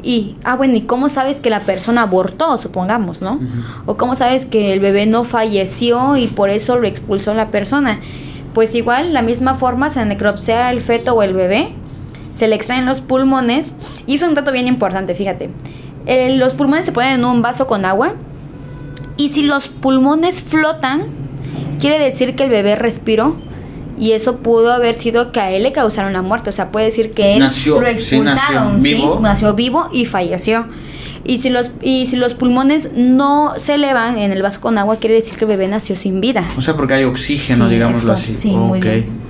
y, 0.03 0.37
ah, 0.45 0.55
bueno, 0.55 0.77
¿y 0.77 0.83
cómo 0.83 1.09
sabes 1.09 1.39
que 1.39 1.49
la 1.49 1.61
persona 1.61 2.03
abortó, 2.03 2.59
supongamos, 2.59 3.23
¿no? 3.23 3.41
O 3.87 3.97
cómo 3.97 4.17
sabes 4.17 4.45
que 4.45 4.75
el 4.75 4.81
bebé 4.81 5.07
no 5.07 5.25
falleció 5.25 6.19
y 6.19 6.27
por 6.27 6.51
eso 6.51 6.77
lo 6.77 6.87
expulsó 6.87 7.33
la 7.33 7.49
persona. 7.49 8.01
Pues 8.53 8.75
igual, 8.75 9.15
la 9.15 9.23
misma 9.23 9.55
forma 9.55 9.89
se 9.89 10.05
necropsia 10.05 10.71
el 10.71 10.83
feto 10.83 11.15
o 11.15 11.23
el 11.23 11.33
bebé, 11.33 11.73
se 12.37 12.49
le 12.49 12.55
extraen 12.57 12.87
los 12.87 13.01
pulmones 13.01 13.75
y 14.07 14.17
es 14.17 14.23
un 14.23 14.35
dato 14.35 14.53
bien 14.53 14.67
importante, 14.67 15.15
fíjate. 15.15 15.51
Eh, 16.07 16.37
los 16.37 16.55
pulmones 16.55 16.87
se 16.87 16.93
ponen 16.93 17.21
en 17.21 17.25
un 17.25 17.43
vaso 17.43 17.67
con 17.67 17.85
agua 17.85 18.15
y 19.17 19.29
si 19.29 19.43
los 19.43 19.69
pulmones 19.69 20.43
flotan, 20.43 21.05
quiere 21.79 22.03
decir 22.03 22.35
que 22.35 22.45
el 22.45 22.51
bebé 22.51 22.75
respiró. 22.77 23.37
Y 23.97 24.11
eso 24.11 24.39
pudo 24.39 24.73
haber 24.73 24.97
sido 24.97 25.31
que 25.31 25.39
a 25.39 25.53
él 25.53 25.63
le 25.63 25.71
causaron 25.71 26.13
la 26.13 26.23
muerte. 26.23 26.51
O 26.51 26.53
sea, 26.53 26.73
puede 26.73 26.87
decir 26.87 27.13
que 27.13 27.35
él 27.35 27.39
Nació, 27.39 27.81
lo 27.81 27.87
sí, 27.97 28.19
nació 28.19 28.71
vivo. 28.81 29.21
Nació 29.23 29.55
vivo 29.55 29.89
y 29.93 30.05
falleció. 30.05 30.67
Y 31.25 31.39
si, 31.39 31.49
los, 31.49 31.71
y 31.81 32.07
si 32.09 32.17
los 32.17 32.35
pulmones 32.35 32.91
no 32.95 33.55
se 33.57 33.75
elevan 33.75 34.19
en 34.19 34.33
el 34.33 34.43
vaso 34.43 34.61
con 34.61 34.79
agua, 34.79 34.97
quiere 34.97 35.15
decir 35.15 35.37
que 35.37 35.45
el 35.45 35.49
bebé 35.49 35.69
nació 35.69 35.95
sin 35.95 36.21
vida. 36.21 36.47
O 36.59 36.61
sea, 36.61 36.75
porque 36.75 36.95
hay 36.95 37.05
oxígeno, 37.05 37.69
Sí, 37.69 37.75
digámoslo 37.75 38.13
así. 38.13 38.37
Sí, 38.39 38.51
muy. 38.51 38.81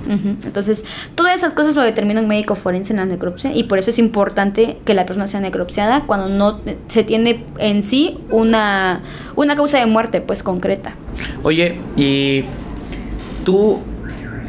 Entonces, 0.07 0.85
todas 1.15 1.35
esas 1.35 1.53
cosas 1.53 1.75
lo 1.75 1.83
determina 1.83 2.21
un 2.21 2.27
médico 2.27 2.55
forense 2.55 2.93
en 2.93 2.97
la 2.97 3.05
necropsia 3.05 3.53
y 3.53 3.63
por 3.63 3.79
eso 3.79 3.89
es 3.89 3.99
importante 3.99 4.77
que 4.85 4.93
la 4.93 5.05
persona 5.05 5.27
sea 5.27 5.39
necropsiada 5.39 6.03
cuando 6.05 6.29
no 6.29 6.61
se 6.87 7.03
tiene 7.03 7.43
en 7.57 7.83
sí 7.83 8.17
una, 8.29 9.01
una 9.35 9.55
causa 9.55 9.79
de 9.79 9.85
muerte 9.85 10.21
pues 10.21 10.43
concreta. 10.43 10.95
Oye, 11.43 11.79
¿y 11.95 12.43
tú 13.43 13.79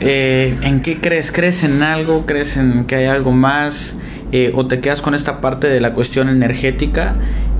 eh, 0.00 0.56
en 0.62 0.82
qué 0.82 1.00
crees? 1.00 1.32
¿Crees 1.32 1.62
en 1.62 1.82
algo? 1.82 2.26
¿Crees 2.26 2.56
en 2.56 2.84
que 2.84 2.96
hay 2.96 3.06
algo 3.06 3.32
más? 3.32 3.98
Eh, 4.32 4.52
¿O 4.54 4.66
te 4.66 4.80
quedas 4.80 5.02
con 5.02 5.14
esta 5.14 5.40
parte 5.40 5.68
de 5.68 5.80
la 5.80 5.92
cuestión 5.92 6.28
energética? 6.28 7.14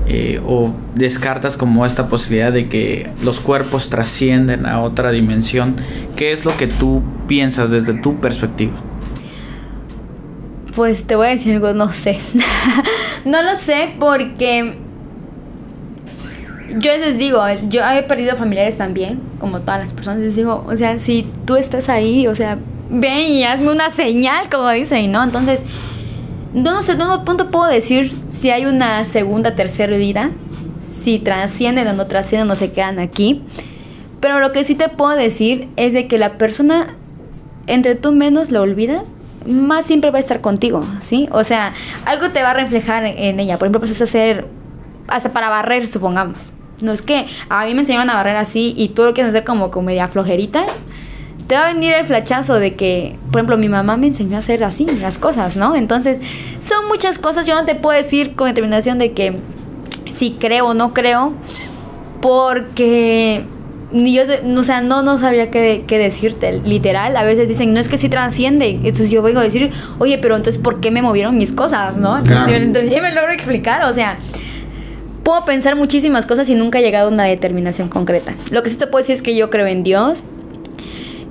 Eh, 0.09 0.41
¿O 0.45 0.71
descartas 0.95 1.57
como 1.57 1.85
esta 1.85 2.07
posibilidad 2.07 2.53
de 2.53 2.69
que 2.69 3.09
los 3.23 3.41
cuerpos 3.41 3.89
trascienden 3.89 4.65
a 4.65 4.81
otra 4.81 5.11
dimensión? 5.11 5.75
¿Qué 6.15 6.31
es 6.31 6.45
lo 6.45 6.55
que 6.55 6.67
tú 6.67 7.03
piensas 7.27 7.71
desde 7.71 7.93
tu 7.93 8.15
perspectiva? 8.21 8.81
Pues 10.75 11.03
te 11.03 11.15
voy 11.15 11.27
a 11.27 11.29
decir 11.31 11.55
algo, 11.55 11.73
no 11.73 11.91
sé. 11.91 12.19
no 13.25 13.41
lo 13.41 13.57
sé 13.57 13.95
porque 13.99 14.77
Yo 16.79 16.91
les 16.91 17.17
digo, 17.17 17.41
yo 17.67 17.81
he 17.83 18.03
perdido 18.03 18.35
familiares 18.35 18.77
también, 18.77 19.19
como 19.39 19.59
todas 19.59 19.81
las 19.81 19.93
personas. 19.93 20.19
Les 20.19 20.35
digo, 20.35 20.65
o 20.67 20.75
sea, 20.77 20.99
si 20.99 21.25
tú 21.45 21.55
estás 21.55 21.89
ahí, 21.89 22.27
o 22.27 22.35
sea, 22.35 22.57
ven 22.89 23.27
y 23.27 23.43
hazme 23.43 23.71
una 23.71 23.89
señal, 23.89 24.49
como 24.49 24.69
dicen, 24.69 25.11
¿no? 25.11 25.23
Entonces, 25.23 25.65
no 26.57 26.81
sé, 26.81 26.95
no 26.95 27.23
punto 27.23 27.51
puedo 27.51 27.65
decir 27.65 28.13
si 28.29 28.49
hay 28.49 28.65
una 28.65 29.05
segunda, 29.05 29.55
tercera 29.55 29.95
vida, 29.95 30.31
si 31.01 31.19
trascienden 31.19 31.87
o 31.87 31.93
no 31.93 32.07
trascienden 32.07 32.49
o 32.49 32.55
se 32.55 32.71
quedan 32.71 32.99
aquí. 32.99 33.43
Pero 34.19 34.39
lo 34.39 34.51
que 34.51 34.65
sí 34.65 34.75
te 34.75 34.89
puedo 34.89 35.15
decir 35.15 35.69
es 35.75 35.93
de 35.93 36.07
que 36.07 36.17
la 36.17 36.37
persona, 36.37 36.95
entre 37.67 37.95
tú 37.95 38.11
menos 38.11 38.51
lo 38.51 38.61
olvidas, 38.61 39.15
más 39.45 39.85
siempre 39.85 40.09
va 40.09 40.17
a 40.17 40.19
estar 40.19 40.41
contigo, 40.41 40.83
¿sí? 40.99 41.29
O 41.31 41.43
sea, 41.43 41.73
algo 42.05 42.29
te 42.29 42.41
va 42.41 42.51
a 42.51 42.53
reflejar 42.53 43.05
en 43.05 43.39
ella. 43.39 43.57
Por 43.57 43.67
ejemplo, 43.67 43.79
pues 43.79 43.91
es 43.91 44.01
hacer, 44.01 44.47
hasta 45.07 45.31
para 45.31 45.49
barrer, 45.49 45.87
supongamos. 45.87 46.53
No 46.81 46.91
es 46.91 47.01
que 47.01 47.27
a 47.49 47.65
mí 47.65 47.73
me 47.73 47.81
enseñaron 47.81 48.09
a 48.09 48.15
barrer 48.15 48.35
así 48.35 48.73
y 48.75 48.89
tú 48.89 49.03
lo 49.03 49.13
quieres 49.13 49.29
hacer 49.29 49.45
como, 49.45 49.71
como 49.71 49.85
media 49.85 50.07
flojerita. 50.07 50.65
Te 51.47 51.55
va 51.55 51.67
a 51.67 51.73
venir 51.73 51.93
el 51.93 52.03
flachazo 52.03 52.55
de 52.55 52.75
que, 52.75 53.17
por 53.27 53.39
ejemplo, 53.39 53.57
mi 53.57 53.69
mamá 53.69 53.95
me 53.95 54.07
enseñó 54.07 54.35
a 54.35 54.39
hacer 54.39 54.63
así 54.63 54.85
las 55.01 55.17
cosas, 55.17 55.55
¿no? 55.55 55.75
Entonces, 55.75 56.19
son 56.61 56.87
muchas 56.87 57.19
cosas. 57.19 57.47
Yo 57.47 57.55
no 57.55 57.65
te 57.65 57.75
puedo 57.75 57.95
decir 57.95 58.35
con 58.35 58.47
determinación 58.47 58.97
de 58.97 59.13
que 59.13 59.37
si 60.13 60.31
creo 60.31 60.67
o 60.67 60.73
no 60.73 60.93
creo, 60.93 61.31
porque 62.21 63.45
ni 63.91 64.13
yo, 64.13 64.23
o 64.57 64.63
sea, 64.63 64.81
no, 64.81 65.01
no 65.03 65.17
sabría 65.17 65.49
qué, 65.49 65.85
qué, 65.87 65.97
decirte, 65.97 66.61
literal. 66.65 67.15
A 67.15 67.23
veces 67.23 67.47
dicen, 67.47 67.73
no 67.73 67.79
es 67.79 67.87
que 67.87 67.97
sí 67.97 68.09
trasciende. 68.09 68.69
Entonces 68.69 69.09
yo 69.09 69.21
vengo 69.21 69.39
a 69.39 69.43
decir, 69.43 69.71
oye, 69.99 70.17
pero 70.17 70.35
entonces, 70.35 70.61
¿por 70.61 70.81
qué 70.81 70.91
me 70.91 71.01
movieron 71.01 71.37
mis 71.37 71.53
cosas, 71.53 71.95
no? 71.95 72.17
Entonces, 72.17 72.93
yo 72.93 73.01
me 73.01 73.13
logro 73.13 73.31
explicar, 73.31 73.83
o 73.85 73.93
sea, 73.93 74.17
puedo 75.23 75.45
pensar 75.45 75.75
muchísimas 75.75 76.25
cosas 76.25 76.49
y 76.49 76.55
nunca 76.55 76.79
he 76.79 76.81
llegado 76.81 77.09
a 77.09 77.11
una 77.11 77.23
determinación 77.23 77.87
concreta. 77.87 78.35
Lo 78.51 78.63
que 78.63 78.69
sí 78.69 78.75
te 78.75 78.87
puedo 78.87 79.03
decir 79.03 79.15
es 79.15 79.21
que 79.21 79.35
yo 79.35 79.49
creo 79.49 79.67
en 79.67 79.83
Dios, 79.83 80.25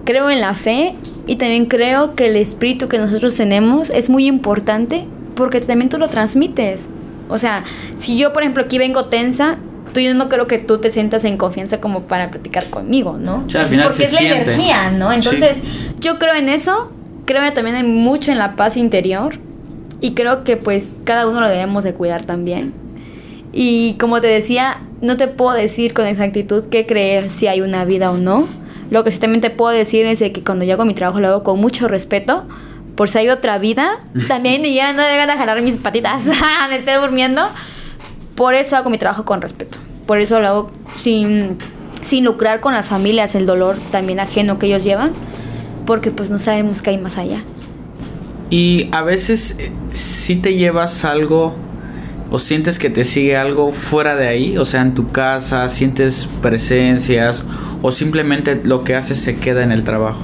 creo 0.06 0.30
en 0.30 0.40
la 0.40 0.54
fe 0.54 0.94
y 1.26 1.36
también 1.36 1.66
creo 1.66 2.14
que 2.14 2.28
el 2.28 2.36
espíritu 2.36 2.88
que 2.88 2.96
nosotros 2.96 3.34
tenemos 3.34 3.90
es 3.90 4.08
muy 4.08 4.26
importante 4.26 5.04
porque 5.34 5.60
también 5.60 5.90
tú 5.90 5.98
lo 5.98 6.08
transmites. 6.08 6.88
O 7.28 7.38
sea, 7.38 7.64
si 7.98 8.16
yo, 8.16 8.32
por 8.32 8.42
ejemplo, 8.42 8.62
aquí 8.62 8.78
vengo 8.78 9.06
tensa, 9.06 9.58
tú 9.92 10.00
yo 10.00 10.14
no 10.14 10.28
creo 10.28 10.46
que 10.46 10.58
tú 10.58 10.78
te 10.78 10.90
sientas 10.90 11.24
en 11.24 11.36
confianza 11.36 11.80
como 11.80 12.02
para 12.02 12.30
platicar 12.30 12.70
conmigo, 12.70 13.18
¿no? 13.18 13.36
O 13.36 13.50
sea, 13.50 13.62
al 13.62 13.66
final 13.66 13.88
porque 13.88 14.04
es 14.04 14.12
la 14.12 14.20
energía, 14.20 14.90
¿no? 14.90 15.12
Entonces, 15.12 15.62
yo 16.00 16.18
creo 16.18 16.34
en 16.34 16.48
eso, 16.48 16.90
creo 17.26 17.52
también 17.52 17.76
en 17.76 17.94
mucho 17.94 18.30
en 18.30 18.38
la 18.38 18.56
paz 18.56 18.76
interior 18.76 19.38
y 20.00 20.14
creo 20.14 20.44
que 20.44 20.56
pues 20.56 20.94
cada 21.04 21.26
uno 21.26 21.40
lo 21.40 21.48
debemos 21.48 21.84
de 21.84 21.92
cuidar 21.92 22.24
también. 22.24 22.72
Y 23.52 23.94
como 23.94 24.20
te 24.20 24.26
decía, 24.28 24.82
no 25.00 25.16
te 25.16 25.28
puedo 25.28 25.56
decir 25.56 25.94
con 25.94 26.06
exactitud 26.06 26.66
qué 26.70 26.86
creer 26.86 27.30
si 27.30 27.48
hay 27.48 27.60
una 27.60 27.84
vida 27.84 28.10
o 28.10 28.16
no. 28.16 28.46
Lo 28.90 29.04
que 29.04 29.12
sí 29.12 29.18
también 29.18 29.40
te 29.40 29.50
puedo 29.50 29.72
decir 29.72 30.06
es 30.06 30.20
de 30.20 30.32
que 30.32 30.42
cuando 30.42 30.64
yo 30.64 30.74
hago 30.74 30.84
mi 30.84 30.94
trabajo 30.94 31.20
lo 31.20 31.28
hago 31.28 31.42
con 31.42 31.60
mucho 31.60 31.88
respeto 31.88 32.44
por 32.96 33.10
si 33.10 33.18
hay 33.18 33.28
otra 33.28 33.58
vida, 33.58 34.00
también 34.28 34.62
ya 34.64 34.92
no 34.92 35.02
deben 35.02 35.28
de 35.28 35.34
jalar 35.34 35.60
mis 35.62 35.76
patitas, 35.76 36.24
me 36.68 36.76
esté 36.76 36.94
durmiendo. 36.94 37.46
Por 38.34 38.54
eso 38.54 38.76
hago 38.76 38.90
mi 38.90 38.98
trabajo 38.98 39.24
con 39.24 39.40
respeto. 39.40 39.78
Por 40.06 40.18
eso 40.18 40.40
lo 40.40 40.46
hago 40.46 40.70
sin, 41.00 41.56
sin 42.02 42.24
lucrar 42.24 42.60
con 42.60 42.74
las 42.74 42.88
familias 42.88 43.34
el 43.34 43.46
dolor 43.46 43.76
también 43.90 44.20
ajeno 44.20 44.58
que 44.58 44.66
ellos 44.66 44.84
llevan, 44.84 45.12
porque 45.86 46.10
pues 46.10 46.30
no 46.30 46.38
sabemos 46.38 46.82
qué 46.82 46.90
hay 46.90 46.98
más 46.98 47.18
allá. 47.18 47.42
Y 48.50 48.88
a 48.92 49.02
veces 49.02 49.56
eh, 49.58 49.72
si 49.92 50.36
te 50.36 50.54
llevas 50.54 51.04
algo 51.04 51.56
o 52.30 52.38
sientes 52.38 52.78
que 52.78 52.90
te 52.90 53.04
sigue 53.04 53.36
algo 53.36 53.72
fuera 53.72 54.16
de 54.16 54.28
ahí, 54.28 54.58
o 54.58 54.64
sea, 54.64 54.82
en 54.82 54.94
tu 54.94 55.08
casa, 55.08 55.68
sientes 55.68 56.28
presencias 56.42 57.44
o 57.82 57.92
simplemente 57.92 58.60
lo 58.64 58.84
que 58.84 58.94
haces 58.94 59.18
se 59.18 59.36
queda 59.36 59.62
en 59.62 59.72
el 59.72 59.84
trabajo. 59.84 60.20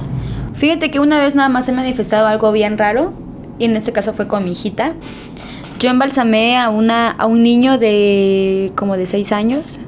Fíjate 0.55 0.91
que 0.91 0.99
una 0.99 1.19
vez 1.19 1.35
nada 1.35 1.49
más 1.49 1.67
he 1.67 1.71
manifestado 1.71 2.27
algo 2.27 2.51
bien 2.51 2.77
raro 2.77 3.13
y 3.59 3.65
en 3.65 3.75
este 3.75 3.91
caso 3.91 4.13
fue 4.13 4.27
con 4.27 4.45
mi 4.45 4.51
hijita. 4.51 4.93
Yo 5.79 5.89
embalsamé 5.89 6.57
a, 6.57 6.69
una, 6.69 7.11
a 7.11 7.25
un 7.25 7.43
niño 7.43 7.77
de 7.77 8.71
como 8.75 8.95
de 8.95 9.05
6 9.05 9.31
años, 9.31 9.79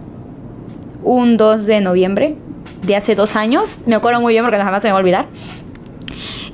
un 1.03 1.38
2 1.38 1.66
de 1.66 1.82
noviembre 1.82 2.38
de 2.86 2.95
hace 2.95 3.16
dos 3.16 3.36
años, 3.36 3.78
me 3.86 3.95
acuerdo 3.95 4.22
muy 4.22 4.34
bien 4.34 4.43
porque 4.43 4.59
jamás 4.59 4.82
se 4.82 4.88
me 4.88 4.91
va 4.91 4.99
a 4.99 5.01
olvidar. 5.01 5.26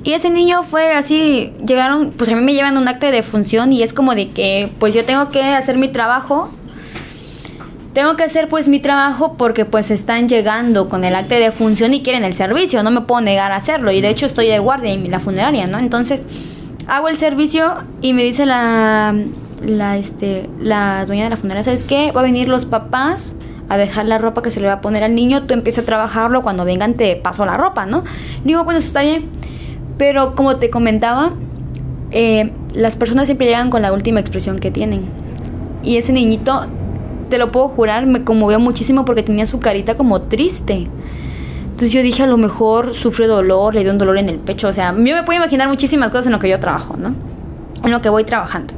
Y 0.04 0.14
ese 0.14 0.30
niño 0.30 0.62
fue 0.64 0.92
así, 0.92 1.52
llegaron, 1.64 2.10
pues 2.10 2.28
a 2.30 2.34
mí 2.34 2.42
me 2.42 2.54
llevan 2.54 2.76
un 2.76 2.88
acto 2.88 3.06
de 3.06 3.12
defunción 3.12 3.72
y 3.72 3.82
es 3.82 3.92
como 3.92 4.14
de 4.14 4.30
que 4.30 4.68
pues 4.78 4.94
yo 4.94 5.04
tengo 5.04 5.30
que 5.30 5.42
hacer 5.42 5.78
mi 5.78 5.88
trabajo 5.88 6.50
tengo 7.92 8.16
que 8.16 8.22
hacer 8.22 8.48
pues 8.48 8.68
mi 8.68 8.80
trabajo 8.80 9.34
porque 9.36 9.64
pues 9.64 9.90
están 9.90 10.28
llegando 10.28 10.88
con 10.88 11.04
el 11.04 11.14
acta 11.14 11.34
de 11.34 11.52
función 11.52 11.92
y 11.92 12.02
quieren 12.02 12.24
el 12.24 12.34
servicio, 12.34 12.82
no 12.82 12.90
me 12.90 13.02
puedo 13.02 13.20
negar 13.20 13.52
a 13.52 13.56
hacerlo 13.56 13.92
y 13.92 14.00
de 14.00 14.08
hecho 14.08 14.26
estoy 14.26 14.46
de 14.46 14.58
guardia 14.58 14.92
en 14.92 15.10
la 15.10 15.20
funeraria, 15.20 15.66
¿no? 15.66 15.78
Entonces 15.78 16.24
hago 16.86 17.08
el 17.08 17.18
servicio 17.18 17.74
y 18.00 18.12
me 18.14 18.24
dice 18.24 18.46
la 18.46 19.14
la 19.62 19.96
este 19.96 20.48
la 20.58 21.04
dueña 21.04 21.24
de 21.24 21.30
la 21.30 21.36
funeraria, 21.36 21.64
¿sabes 21.64 21.84
qué? 21.84 22.12
Va 22.12 22.22
a 22.22 22.24
venir 22.24 22.48
los 22.48 22.64
papás 22.64 23.36
a 23.68 23.76
dejar 23.76 24.06
la 24.06 24.18
ropa 24.18 24.42
que 24.42 24.50
se 24.50 24.60
le 24.60 24.66
va 24.66 24.74
a 24.74 24.80
poner 24.80 25.04
al 25.04 25.14
niño, 25.14 25.44
tú 25.44 25.54
empiezas 25.54 25.84
a 25.84 25.86
trabajarlo, 25.86 26.42
cuando 26.42 26.64
vengan 26.64 26.94
te 26.94 27.16
paso 27.16 27.46
la 27.46 27.56
ropa, 27.56 27.86
¿no? 27.86 28.04
Digo, 28.44 28.64
bueno, 28.64 28.80
está 28.80 29.02
bien. 29.02 29.30
Pero 29.98 30.34
como 30.34 30.56
te 30.56 30.70
comentaba, 30.70 31.32
eh, 32.10 32.52
las 32.74 32.96
personas 32.96 33.26
siempre 33.26 33.46
llegan 33.46 33.70
con 33.70 33.82
la 33.82 33.92
última 33.92 34.20
expresión 34.20 34.58
que 34.58 34.70
tienen. 34.70 35.04
Y 35.82 35.96
ese 35.96 36.12
niñito 36.12 36.66
te 37.28 37.38
lo 37.38 37.50
puedo 37.50 37.68
jurar, 37.68 38.06
me 38.06 38.24
conmovió 38.24 38.60
muchísimo 38.60 39.04
porque 39.04 39.22
tenía 39.22 39.46
su 39.46 39.58
carita 39.58 39.96
como 39.96 40.22
triste. 40.22 40.86
Entonces 41.64 41.92
yo 41.92 42.02
dije, 42.02 42.22
a 42.22 42.26
lo 42.26 42.36
mejor 42.36 42.94
sufrió 42.94 43.28
dolor, 43.28 43.74
le 43.74 43.82
dio 43.82 43.92
un 43.92 43.98
dolor 43.98 44.18
en 44.18 44.28
el 44.28 44.38
pecho. 44.38 44.68
O 44.68 44.72
sea, 44.72 44.92
yo 44.92 45.16
me 45.16 45.22
puedo 45.22 45.38
imaginar 45.38 45.68
muchísimas 45.68 46.10
cosas 46.10 46.26
en 46.26 46.32
lo 46.32 46.38
que 46.38 46.48
yo 46.48 46.60
trabajo, 46.60 46.96
¿no? 46.96 47.14
En 47.82 47.90
lo 47.90 48.02
que 48.02 48.08
voy 48.08 48.24
trabajando. 48.24 48.74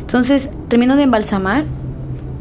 Entonces 0.00 0.50
termino 0.68 0.96
de 0.96 1.04
embalsamar 1.04 1.64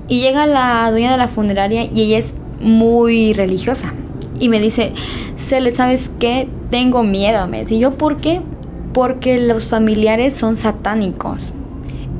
y 0.08 0.22
llega 0.22 0.45
la 0.45 0.89
dueña 0.91 1.12
de 1.12 1.18
la 1.18 1.28
funeraria 1.28 1.84
y 1.84 2.01
ella 2.01 2.18
es 2.18 2.36
muy 2.60 3.34
religiosa. 3.34 3.93
Y 4.39 4.49
me 4.49 4.59
dice, 4.59 4.93
Cele, 5.38 5.71
¿sabes 5.71 6.11
qué? 6.19 6.47
Tengo 6.69 7.03
miedo. 7.03 7.47
Me 7.47 7.61
dice, 7.61 7.77
¿yo 7.77 7.91
por 7.91 8.17
qué? 8.17 8.41
Porque 8.93 9.39
los 9.39 9.67
familiares 9.69 10.33
son 10.33 10.57
satánicos 10.57 11.53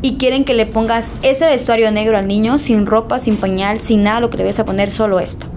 y 0.05 0.18
quieren 0.18 0.43
que 0.43 0.53
le 0.53 0.68
pongas 0.68 1.11
ese 1.24 1.47
vestuario 1.47 1.89
negro 1.89 2.16
al 2.16 2.28
niño 2.28 2.59
sin 2.59 2.86
ropa, 2.86 3.18
sin 3.18 3.38
pañal, 3.38 3.80
sin 3.80 4.03
nada 4.03 4.20
lo 4.20 4.30
que 4.30 4.38
le 4.38 4.45
vas 4.45 4.59
a 4.59 4.63
poner, 4.63 4.91
solo 4.91 5.20
esto. 5.20 5.47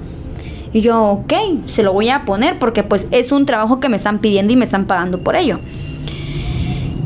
Y 0.72 0.80
yo, 0.80 1.02
ok, 1.02 1.34
se 1.70 1.82
lo 1.82 1.92
voy 1.92 2.08
a 2.08 2.24
poner 2.24 2.58
porque 2.58 2.82
pues 2.82 3.06
es 3.10 3.30
un 3.30 3.44
trabajo 3.44 3.78
que 3.78 3.90
me 3.90 3.96
están 3.96 4.20
pidiendo 4.20 4.50
y 4.50 4.56
me 4.56 4.64
están 4.64 4.86
pagando 4.86 5.18
por 5.18 5.36
ello. 5.36 5.60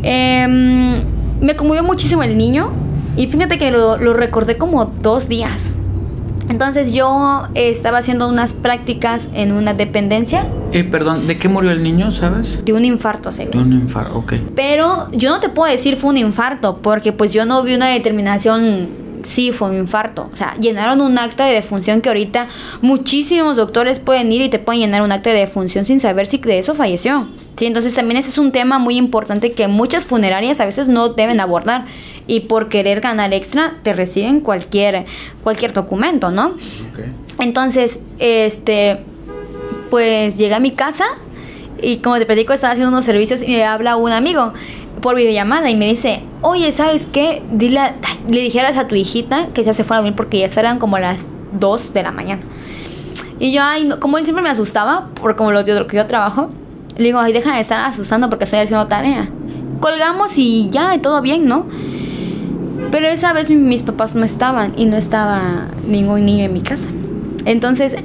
Em, 0.05 1.00
me 1.40 1.57
conmovió 1.57 1.82
muchísimo 1.82 2.22
el 2.22 2.38
niño 2.38 2.70
y 3.16 3.26
fíjate 3.26 3.59
que 3.59 3.72
lo, 3.72 3.96
lo 3.96 4.14
recordé 4.14 4.57
como 4.57 4.84
dos 4.84 5.28
días. 5.28 5.72
Entonces 6.49 6.93
yo 6.93 7.49
estaba 7.55 7.99
haciendo 7.99 8.28
unas 8.28 8.53
prácticas 8.53 9.28
en 9.34 9.53
una 9.53 9.74
dependencia. 9.74 10.47
Eh, 10.72 10.84
perdón, 10.84 11.26
¿de 11.26 11.36
qué 11.36 11.49
murió 11.49 11.70
el 11.70 11.82
niño, 11.82 12.11
sabes? 12.11 12.64
De 12.64 12.72
un 12.72 12.84
infarto, 12.84 13.32
seguro. 13.32 13.59
De 13.59 13.64
un 13.64 13.72
infarto, 13.72 14.16
ok. 14.18 14.34
Pero 14.55 15.09
yo 15.12 15.30
no 15.30 15.40
te 15.40 15.49
puedo 15.49 15.70
decir 15.70 15.97
fue 15.97 16.11
un 16.11 16.16
infarto, 16.16 16.78
porque 16.78 17.12
pues 17.12 17.32
yo 17.32 17.45
no 17.45 17.62
vi 17.62 17.74
una 17.74 17.88
determinación 17.88 19.01
sí 19.25 19.53
fue 19.53 19.70
un 19.70 19.79
infarto. 19.79 20.29
O 20.33 20.37
sea, 20.37 20.57
llenaron 20.61 21.01
un 21.01 21.18
acta 21.18 21.47
de 21.47 21.55
defunción 21.55 22.01
que 22.01 22.09
ahorita 22.09 22.47
muchísimos 22.81 23.57
doctores 23.57 24.01
pueden 24.01 24.31
ir 24.33 24.43
y 24.43 24.49
te 24.49 24.59
pueden 24.59 24.81
llenar 24.81 25.03
un 25.03 25.12
acta 25.12 25.31
de 25.31 25.39
defunción 25.39 25.87
sin 25.87 26.01
saber 26.01 26.27
si 26.27 26.39
de 26.39 26.59
eso 26.59 26.75
falleció. 26.75 27.29
Sí, 27.57 27.66
entonces 27.66 27.95
también 27.95 28.18
ese 28.18 28.31
es 28.31 28.39
un 28.39 28.53
tema 28.53 28.79
muy 28.79 28.97
importante 28.97 29.53
que 29.53 29.68
muchas 29.68 30.05
funerarias 30.05 30.61
a 30.61 30.64
veces 30.64 30.89
no 30.89 31.11
deben 31.11 31.41
abordar 31.41 31.87
y 32.27 32.41
por 32.41 32.68
querer 32.68 33.01
ganar 33.01 33.33
extra 33.35 33.79
te 33.83 33.93
reciben 33.93 34.41
cualquier 34.41 35.07
cualquier 35.43 35.73
documento, 35.73 36.31
¿no? 36.31 36.55
Entonces, 37.39 38.01
este 38.18 38.99
pues 39.91 40.39
llega 40.39 40.57
a 40.57 40.61
mi 40.61 40.70
casa 40.70 41.05
y 41.83 41.99
como 41.99 42.18
te 42.18 42.25
platico 42.25 42.53
estaba 42.53 42.73
haciendo 42.73 42.91
unos 42.91 43.05
servicios 43.05 43.43
y 43.43 43.49
me 43.49 43.64
habla 43.64 43.97
un 43.97 44.12
amigo 44.12 44.55
por 45.03 45.16
videollamada 45.16 45.68
y 45.68 45.76
me 45.76 45.86
dice, 45.86 46.22
oye, 46.40 46.72
¿sabes 46.72 47.07
qué? 47.12 47.42
Dile, 47.53 47.92
le 48.28 48.40
dijeras 48.40 48.78
a 48.78 48.88
tu 48.88 48.94
hijita 48.94 49.48
que 49.53 49.62
ya 49.64 49.74
se 49.74 49.84
fuera 49.84 49.98
a 49.98 50.00
dormir 50.00 50.16
porque 50.16 50.38
ya 50.38 50.46
estarán 50.46 50.78
como 50.78 50.98
las 50.98 51.20
2 51.61 51.92
de 51.92 52.03
la 52.03 52.12
mañana. 52.12 52.40
Y 53.38 53.53
yo, 53.53 53.62
ay, 53.62 53.90
como 53.98 54.16
él 54.16 54.24
siempre 54.24 54.42
me 54.42 54.48
asustaba, 54.48 55.09
por 55.20 55.36
como 55.36 55.53
lo, 55.53 55.64
que 55.64 55.96
yo 55.96 56.07
trabajo, 56.07 56.50
le 56.96 57.05
digo, 57.05 57.18
ay, 57.18 57.32
deja 57.32 57.55
de 57.55 57.61
estar 57.61 57.84
asustando 57.84 58.30
porque 58.30 58.44
estoy 58.44 58.61
haciendo 58.61 58.86
tarea. 58.86 59.28
Colgamos 59.80 60.38
y 60.38 60.70
ya, 60.70 60.96
todo 61.03 61.20
bien, 61.20 61.46
¿no? 61.46 61.66
Pero 62.90 63.09
esa 63.09 63.32
vez 63.32 63.50
mis 63.50 63.82
papás 63.82 64.14
no 64.14 64.24
estaban 64.24 64.74
y 64.76 64.86
no 64.86 64.96
estaba 64.96 65.66
ningún 65.86 66.24
niño 66.24 66.44
en 66.44 66.53
mi 66.53 66.61
casa. 66.61 66.90
Entonces, 67.44 67.96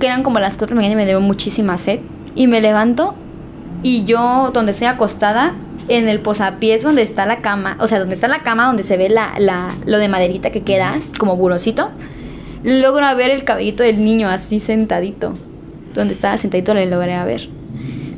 que 0.00 0.06
eran 0.06 0.22
como 0.22 0.38
las 0.38 0.56
4 0.56 0.68
de 0.68 0.74
la 0.74 0.80
mañana 0.80 1.02
y 1.02 1.04
me 1.04 1.10
dio 1.10 1.20
muchísima 1.20 1.76
sed. 1.76 2.00
Y 2.34 2.46
me 2.46 2.60
levanto 2.60 3.14
y 3.82 4.04
yo, 4.04 4.50
donde 4.52 4.72
estoy 4.72 4.86
acostada, 4.86 5.54
en 5.88 6.08
el 6.08 6.20
posapiés 6.20 6.82
donde 6.82 7.02
está 7.02 7.26
la 7.26 7.40
cama, 7.40 7.76
o 7.80 7.88
sea, 7.88 7.98
donde 7.98 8.14
está 8.14 8.28
la 8.28 8.40
cama, 8.40 8.66
donde 8.66 8.82
se 8.82 8.96
ve 8.96 9.08
la, 9.08 9.34
la, 9.38 9.74
lo 9.86 9.98
de 9.98 10.08
maderita 10.08 10.50
que 10.50 10.62
queda 10.62 10.98
como 11.18 11.36
burocito, 11.36 11.90
logro 12.62 13.14
ver 13.16 13.30
el 13.30 13.44
cabellito 13.44 13.82
del 13.82 14.04
niño 14.04 14.28
así 14.28 14.60
sentadito. 14.60 15.34
Donde 15.94 16.14
estaba 16.14 16.36
sentadito 16.36 16.74
le 16.74 16.86
logré 16.86 17.22
ver. 17.24 17.48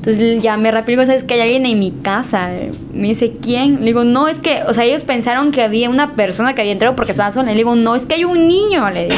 Entonces 0.00 0.42
llamé 0.42 0.70
rápido, 0.70 1.00
digo, 1.00 1.06
¿sabes 1.06 1.24
que 1.24 1.34
hay 1.34 1.40
alguien 1.42 1.66
en 1.66 1.78
mi 1.78 1.90
casa? 1.90 2.50
Me 2.94 3.08
dice, 3.08 3.36
¿quién? 3.42 3.80
Le 3.80 3.86
digo, 3.86 4.04
no, 4.04 4.28
es 4.28 4.40
que, 4.40 4.62
o 4.66 4.72
sea, 4.72 4.84
ellos 4.84 5.04
pensaron 5.04 5.52
que 5.52 5.62
había 5.62 5.90
una 5.90 6.14
persona 6.14 6.54
que 6.54 6.62
había 6.62 6.72
entrado 6.72 6.96
porque 6.96 7.12
estaba 7.12 7.32
sola. 7.32 7.50
Le 7.50 7.56
digo, 7.56 7.76
no, 7.76 7.94
es 7.94 8.06
que 8.06 8.14
hay 8.14 8.24
un 8.24 8.48
niño, 8.48 8.88
le 8.88 9.04
digo. 9.04 9.16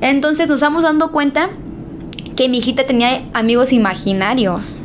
Entonces 0.00 0.48
nos 0.48 0.56
estamos 0.56 0.82
dando 0.82 1.12
cuenta 1.12 1.50
que 2.34 2.48
mi 2.48 2.58
hijita 2.58 2.82
tenía 2.82 3.22
amigos 3.32 3.72
imaginarios. 3.72 4.76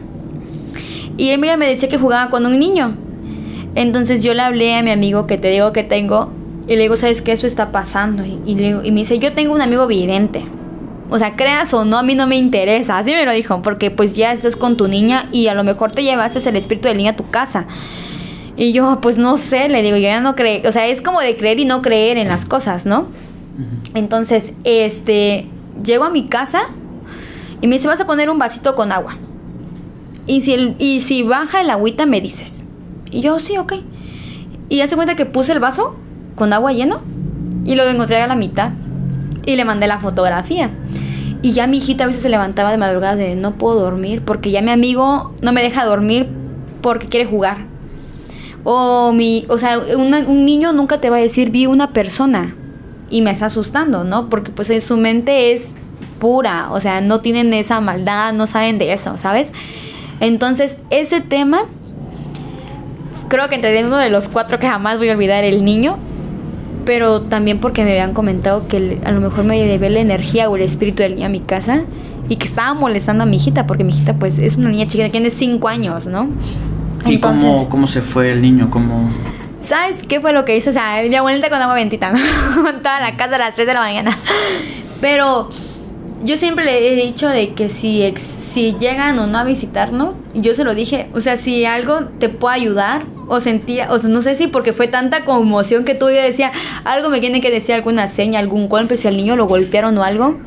Y 1.17 1.31
ella 1.31 1.57
me 1.57 1.67
decía 1.67 1.89
que 1.89 1.97
jugaba 1.97 2.29
con 2.29 2.45
un 2.45 2.57
niño. 2.59 2.95
Entonces 3.75 4.23
yo 4.23 4.33
le 4.33 4.41
hablé 4.41 4.75
a 4.75 4.83
mi 4.83 4.91
amigo 4.91 5.27
que 5.27 5.37
te 5.37 5.49
digo 5.49 5.73
que 5.73 5.83
tengo 5.83 6.31
y 6.67 6.75
le 6.75 6.81
digo, 6.81 6.95
¿sabes 6.95 7.21
qué? 7.21 7.31
Eso 7.31 7.47
está 7.47 7.71
pasando. 7.71 8.23
Y, 8.25 8.39
y, 8.45 8.51
y 8.51 8.91
me 8.91 8.99
dice, 9.01 9.19
yo 9.19 9.33
tengo 9.33 9.53
un 9.53 9.61
amigo 9.61 9.87
vidente. 9.87 10.45
O 11.09 11.17
sea, 11.17 11.35
creas 11.35 11.73
o 11.73 11.85
no, 11.85 11.97
a 11.97 12.03
mí 12.03 12.15
no 12.15 12.27
me 12.27 12.35
interesa. 12.35 12.97
Así 12.97 13.11
me 13.11 13.25
lo 13.25 13.31
dijo, 13.31 13.61
porque 13.61 13.91
pues 13.91 14.13
ya 14.13 14.33
estás 14.33 14.55
con 14.55 14.77
tu 14.77 14.87
niña 14.87 15.29
y 15.31 15.47
a 15.47 15.53
lo 15.53 15.63
mejor 15.63 15.91
te 15.91 16.03
llevaste 16.03 16.47
el 16.47 16.55
espíritu 16.55 16.89
del 16.89 16.97
niño 16.97 17.11
a 17.11 17.15
tu 17.15 17.29
casa. 17.29 17.65
Y 18.57 18.73
yo, 18.73 18.99
pues 19.01 19.17
no 19.17 19.37
sé, 19.37 19.69
le 19.69 19.81
digo, 19.83 19.95
yo 19.97 20.03
ya 20.03 20.19
no 20.19 20.35
creo. 20.35 20.67
O 20.67 20.71
sea, 20.71 20.87
es 20.87 21.01
como 21.01 21.21
de 21.21 21.37
creer 21.37 21.59
y 21.59 21.65
no 21.65 21.81
creer 21.81 22.17
en 22.17 22.27
las 22.27 22.45
cosas, 22.45 22.85
¿no? 22.85 23.07
Entonces, 23.93 24.53
este, 24.63 25.47
llego 25.83 26.03
a 26.03 26.09
mi 26.09 26.27
casa 26.27 26.63
y 27.61 27.67
me 27.67 27.75
dice, 27.75 27.87
vas 27.87 28.01
a 28.01 28.05
poner 28.05 28.29
un 28.29 28.39
vasito 28.39 28.75
con 28.75 28.91
agua. 28.91 29.17
Y 30.27 30.41
si, 30.41 30.53
el, 30.53 30.75
y 30.77 30.99
si 30.99 31.23
baja 31.23 31.61
el 31.61 31.69
agüita, 31.69 32.05
me 32.05 32.21
dices. 32.21 32.65
Y 33.11 33.21
yo, 33.21 33.39
sí, 33.39 33.57
ok. 33.57 33.73
Y 34.69 34.81
hace 34.81 34.95
cuenta 34.95 35.15
que 35.15 35.25
puse 35.25 35.53
el 35.53 35.59
vaso 35.59 35.95
con 36.35 36.53
agua 36.53 36.73
lleno 36.73 37.01
y 37.65 37.75
lo 37.75 37.87
encontré 37.87 38.21
a 38.21 38.27
la 38.27 38.35
mitad. 38.35 38.73
Y 39.45 39.55
le 39.55 39.65
mandé 39.65 39.87
la 39.87 39.99
fotografía. 39.99 40.69
Y 41.41 41.51
ya 41.51 41.67
mi 41.67 41.77
hijita 41.77 42.03
a 42.03 42.07
veces 42.07 42.21
se 42.21 42.29
levantaba 42.29 42.71
de 42.71 42.77
madrugada 42.77 43.15
de 43.15 43.35
no 43.35 43.53
puedo 43.53 43.79
dormir 43.79 44.23
porque 44.23 44.51
ya 44.51 44.61
mi 44.61 44.71
amigo 44.71 45.33
no 45.41 45.51
me 45.53 45.61
deja 45.61 45.85
dormir 45.85 46.27
porque 46.81 47.07
quiere 47.07 47.25
jugar. 47.25 47.65
O 48.63 49.13
mi, 49.13 49.45
o 49.47 49.57
sea, 49.57 49.79
un 49.79 50.45
niño 50.45 50.73
nunca 50.73 50.99
te 50.99 51.09
va 51.09 51.17
a 51.17 51.21
decir 51.21 51.51
vi 51.51 51.67
una 51.67 51.93
persona 51.93 52.55
y 53.09 53.21
me 53.21 53.31
está 53.31 53.45
asustando, 53.45 54.03
¿no? 54.03 54.29
Porque 54.29 54.51
pues 54.51 54.69
en 54.69 54.81
su 54.81 54.97
mente 54.97 55.53
es 55.53 55.71
pura, 56.19 56.69
o 56.71 56.79
sea, 56.79 57.01
no 57.01 57.21
tienen 57.21 57.53
esa 57.53 57.79
maldad, 57.79 58.33
no 58.33 58.47
saben 58.47 58.77
de 58.77 58.93
eso, 58.93 59.17
¿sabes? 59.17 59.53
Entonces, 60.19 60.77
ese 60.89 61.21
tema 61.21 61.65
creo 63.27 63.49
que 63.49 63.55
entre 63.55 63.85
uno 63.85 63.97
de 63.97 64.09
los 64.09 64.29
cuatro 64.29 64.59
que 64.59 64.67
jamás 64.67 64.97
voy 64.97 65.09
a 65.09 65.13
olvidar 65.13 65.43
el 65.43 65.65
niño 65.65 65.97
pero 66.87 67.23
también 67.23 67.59
porque 67.59 67.83
me 67.83 67.91
habían 67.91 68.13
comentado 68.13 68.69
que 68.69 68.97
a 69.03 69.11
lo 69.11 69.19
mejor 69.19 69.43
me 69.43 69.61
debe 69.61 69.89
la 69.89 69.99
energía 69.99 70.49
o 70.49 70.55
el 70.55 70.61
espíritu 70.61 71.03
del 71.03 71.15
niño 71.15 71.25
a 71.25 71.29
mi 71.29 71.41
casa 71.41 71.81
y 72.29 72.37
que 72.37 72.47
estaba 72.47 72.73
molestando 72.73 73.23
a 73.23 73.25
mi 73.25 73.35
hijita, 73.35 73.67
porque 73.67 73.83
mi 73.83 73.91
hijita 73.91 74.13
pues 74.13 74.37
es 74.37 74.55
una 74.55 74.69
niña 74.69 74.87
chiquita, 74.87 75.09
tiene 75.09 75.29
cinco 75.29 75.67
años, 75.67 76.07
¿no? 76.07 76.29
¿Y 77.05 77.19
cómo, 77.19 77.67
cómo 77.67 77.87
se 77.87 78.01
fue 78.01 78.31
el 78.31 78.41
niño? 78.41 78.69
¿Cómo... 78.69 79.09
¿Sabes 79.61 79.97
qué 80.07 80.21
fue 80.21 80.31
lo 80.31 80.45
que 80.45 80.55
hizo? 80.55 80.69
O 80.69 80.73
sea, 80.73 81.01
mi 81.05 81.13
abuelita 81.13 81.49
con 81.49 81.61
agua 81.61 81.75
bendita, 81.75 82.13
¿no? 82.13 82.19
Toda 82.81 83.01
la 83.01 83.17
casa 83.17 83.35
a 83.35 83.39
las 83.39 83.55
3 83.55 83.67
de 83.67 83.73
la 83.73 83.81
mañana. 83.81 84.17
Pero 85.01 85.49
yo 86.23 86.37
siempre 86.37 86.65
le 86.65 86.91
he 86.91 86.95
dicho 86.95 87.27
de 87.27 87.53
que 87.53 87.69
si, 87.69 88.13
si 88.15 88.75
llegan 88.79 89.19
o 89.19 89.27
no 89.27 89.37
a 89.37 89.43
visitarnos, 89.43 90.17
yo 90.33 90.53
se 90.53 90.63
lo 90.63 90.75
dije, 90.75 91.09
o 91.13 91.21
sea, 91.21 91.37
si 91.37 91.65
algo 91.65 92.05
te 92.19 92.29
puede 92.29 92.55
ayudar, 92.55 93.05
o 93.27 93.39
sentía, 93.39 93.91
o 93.91 93.99
sea, 93.99 94.09
no 94.09 94.21
sé 94.21 94.35
si 94.35 94.47
porque 94.47 94.73
fue 94.73 94.87
tanta 94.87 95.25
conmoción 95.25 95.83
que 95.83 95.95
tú 95.95 96.09
yo 96.09 96.21
decía, 96.21 96.51
algo 96.83 97.09
me 97.09 97.19
tiene 97.19 97.41
que 97.41 97.51
decir 97.51 97.75
alguna 97.75 98.07
seña, 98.07 98.39
algún 98.39 98.69
golpe, 98.69 98.97
si 98.97 99.07
al 99.07 99.17
niño 99.17 99.35
lo 99.35 99.47
golpearon 99.47 99.97
o 99.97 100.03
algo. 100.03 100.39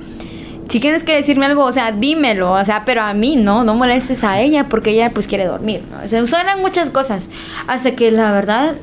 Si 0.68 0.78
tienes 0.78 1.02
que 1.02 1.14
decirme 1.14 1.46
algo, 1.46 1.64
o 1.64 1.72
sea, 1.72 1.90
dímelo, 1.90 2.52
o 2.52 2.64
sea, 2.64 2.84
pero 2.84 3.02
a 3.02 3.12
mí, 3.12 3.34
¿no? 3.34 3.64
No 3.64 3.74
molestes 3.74 4.22
a 4.22 4.40
ella 4.40 4.68
porque 4.68 4.90
ella 4.90 5.10
pues 5.10 5.26
quiere 5.26 5.44
dormir, 5.44 5.82
¿no? 5.90 6.04
O 6.04 6.08
sea, 6.08 6.24
suenan 6.26 6.60
muchas 6.60 6.90
cosas. 6.90 7.28
Hasta 7.66 7.96
que 7.96 8.12
la 8.12 8.30
verdad, 8.30 8.76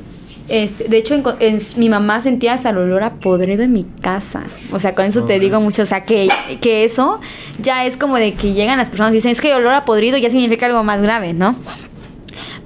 este, 0.48 0.84
de 0.84 0.96
hecho, 0.96 1.14
en, 1.40 1.58
mi 1.76 1.88
mamá 1.88 2.20
sentía 2.20 2.54
hasta 2.54 2.70
el 2.70 2.78
olor 2.78 3.02
a 3.02 3.14
podrido 3.14 3.62
en 3.62 3.72
mi 3.72 3.84
casa. 4.00 4.44
O 4.72 4.78
sea, 4.78 4.94
con 4.94 5.04
eso 5.04 5.24
te 5.24 5.38
digo 5.38 5.60
mucho. 5.60 5.82
O 5.82 5.86
sea, 5.86 6.04
que, 6.04 6.28
que 6.60 6.84
eso 6.84 7.20
ya 7.60 7.84
es 7.84 7.96
como 7.96 8.16
de 8.16 8.32
que 8.32 8.54
llegan 8.54 8.78
las 8.78 8.88
personas 8.88 9.12
y 9.12 9.16
dicen, 9.16 9.30
es 9.30 9.40
que 9.40 9.50
el 9.50 9.58
olor 9.58 9.74
a 9.74 9.84
podrido 9.84 10.16
ya 10.16 10.30
significa 10.30 10.66
algo 10.66 10.82
más 10.84 11.02
grave, 11.02 11.34
¿no? 11.34 11.54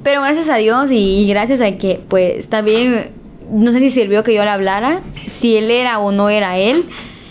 Pero 0.03 0.23
gracias 0.23 0.49
a 0.49 0.57
Dios 0.57 0.91
y, 0.91 1.27
gracias 1.29 1.61
a 1.61 1.73
que, 1.73 2.01
pues, 2.09 2.49
también, 2.49 3.11
no 3.51 3.73
sé 3.73 3.79
si 3.79 3.91
sirvió 3.91 4.23
que 4.23 4.35
yo 4.35 4.45
le 4.45 4.51
hablara, 4.51 5.01
si 5.27 5.57
él 5.57 5.71
era 5.71 5.99
o 5.99 6.13
no 6.13 6.29
era 6.29 6.59
él, 6.59 6.85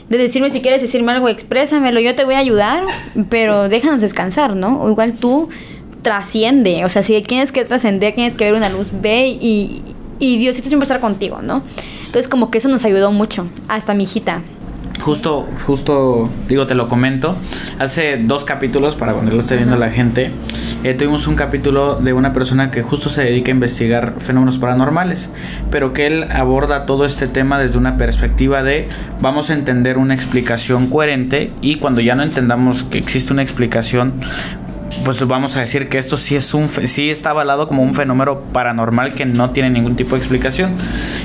de 0.10 0.18
decirme 0.18 0.50
si 0.52 0.62
quieres 0.62 0.82
decirme 0.82 1.12
algo, 1.12 1.30
exprésamelo, 1.30 2.00
yo 2.00 2.16
te 2.16 2.26
voy 2.26 2.36
a 2.36 2.40
ayudar, 2.40 2.84
pero 3.30 3.70
déjanos 3.70 4.02
descansar, 4.02 4.56
¿no? 4.56 4.82
O 4.82 4.90
igual 4.90 5.14
tú 5.14 5.50
trasciende, 6.02 6.84
o 6.86 6.90
sea, 6.90 7.04
si 7.04 7.22
tienes 7.22 7.52
que 7.52 7.64
trascender, 7.64 8.16
tienes 8.16 8.36
que 8.36 8.46
ver 8.46 8.54
una 8.54 8.70
luz, 8.70 8.88
ve 8.92 9.28
y, 9.28 9.82
y 10.22 10.38
Diosito 10.38 10.70
siempre 10.70 10.86
estar 10.86 11.02
contigo, 11.02 11.42
¿no? 11.42 11.64
Entonces 12.06 12.30
como 12.30 12.52
que 12.52 12.60
eso 12.60 12.70
nos 12.70 12.86
ayudó 12.86 13.12
mucho, 13.12 13.48
hasta 13.68 13.94
mi 13.94 14.04
hijita. 14.04 14.42
Justo, 15.02 15.48
justo, 15.66 16.30
digo, 16.48 16.68
te 16.68 16.76
lo 16.76 16.88
comento. 16.88 17.36
Hace 17.80 18.18
dos 18.18 18.46
capítulos, 18.46 18.96
para 18.96 19.14
cuando 19.14 19.32
lo 19.32 19.40
esté 19.40 19.56
viendo 19.56 19.76
la 19.76 19.90
gente, 19.90 20.30
eh, 20.84 20.94
tuvimos 20.94 21.26
un 21.26 21.36
capítulo 21.36 21.96
de 21.96 22.14
una 22.14 22.34
persona 22.34 22.70
que 22.70 22.84
justo 22.84 23.10
se 23.10 23.24
dedica 23.24 23.52
a 23.52 23.56
investigar 23.56 24.16
fenómenos 24.20 24.60
paranormales, 24.60 25.34
pero 25.72 25.92
que 25.92 26.06
él 26.06 26.26
aborda 26.32 26.86
todo 26.86 27.06
este 27.06 27.28
tema 27.28 27.58
desde 27.58 27.80
una 27.80 27.98
perspectiva 27.98 28.62
de 28.62 28.90
vamos 29.22 29.50
a 29.50 29.56
entender 29.56 29.98
una 29.98 30.14
explicación 30.14 30.86
coherente 30.88 31.52
y 31.62 31.78
cuando 31.78 32.00
ya 32.00 32.14
no 32.14 32.22
entendamos 32.22 32.84
que 32.84 33.00
existe 33.00 33.34
una 33.34 33.42
explicación, 33.42 34.14
pues 35.04 35.26
vamos 35.28 35.56
a 35.56 35.62
decir 35.62 35.90
que 35.90 35.98
esto 35.98 36.18
sí 36.18 36.36
es 36.36 36.54
un 36.54 36.70
sí 36.70 37.10
está 37.10 37.32
avalado 37.32 37.68
como 37.68 37.84
un 37.84 37.96
fenómeno 37.96 38.42
paranormal 38.54 39.14
que 39.14 39.26
no 39.26 39.50
tiene 39.52 39.70
ningún 39.70 39.96
tipo 39.96 40.12
de 40.12 40.18
explicación. 40.18 40.74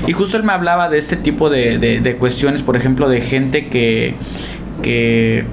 Y 0.07 0.13
justo 0.13 0.37
él 0.37 0.43
me 0.43 0.53
hablaba 0.53 0.89
de 0.89 0.97
este 0.97 1.15
tipo 1.15 1.49
de, 1.49 1.77
de, 1.77 2.15
cuestiones 2.17 2.63
por 2.63 2.75
ejemplo 2.75 3.09
de 3.09 3.21
gente 3.21 3.67
que 3.67 4.15
que 4.81 5.45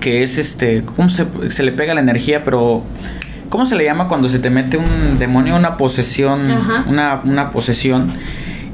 que 0.00 0.22
es 0.22 0.38
este 0.38 0.84
cómo 0.84 1.08
se, 1.10 1.26
se, 1.50 1.62
le 1.62 1.72
pega 1.72 1.94
la 1.94 2.00
energía 2.00 2.44
pero 2.44 2.82
cómo 3.48 3.66
se 3.66 3.76
le 3.76 3.84
llama 3.84 4.08
cuando 4.08 4.28
se 4.28 4.38
te 4.38 4.48
mete 4.50 4.78
un 4.78 5.18
demonio 5.18 5.56
una 5.56 5.76
posesión 5.76 6.40
una, 6.86 7.20
una 7.24 7.50
posesión 7.50 8.08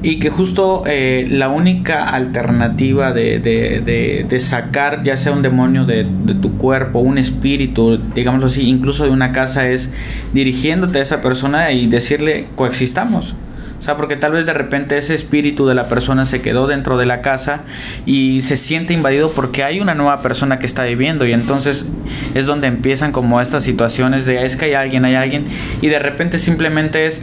y 0.02 0.18
que 0.18 0.30
justo 0.30 0.84
eh, 0.86 1.26
la 1.30 1.48
única 1.48 2.10
alternativa 2.10 3.12
de, 3.12 3.38
de, 3.38 4.24
de, 4.28 4.40
sacar 4.40 5.02
ya 5.02 5.16
sea 5.16 5.32
un 5.32 5.42
demonio 5.42 5.84
de, 5.84 6.04
tu 6.40 6.58
cuerpo, 6.58 7.00
un 7.00 7.18
espíritu, 7.18 7.98
digámoslo 8.14 8.46
así, 8.46 8.68
incluso 8.68 9.04
de 9.04 9.10
una 9.10 9.32
casa 9.32 9.68
es 9.68 9.92
dirigiéndote 10.32 10.98
a 10.98 11.02
esa 11.02 11.22
persona 11.22 11.72
y 11.72 11.86
decirle 11.86 12.46
coexistamos. 12.54 13.34
O 13.78 13.82
sea, 13.82 13.96
porque 13.96 14.16
tal 14.16 14.32
vez 14.32 14.46
de 14.46 14.54
repente 14.54 14.96
ese 14.96 15.14
espíritu 15.14 15.66
de 15.66 15.74
la 15.74 15.88
persona 15.88 16.24
se 16.24 16.40
quedó 16.40 16.66
dentro 16.66 16.96
de 16.96 17.06
la 17.06 17.20
casa 17.20 17.62
y 18.06 18.40
se 18.42 18.56
siente 18.56 18.94
invadido 18.94 19.30
porque 19.32 19.64
hay 19.64 19.80
una 19.80 19.94
nueva 19.94 20.22
persona 20.22 20.58
que 20.58 20.66
está 20.66 20.84
viviendo 20.84 21.26
y 21.26 21.32
entonces 21.32 21.86
es 22.34 22.46
donde 22.46 22.68
empiezan 22.68 23.12
como 23.12 23.40
estas 23.40 23.64
situaciones 23.64 24.24
de 24.24 24.46
es 24.46 24.56
que 24.56 24.66
hay 24.66 24.74
alguien, 24.74 25.04
hay 25.04 25.14
alguien 25.14 25.44
y 25.82 25.88
de 25.88 25.98
repente 25.98 26.38
simplemente 26.38 27.06
es 27.06 27.22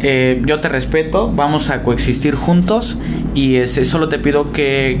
eh, 0.00 0.42
yo 0.44 0.60
te 0.60 0.68
respeto, 0.68 1.32
vamos 1.32 1.70
a 1.70 1.82
coexistir 1.82 2.34
juntos 2.34 2.98
y 3.34 3.56
ese, 3.56 3.84
solo 3.84 4.08
te 4.08 4.18
pido 4.18 4.52
que, 4.52 4.98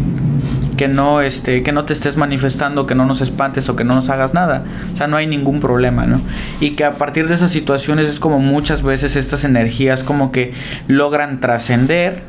que 0.76 0.88
no 0.88 1.20
este 1.20 1.62
que 1.62 1.72
no 1.72 1.84
te 1.84 1.92
estés 1.92 2.16
manifestando, 2.16 2.86
que 2.86 2.94
no 2.94 3.06
nos 3.06 3.20
espantes 3.20 3.68
o 3.68 3.76
que 3.76 3.84
no 3.84 3.94
nos 3.94 4.08
hagas 4.08 4.34
nada. 4.34 4.64
O 4.92 4.96
sea, 4.96 5.06
no 5.06 5.16
hay 5.16 5.26
ningún 5.26 5.60
problema, 5.60 6.06
¿no? 6.06 6.20
Y 6.60 6.70
que 6.70 6.84
a 6.84 6.92
partir 6.92 7.28
de 7.28 7.34
esas 7.34 7.50
situaciones 7.50 8.08
es 8.08 8.20
como 8.20 8.38
muchas 8.38 8.82
veces 8.82 9.16
estas 9.16 9.44
energías 9.44 10.02
como 10.02 10.32
que 10.32 10.52
logran 10.88 11.40
trascender 11.40 12.22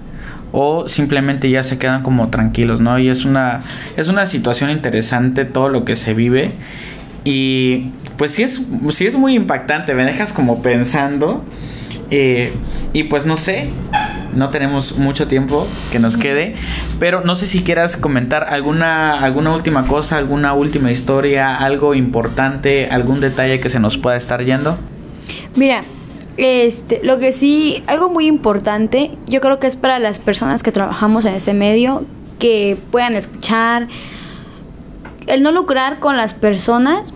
o 0.52 0.88
simplemente 0.88 1.50
ya 1.50 1.64
se 1.64 1.78
quedan 1.78 2.02
como 2.02 2.30
tranquilos, 2.30 2.80
¿no? 2.82 3.00
Y 3.00 3.10
es 3.10 3.26
una 3.26 3.62
es 3.98 4.08
una 4.08 4.26
situación 4.26 4.70
interesante 4.70 5.46
todo 5.46 5.70
lo 5.70 5.86
que 5.86 5.96
se 5.96 6.14
vive 6.14 6.52
y 7.24 7.92
pues 8.18 8.32
sí 8.32 8.44
es 8.44 8.62
sí 8.92 9.08
es 9.08 9.18
muy 9.18 9.36
impactante, 9.36 9.94
me 9.94 10.06
dejas 10.06 10.32
como 10.32 10.62
pensando 10.62 11.44
eh, 12.12 12.54
y 12.94 13.04
pues 13.04 13.26
no 13.26 13.38
sé, 13.38 13.70
no 14.34 14.50
tenemos 14.50 14.98
mucho 14.98 15.28
tiempo 15.28 15.68
que 15.92 16.00
nos 16.00 16.18
quede, 16.18 16.56
pero 17.00 17.22
no 17.22 17.36
sé 17.36 17.48
si 17.48 17.64
quieras 17.64 17.98
comentar 17.98 18.44
alguna, 18.44 19.24
alguna 19.24 19.54
última 19.54 19.88
cosa, 19.88 20.18
alguna 20.18 20.54
última 20.54 20.92
historia, 20.92 21.56
algo 21.56 21.96
importante, 21.96 22.88
algún 22.90 23.20
detalle 23.20 23.60
que 23.60 23.70
se 23.70 23.80
nos 23.80 23.98
pueda 23.98 24.18
estar 24.18 24.44
yendo. 24.44 24.78
Mira, 25.56 25.84
este, 26.38 27.00
lo 27.04 27.18
que 27.18 27.32
sí, 27.32 27.84
algo 27.88 28.10
muy 28.10 28.28
importante, 28.28 29.12
yo 29.26 29.40
creo 29.42 29.60
que 29.60 29.68
es 29.68 29.78
para 29.78 30.00
las 30.00 30.20
personas 30.20 30.64
que 30.64 30.72
trabajamos 30.72 31.26
en 31.26 31.34
este 31.34 31.54
medio, 31.54 32.06
que 32.40 32.78
puedan 32.92 33.16
escuchar, 33.16 33.88
el 35.28 35.42
no 35.42 35.52
lucrar 35.52 36.00
con 36.00 36.18
las 36.18 36.34
personas, 36.34 37.14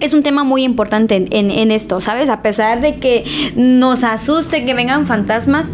es 0.00 0.14
un 0.14 0.22
tema 0.22 0.44
muy 0.44 0.62
importante 0.62 1.26
en, 1.30 1.70
esto, 1.70 2.00
¿sabes? 2.00 2.28
A 2.28 2.42
pesar 2.42 2.80
de 2.80 2.96
que 2.96 3.24
nos 3.56 4.04
asuste 4.04 4.64
que 4.64 4.74
vengan 4.74 5.06
fantasmas, 5.06 5.72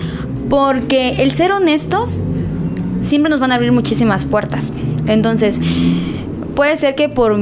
porque 0.48 1.22
el 1.22 1.32
ser 1.32 1.52
honestos 1.52 2.20
siempre 3.00 3.30
nos 3.30 3.40
van 3.40 3.52
a 3.52 3.56
abrir 3.56 3.72
muchísimas 3.72 4.26
puertas. 4.26 4.72
Entonces, 5.08 5.60
puede 6.54 6.76
ser 6.76 6.94
que 6.94 7.08
por, 7.08 7.36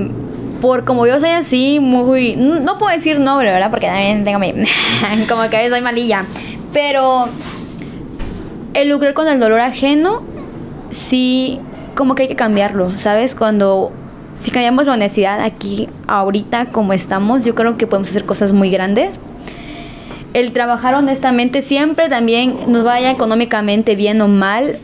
por 0.61 0.85
como 0.85 1.07
yo 1.07 1.21
soy 1.21 1.31
así, 1.31 1.81
muy... 1.81 2.37
No 2.37 2.79
puedo 2.79 2.95
decir 2.95 3.21
noble, 3.21 3.51
¿verdad? 3.51 3.71
Porque 3.71 3.87
también 3.87 4.25
tengo 4.25 4.39
mi... 4.39 4.53
como 5.29 5.49
que 5.51 5.69
soy 5.69 5.83
malilla. 5.83 6.25
Pero 6.73 7.29
el 8.73 8.89
lucrar 8.89 9.13
con 9.13 9.29
el 9.29 9.39
dolor 9.39 9.61
ajeno, 9.61 10.23
sí, 10.91 11.61
como 11.95 12.15
que 12.15 12.23
hay 12.23 12.29
que 12.29 12.37
cambiarlo, 12.37 12.99
¿sabes? 12.99 13.35
Cuando... 13.35 13.93
Si 14.41 14.51
cambiamos 14.51 14.87
la 14.87 14.95
honestidad 14.95 15.41
aquí, 15.43 15.87
ahorita, 16.09 16.73
como 16.73 16.95
estamos, 16.95 17.45
yo 17.45 17.55
creo 17.55 17.77
que 17.77 17.87
podemos 17.87 18.09
hacer 18.09 18.25
cosas 18.25 18.55
muy 18.55 18.71
grandes. 18.71 19.21
El 20.33 20.53
trabajar 20.53 20.95
honestamente 20.95 21.61
siempre 21.61 22.09
también 22.09 22.57
nos 22.67 22.83
vaya 22.83 23.11
económicamente 23.11 23.97
bien 23.97 24.21
o 24.23 24.29
mal 24.29 24.79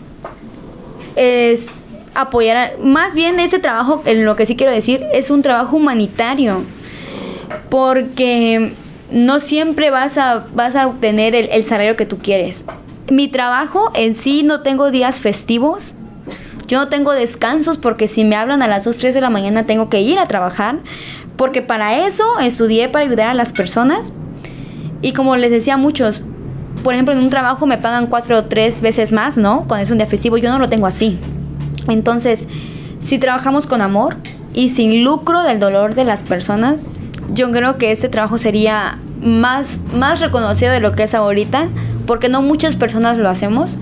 es 1.15 1.71
apoyar 2.15 2.79
más 2.83 3.15
bien 3.15 3.41
ese 3.41 3.59
trabajo 3.59 4.03
en 4.05 4.27
lo 4.27 4.37
que 4.37 4.45
sí 4.45 4.57
quiero 4.57 4.73
decir 4.73 5.05
es 5.13 5.31
un 5.31 5.43
trabajo 5.43 5.77
humanitario 5.77 6.63
porque 7.71 8.73
no 9.11 9.41
siempre 9.41 9.91
vas 9.91 10.19
a 10.19 10.47
vas 10.55 10.77
a 10.77 10.87
obtener 10.89 11.35
el, 11.35 11.49
el 11.51 11.65
salario 11.65 11.97
que 11.97 12.05
tú 12.05 12.19
quieres. 12.19 12.65
Mi 13.11 13.29
trabajo 13.29 13.91
en 13.95 14.15
sí 14.15 14.43
no 14.43 14.63
tengo 14.63 14.91
días 14.91 15.21
festivos 15.21 15.95
yo 16.67 16.79
no 16.79 16.89
tengo 16.89 17.13
descansos 17.13 17.79
porque 17.79 18.09
si 18.09 18.25
me 18.25 18.37
hablan 18.37 18.63
a 18.63 18.69
las 18.69 18.85
2, 18.85 18.97
3 18.97 19.15
de 19.15 19.21
la 19.21 19.31
mañana 19.31 19.65
tengo 19.65 19.89
que 19.89 20.01
ir 20.01 20.19
a 20.19 20.27
trabajar 20.27 20.81
porque 21.37 21.63
para 21.63 22.07
eso 22.07 22.39
estudié 22.41 22.89
para 22.89 23.05
ayudar 23.05 23.29
a 23.29 23.35
las 23.35 23.53
personas 23.53 24.13
y 25.03 25.13
como 25.13 25.37
les 25.37 25.51
decía 25.51 25.75
a 25.75 25.77
muchos, 25.77 26.23
por 26.83 26.95
ejemplo, 26.95 27.15
en 27.15 27.21
un 27.21 27.31
trabajo 27.31 27.67
me 27.67 27.79
pagan 27.79 28.07
cuatro 28.07 28.39
o 28.39 28.45
tres 28.45 28.81
veces 28.81 29.13
más, 29.13 29.37
¿no? 29.37 29.65
Cuando 29.67 29.83
es 29.83 29.91
un 29.91 29.99
día 29.99 30.07
festivo, 30.07 30.39
yo 30.39 30.51
no 30.51 30.59
lo 30.59 30.69
tengo 30.69 30.87
así. 30.87 31.19
Entonces, 31.89 32.49
si 33.01 33.19
trabajamos 33.19 33.67
con 33.67 33.83
amor 33.83 34.17
y 34.55 34.71
sin 34.71 35.05
lucro 35.05 35.43
del 35.43 35.61
dolor 35.61 35.95
de 35.95 36.05
las 36.05 36.23
personas, 36.23 36.87
yo 37.33 37.51
creo 37.51 37.77
que 37.77 37.93
este 37.93 38.09
trabajo 38.09 38.39
sería 38.39 38.99
más, 39.21 39.79
más 39.95 40.21
reconocido 40.21 40.73
de 40.73 40.81
lo 40.81 40.93
que 40.93 41.05
es 41.05 41.15
ahorita, 41.15 41.69
porque 42.07 42.29
no 42.29 42.43
muchas 42.43 42.77
personas 42.77 43.19
lo 43.19 43.29
hacemos, 43.29 43.77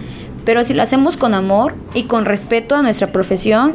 pero 0.44 0.64
si 0.64 0.74
lo 0.74 0.82
hacemos 0.82 1.16
con 1.16 1.34
amor 1.34 1.74
y 1.94 2.04
con 2.04 2.24
respeto 2.24 2.74
a 2.74 2.82
nuestra 2.82 3.08
profesión, 3.08 3.74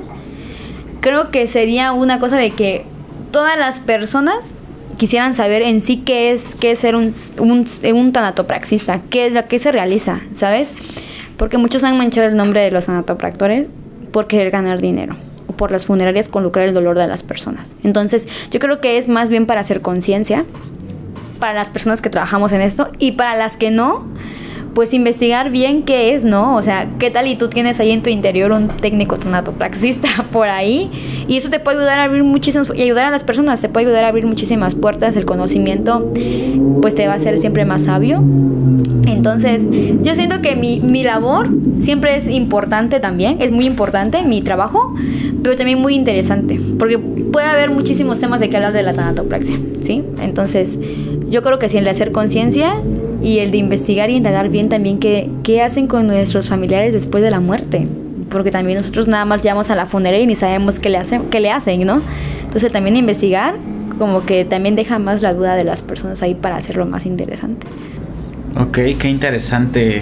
creo 1.02 1.32
que 1.32 1.48
sería 1.48 1.92
una 1.92 2.20
cosa 2.20 2.38
de 2.38 2.52
que 2.52 2.86
todas 3.32 3.58
las 3.58 3.80
personas 3.80 4.54
quisieran 4.98 5.34
saber 5.34 5.62
en 5.62 5.82
sí 5.82 5.98
qué 5.98 6.32
es, 6.32 6.56
qué 6.56 6.72
es 6.72 6.80
ser 6.80 6.96
un, 6.96 7.14
un, 7.40 8.12
tanatopraxista, 8.12 9.02
qué 9.10 9.28
es 9.28 9.34
lo 9.34 9.48
que 9.48 9.58
se 9.58 9.72
realiza, 9.72 10.20
¿sabes? 10.32 10.76
Porque 11.38 11.58
muchos 11.58 11.84
han 11.84 11.98
manchado 11.98 12.28
el 12.28 12.36
nombre 12.36 12.62
de 12.62 12.72
los 12.72 12.88
tanatopractores 12.88 13.68
por 14.12 14.28
querer 14.28 14.52
ganar 14.52 14.82
dinero 14.82 15.16
o 15.48 15.54
por 15.54 15.72
las 15.72 15.86
funerarias 15.86 16.28
con 16.28 16.44
lucrar 16.44 16.68
el 16.68 16.74
dolor 16.74 16.98
de 16.98 17.08
las 17.08 17.24
personas. 17.24 17.76
Entonces, 17.84 18.28
yo 18.52 18.60
creo 18.60 18.82
que 18.82 18.98
es 18.98 19.08
más 19.08 19.30
bien 19.30 19.46
para 19.46 19.62
hacer 19.62 19.82
conciencia 19.82 20.46
para 21.40 21.54
las 21.54 21.70
personas 21.70 22.02
que 22.02 22.10
trabajamos 22.10 22.52
en 22.52 22.62
esto 22.62 22.90
y 23.00 23.14
para 23.14 23.36
las 23.36 23.58
que 23.58 23.72
no, 23.72 24.06
pues 24.74 24.94
investigar 24.94 25.50
bien 25.50 25.84
qué 25.84 26.14
es, 26.14 26.24
¿no? 26.24 26.56
O 26.56 26.62
sea, 26.62 26.90
qué 27.00 27.12
tal 27.12 27.28
y 27.28 27.36
tú 27.36 27.50
tienes 27.50 27.80
ahí 27.80 27.92
en 27.92 28.04
tu 28.04 28.10
interior 28.10 28.52
un 28.52 28.68
técnico 28.68 29.18
tanatopraxista 29.18 30.10
por 30.32 30.48
ahí 30.48 30.90
y 31.28 31.38
eso 31.38 31.50
te 31.50 31.60
puede 31.60 31.78
ayudar 31.78 32.00
a 32.00 32.04
abrir 32.04 32.24
muchísimas 32.24 32.72
y 32.76 32.82
ayudar 32.82 33.06
a 33.06 33.12
las 33.12 33.24
personas, 33.24 33.62
te 33.62 33.70
puede 33.70 33.88
ayudar 33.88 34.04
a 34.04 34.08
abrir 34.10 34.26
muchísimas 34.26 34.76
puertas, 34.76 35.16
el 35.16 35.26
conocimiento 35.26 36.12
pues 36.82 36.96
te 36.96 37.08
va 37.08 37.14
a 37.14 37.16
hacer 37.16 37.38
siempre 37.40 37.66
más 37.66 37.84
sabio. 37.84 38.24
Entonces, 39.06 39.64
yo 40.02 40.14
siento 40.16 40.42
que 40.42 40.56
mi, 40.56 40.80
mi 40.82 41.04
labor 41.04 41.50
siempre 41.82 42.16
es 42.16 42.30
importante 42.30 43.00
también, 43.00 43.38
es 43.42 43.52
muy 43.52 43.66
importante 43.66 44.24
mi 44.24 44.42
trabajo, 44.42 44.94
pero 45.44 45.58
también 45.58 45.80
muy 45.80 45.96
interesante, 45.96 46.60
porque 46.78 47.00
puede 47.00 47.48
haber 47.48 47.72
muchísimos 47.72 48.20
temas 48.20 48.40
de 48.40 48.50
que 48.50 48.56
hablar 48.58 48.74
de 48.74 48.84
la 48.84 48.94
tanatopraxia, 48.94 49.58
¿sí? 49.82 50.04
Entonces, 50.22 50.78
yo 51.30 51.42
creo 51.42 51.60
que 51.60 51.70
si 51.70 51.78
el 51.78 51.84
de 51.84 51.92
hacer 51.92 52.12
conciencia 52.12 52.76
y 53.22 53.40
el 53.40 53.52
de 53.52 53.58
investigar 53.58 54.10
y 54.10 54.16
indagar 54.16 54.50
bien 54.50 54.70
también 54.70 55.00
qué, 55.00 55.30
qué 55.44 55.62
hacen 55.62 55.88
con 55.88 56.08
nuestros 56.08 56.50
familiares 56.50 56.94
después 56.94 57.24
de 57.24 57.32
la 57.32 57.40
muerte. 57.40 57.88
Porque 58.30 58.52
también 58.52 58.78
nosotros 58.78 59.08
nada 59.08 59.26
más 59.26 59.44
llevamos 59.44 59.70
a 59.72 59.76
la 59.76 59.86
funeraria 59.86 60.24
y 60.24 60.28
ni 60.28 60.36
sabemos 60.36 60.80
qué 60.80 60.90
le 60.90 60.98
hacen, 60.98 61.24
qué 61.30 61.40
le 61.40 61.52
hacen 61.52 61.86
¿no? 61.86 62.02
Entonces 62.44 62.72
también 62.72 62.96
investigar 62.96 63.56
como 63.98 64.26
que 64.26 64.46
también 64.46 64.76
deja 64.76 64.98
más 64.98 65.22
la 65.22 65.34
duda 65.34 65.56
de 65.56 65.64
las 65.64 65.82
personas 65.82 66.22
ahí 66.24 66.34
para 66.34 66.56
hacerlo 66.56 66.86
más 66.86 67.06
interesante. 67.06 67.68
Ok, 68.58 68.80
qué 69.00 69.10
interesante. 69.10 70.02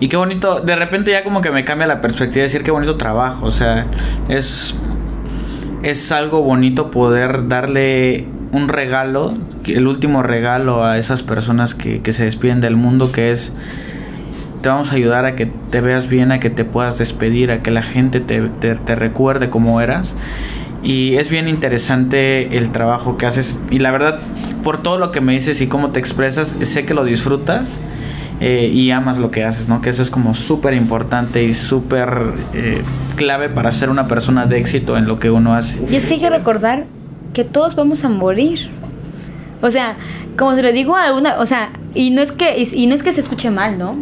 Y 0.00 0.08
qué 0.08 0.16
bonito, 0.16 0.60
de 0.60 0.74
repente 0.74 1.12
ya 1.12 1.22
como 1.22 1.40
que 1.40 1.50
me 1.50 1.64
cambia 1.64 1.86
la 1.86 2.00
perspectiva 2.00 2.42
de 2.42 2.48
decir 2.48 2.62
qué 2.62 2.72
bonito 2.72 2.96
trabajo, 2.96 3.46
o 3.46 3.50
sea, 3.52 3.86
es 4.28 4.74
es 5.82 6.12
algo 6.12 6.42
bonito 6.42 6.90
poder 6.90 7.48
darle 7.48 8.26
un 8.52 8.68
regalo, 8.68 9.34
el 9.66 9.88
último 9.88 10.22
regalo 10.22 10.84
a 10.84 10.98
esas 10.98 11.22
personas 11.22 11.74
que, 11.74 12.00
se 12.12 12.24
despiden 12.24 12.60
del 12.60 12.76
mundo, 12.76 13.10
que 13.10 13.30
es 13.30 13.54
te 14.60 14.68
vamos 14.68 14.92
a 14.92 14.94
ayudar 14.94 15.24
a 15.24 15.34
que 15.34 15.46
te 15.46 15.80
veas 15.80 16.06
bien, 16.06 16.30
a 16.30 16.38
que 16.38 16.50
te 16.50 16.64
puedas 16.64 16.98
despedir, 16.98 17.50
a 17.50 17.62
que 17.62 17.72
la 17.72 17.82
gente 17.82 18.20
te, 18.20 18.42
te, 18.42 18.94
recuerde 18.94 19.50
cómo 19.50 19.80
eras. 19.80 20.14
Y 20.84 21.16
es 21.16 21.30
bien 21.30 21.48
interesante 21.48 22.56
el 22.56 22.70
trabajo 22.70 23.16
que 23.16 23.26
haces. 23.26 23.60
Y 23.70 23.80
la 23.80 23.90
verdad, 23.90 24.20
por 24.62 24.80
todo 24.80 24.98
lo 24.98 25.10
que 25.10 25.20
me 25.20 25.32
dices 25.32 25.60
y 25.60 25.66
cómo 25.66 25.90
te 25.90 25.98
expresas, 25.98 26.56
sé 26.62 26.84
que 26.84 26.94
lo 26.94 27.04
disfrutas. 27.04 27.80
Eh, 28.40 28.70
y 28.72 28.90
amas 28.90 29.18
lo 29.18 29.30
que 29.30 29.44
haces, 29.44 29.68
¿no? 29.68 29.80
Que 29.80 29.90
eso 29.90 30.02
es 30.02 30.10
como 30.10 30.34
súper 30.34 30.74
importante 30.74 31.44
y 31.44 31.54
súper 31.54 32.32
eh, 32.54 32.82
clave 33.14 33.48
para 33.48 33.70
ser 33.70 33.88
una 33.88 34.08
persona 34.08 34.46
de 34.46 34.58
éxito 34.58 34.96
en 34.96 35.06
lo 35.06 35.20
que 35.20 35.30
uno 35.30 35.54
hace. 35.54 35.80
Y 35.88 35.94
es 35.94 36.06
que 36.06 36.14
hay 36.14 36.20
que 36.20 36.30
recordar 36.30 36.86
que 37.32 37.44
todos 37.44 37.74
vamos 37.74 38.04
a 38.04 38.08
morir. 38.08 38.70
O 39.60 39.70
sea, 39.70 39.96
como 40.36 40.54
se 40.54 40.62
lo 40.62 40.72
digo 40.72 40.96
a 40.96 41.04
alguna, 41.04 41.38
o 41.38 41.46
sea, 41.46 41.70
y 41.94 42.10
no 42.10 42.20
es 42.22 42.32
que 42.32 42.62
y, 42.74 42.86
no 42.86 42.94
es 42.94 43.02
que 43.02 43.12
se 43.12 43.20
escuche 43.20 43.50
mal, 43.50 43.78
¿no? 43.78 43.96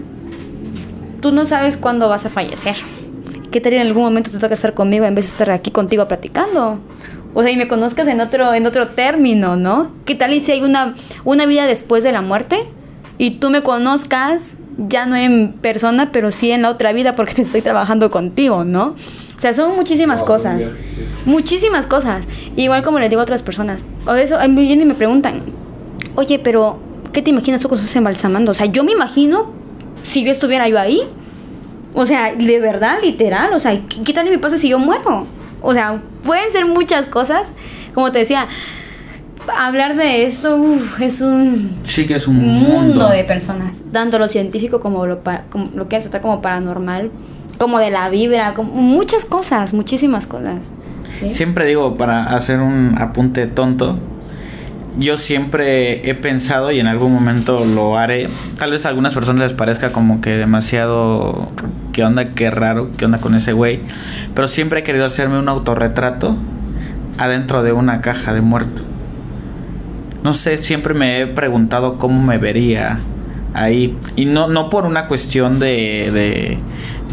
Tú 1.20 1.33
no 1.33 1.45
sabes 1.45 1.76
cuándo 1.76 2.09
vas 2.09 2.26
a 2.26 2.31
fallecer. 2.31 2.76
¿Qué 3.51 3.61
tal 3.61 3.74
en 3.74 3.83
algún 3.83 4.05
momento 4.05 4.31
te 4.31 4.39
toca 4.39 4.55
estar 4.55 4.74
conmigo 4.74 5.05
en 5.05 5.14
vez 5.14 5.26
de 5.26 5.33
estar 5.33 5.51
aquí 5.51 5.70
contigo 5.70 6.07
platicando? 6.09 6.78
O 7.35 7.43
sea, 7.43 7.51
y 7.51 7.57
me 7.57 7.68
conozcas 7.68 8.09
en 8.09 8.20
otro 8.20 8.55
en 8.55 8.66
otro 8.66 8.89
término, 8.89 9.57
¿no? 9.57 9.93
¿Qué 10.05 10.14
tal 10.14 10.33
y 10.33 10.41
si 10.41 10.53
hay 10.53 10.62
una 10.62 10.95
una 11.24 11.47
vida 11.47 11.66
después 11.66 12.05
de 12.05 12.12
la 12.12 12.22
muerte 12.22 12.64
y 13.18 13.33
tú 13.33 13.51
me 13.51 13.62
conozcas 13.62 14.55
ya 14.78 15.05
no 15.05 15.14
en 15.14 15.53
persona, 15.53 16.11
pero 16.11 16.31
sí 16.31 16.51
en 16.51 16.62
la 16.62 16.70
otra 16.70 16.93
vida 16.93 17.14
porque 17.14 17.35
te 17.37 17.43
estoy 17.43 17.62
trabajando 17.62 18.11
contigo, 18.11 18.64
¿no? 18.64 18.95
O 19.41 19.43
sea, 19.43 19.55
son 19.55 19.74
muchísimas 19.74 20.22
cosas. 20.22 20.61
Muchísimas 21.24 21.86
cosas. 21.86 22.28
Igual 22.57 22.82
como 22.82 22.99
le 22.99 23.09
digo 23.09 23.22
a 23.22 23.24
otras 23.24 23.43
personas. 23.43 23.86
O 24.07 24.12
eso, 24.12 24.38
a 24.38 24.47
mí 24.47 24.61
vienen 24.61 24.82
y 24.82 24.84
me 24.84 24.93
preguntan, 24.93 25.41
oye, 26.14 26.38
pero 26.38 26.78
¿qué 27.11 27.22
te 27.22 27.30
imaginas 27.30 27.62
tú 27.62 27.70
con 27.70 27.78
estás 27.78 27.97
embalsamando? 27.97 28.53
O 28.53 28.55
sea, 28.55 28.66
yo 28.66 28.84
me 28.84 28.93
imagino 28.93 29.51
si 30.03 30.24
yo 30.24 30.30
estuviera 30.30 30.68
yo 30.68 30.78
ahí. 30.78 31.01
O 31.95 32.05
sea, 32.05 32.34
de 32.34 32.61
verdad, 32.61 32.99
literal. 33.03 33.55
O 33.55 33.61
sea, 33.61 33.80
¿qué, 34.05 34.12
tal 34.12 34.28
me 34.28 34.38
pasa 34.38 34.59
si 34.59 34.68
yo 34.68 34.78
muero? 34.78 35.26
O 35.62 35.72
sea, 35.72 36.03
pueden 36.22 36.53
ser 36.53 36.66
muchas 36.66 37.07
cosas. 37.07 37.55
Como 37.95 38.12
te 38.12 38.18
decía, 38.18 38.47
hablar 39.59 39.97
de 39.97 40.26
esto 40.26 40.62
es 41.01 41.22
un 41.22 41.80
sí 41.84 42.07
que 42.07 42.16
es 42.16 42.28
un 42.28 42.36
mundo, 42.36 43.09
de 43.09 43.24
personas 43.24 43.82
tanto 43.91 44.18
lo 44.18 44.28
científico 44.28 44.80
como 44.80 45.07
lo, 45.07 45.22
como 45.51 45.70
lo 45.74 45.88
que 45.88 45.99
trata 45.99 46.20
como 46.20 46.43
paranormal 46.43 47.11
como 47.61 47.78
de 47.78 47.90
la 47.90 48.08
vibra, 48.08 48.54
como 48.54 48.72
muchas 48.72 49.26
cosas, 49.26 49.74
muchísimas 49.74 50.26
cosas. 50.26 50.62
Siempre 51.28 51.66
digo, 51.66 51.98
para 51.98 52.34
hacer 52.34 52.61
un 52.61 52.94
apunte 52.98 53.46
tonto, 53.46 53.98
yo 54.98 55.18
siempre 55.18 56.08
he 56.08 56.14
pensado 56.14 56.72
y 56.72 56.80
en 56.80 56.86
algún 56.86 57.12
momento 57.12 57.62
lo 57.66 57.98
haré. 57.98 58.28
Tal 58.58 58.70
vez 58.70 58.86
a 58.86 58.88
algunas 58.88 59.12
personas 59.12 59.42
les 59.42 59.52
parezca 59.52 59.92
como 59.92 60.22
que 60.22 60.30
demasiado. 60.38 61.50
¿Qué 61.92 62.02
onda? 62.02 62.30
Qué 62.30 62.50
raro. 62.50 62.88
¿Qué 62.96 63.04
onda 63.04 63.18
con 63.18 63.34
ese 63.34 63.52
güey? 63.52 63.80
Pero 64.34 64.48
siempre 64.48 64.80
he 64.80 64.82
querido 64.82 65.04
hacerme 65.04 65.38
un 65.38 65.50
autorretrato 65.50 66.38
adentro 67.18 67.62
de 67.62 67.72
una 67.72 68.00
caja 68.00 68.32
de 68.32 68.40
muerto. 68.40 68.80
No 70.22 70.32
sé, 70.32 70.56
siempre 70.56 70.94
me 70.94 71.20
he 71.20 71.26
preguntado 71.26 71.98
cómo 71.98 72.22
me 72.22 72.38
vería 72.38 73.00
ahí. 73.55 73.96
Y 74.16 74.26
no, 74.26 74.48
no 74.48 74.70
por 74.70 74.84
una 74.86 75.07
cuestión 75.07 75.59
de, 75.59 76.59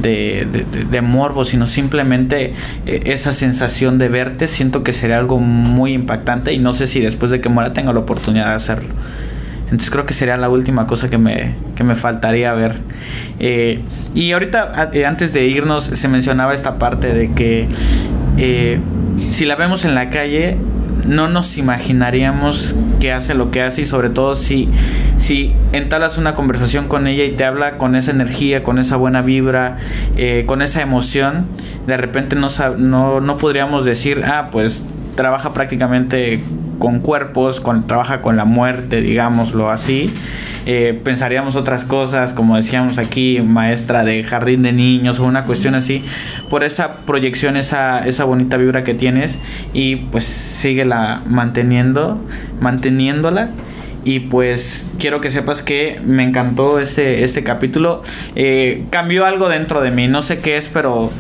de, 0.01 0.45
de, 0.89 1.01
morbo, 1.01 1.45
sino 1.45 1.67
simplemente 1.67 2.53
eh, 2.85 3.03
esa 3.05 3.33
sensación 3.33 3.97
de 3.97 4.09
verte. 4.09 4.47
Siento 4.47 4.83
que 4.83 4.93
sería 4.93 5.17
algo 5.17 5.39
muy 5.39 5.93
impactante 5.93 6.53
y 6.53 6.59
no 6.59 6.73
sé 6.73 6.87
si 6.87 6.99
después 6.99 7.31
de 7.31 7.41
que 7.41 7.49
muera 7.49 7.73
tenga 7.73 7.93
la 7.93 7.99
oportunidad 7.99 8.49
de 8.49 8.55
hacerlo. 8.55 8.93
Entonces 9.65 9.89
creo 9.89 10.05
que 10.05 10.13
sería 10.13 10.37
la 10.37 10.49
última 10.49 10.87
cosa 10.87 11.09
que 11.09 11.17
me, 11.17 11.55
que 11.75 11.83
me 11.83 11.95
faltaría 11.95 12.53
ver. 12.53 12.77
Eh, 13.39 13.81
y 14.13 14.31
ahorita, 14.31 14.91
eh, 14.93 15.05
antes 15.05 15.33
de 15.33 15.45
irnos, 15.45 15.83
se 15.83 16.07
mencionaba 16.07 16.53
esta 16.53 16.79
parte 16.79 17.13
de 17.13 17.33
que 17.33 17.67
si 19.29 19.45
la 19.45 19.55
vemos 19.55 19.83
en 19.83 19.95
la 19.95 20.09
calle, 20.09 20.57
no 21.07 21.29
nos 21.29 21.57
imaginaríamos 21.57 22.75
que 22.99 23.11
hace 23.11 23.33
lo 23.33 23.49
que 23.51 23.61
hace 23.61 23.81
y 23.81 23.85
sobre 23.85 24.09
todo 24.09 24.35
si, 24.35 24.69
si 25.17 25.53
entalas 25.71 26.17
una 26.17 26.35
conversación 26.35 26.87
con 26.87 27.07
ella 27.07 27.23
y 27.23 27.31
te 27.31 27.45
habla 27.45 27.77
con 27.77 27.95
esa 27.95 28.11
energía, 28.11 28.63
con 28.63 28.77
esa 28.77 28.97
buena 28.97 29.21
vibra, 29.21 29.77
eh, 30.17 30.43
con 30.45 30.61
esa 30.61 30.81
emoción, 30.81 31.47
de 31.87 31.97
repente 31.97 32.35
no, 32.35 32.49
no, 32.77 33.21
no 33.21 33.37
podríamos 33.37 33.85
decir, 33.85 34.23
ah, 34.25 34.49
pues 34.51 34.85
trabaja 35.15 35.53
prácticamente 35.53 36.41
con 36.79 36.99
cuerpos, 36.99 37.59
con, 37.59 37.87
trabaja 37.87 38.21
con 38.21 38.37
la 38.37 38.45
muerte, 38.45 39.01
digámoslo 39.01 39.69
así. 39.69 40.13
Eh, 40.65 40.99
pensaríamos 41.01 41.55
otras 41.55 41.85
cosas, 41.85 42.33
como 42.33 42.57
decíamos 42.57 42.97
aquí, 42.97 43.39
maestra 43.41 44.03
de 44.03 44.23
jardín 44.23 44.63
de 44.63 44.73
niños 44.73 45.19
o 45.19 45.23
una 45.23 45.45
cuestión 45.45 45.75
así, 45.75 46.03
por 46.49 46.65
esa 46.65 46.97
proyección, 47.05 47.55
esa, 47.55 48.05
esa 48.05 48.25
bonita 48.25 48.57
vibra 48.57 48.83
que 48.83 48.93
tienes 48.93 49.39
y 49.71 49.95
pues 49.95 50.25
síguela 50.25 51.21
manteniendo, 51.27 52.21
manteniéndola. 52.59 53.49
Y 54.03 54.21
pues 54.21 54.91
quiero 54.99 55.19
que 55.19 55.31
sepas 55.31 55.61
que 55.61 55.99
me 56.05 56.23
encantó 56.23 56.79
este, 56.79 57.23
este 57.23 57.43
capítulo. 57.43 58.03
Eh, 58.35 58.85
cambió 58.89 59.25
algo 59.25 59.49
dentro 59.49 59.81
de 59.81 59.91
mí, 59.91 60.07
no 60.07 60.21
sé 60.21 60.39
qué 60.39 60.55
es, 60.55 60.69
pero 60.71 61.11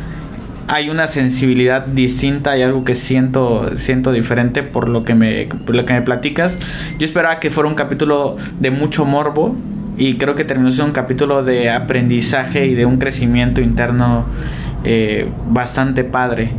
hay 0.67 0.89
una 0.89 1.07
sensibilidad 1.07 1.85
distinta 1.85 2.57
y 2.57 2.61
algo 2.61 2.83
que 2.83 2.93
siento 2.93 3.77
siento 3.77 4.11
diferente 4.11 4.63
por 4.63 4.89
lo 4.89 5.03
que 5.03 5.15
me 5.15 5.47
lo 5.67 5.85
que 5.85 5.93
me 5.93 6.01
platicas. 6.01 6.59
Yo 6.99 7.05
esperaba 7.05 7.39
que 7.39 7.49
fuera 7.49 7.69
un 7.69 7.75
capítulo 7.75 8.37
de 8.59 8.69
mucho 8.69 9.05
morbo 9.05 9.55
y 9.97 10.17
creo 10.17 10.35
que 10.35 10.43
terminó 10.43 10.71
siendo 10.71 10.87
un 10.87 10.93
capítulo 10.93 11.43
de 11.43 11.69
aprendizaje 11.69 12.67
y 12.67 12.75
de 12.75 12.85
un 12.85 12.97
crecimiento 12.97 13.61
interno 13.61 14.25
eh, 14.83 15.29
bastante 15.49 16.03
padre. 16.03 16.51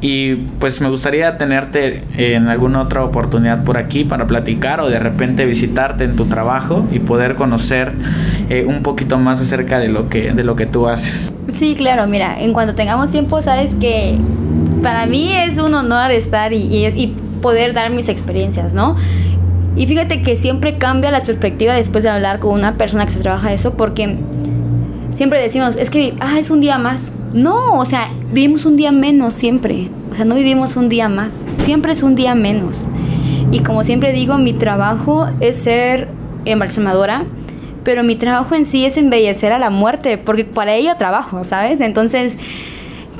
Y 0.00 0.34
pues 0.58 0.80
me 0.82 0.88
gustaría 0.88 1.38
tenerte 1.38 2.04
en 2.18 2.48
alguna 2.48 2.82
otra 2.82 3.02
oportunidad 3.02 3.64
por 3.64 3.78
aquí 3.78 4.04
para 4.04 4.26
platicar 4.26 4.80
o 4.80 4.90
de 4.90 4.98
repente 4.98 5.46
visitarte 5.46 6.04
en 6.04 6.14
tu 6.14 6.26
trabajo 6.26 6.86
y 6.92 6.98
poder 6.98 7.36
conocer 7.36 7.92
eh, 8.50 8.66
un 8.66 8.82
poquito 8.82 9.18
más 9.18 9.40
acerca 9.40 9.78
de 9.78 9.88
lo 9.88 10.10
que 10.10 10.32
de 10.32 10.44
lo 10.44 10.56
que 10.56 10.66
tú 10.66 10.88
haces. 10.88 11.34
Sí, 11.50 11.74
claro, 11.74 12.06
mira, 12.06 12.38
en 12.40 12.52
cuanto 12.52 12.74
tengamos 12.74 13.10
tiempo, 13.10 13.40
sabes 13.40 13.74
que 13.76 14.18
para 14.82 15.06
mí 15.06 15.32
es 15.32 15.58
un 15.58 15.74
honor 15.74 16.10
estar 16.10 16.52
y, 16.52 17.16
poder 17.40 17.74
dar 17.74 17.90
mis 17.90 18.08
experiencias, 18.08 18.72
¿no? 18.72 18.96
Y 19.76 19.86
fíjate 19.86 20.22
que 20.22 20.36
siempre 20.36 20.78
cambia 20.78 21.10
la 21.10 21.20
perspectiva 21.20 21.74
después 21.74 22.02
de 22.02 22.08
hablar 22.08 22.38
con 22.38 22.52
una 22.52 22.74
persona 22.74 23.04
que 23.04 23.10
se 23.10 23.20
trabaja 23.20 23.52
eso, 23.52 23.74
porque 23.74 24.16
siempre 25.14 25.40
decimos, 25.40 25.76
es 25.76 25.90
que, 25.90 26.14
ah, 26.20 26.38
es 26.38 26.48
un 26.48 26.60
día 26.60 26.78
más. 26.78 27.12
No, 27.34 27.74
o 27.78 27.84
sea, 27.84 28.08
vivimos 28.32 28.64
un 28.64 28.76
día 28.76 28.92
menos 28.92 29.34
siempre. 29.34 29.90
O 30.10 30.14
sea, 30.14 30.24
no 30.24 30.34
vivimos 30.36 30.76
un 30.76 30.88
día 30.88 31.10
más. 31.10 31.44
Siempre 31.58 31.92
es 31.92 32.02
un 32.02 32.14
día 32.14 32.34
menos. 32.34 32.86
Y 33.50 33.60
como 33.60 33.84
siempre 33.84 34.12
digo, 34.12 34.38
mi 34.38 34.54
trabajo 34.54 35.28
es 35.40 35.58
ser 35.58 36.08
embalsamadora 36.46 37.26
pero 37.84 38.02
mi 38.02 38.16
trabajo 38.16 38.54
en 38.54 38.64
sí 38.64 38.84
es 38.84 38.96
embellecer 38.96 39.52
a 39.52 39.58
la 39.58 39.70
muerte, 39.70 40.18
porque 40.18 40.44
para 40.44 40.74
ello 40.74 40.96
trabajo, 40.96 41.44
¿sabes? 41.44 41.80
Entonces, 41.80 42.36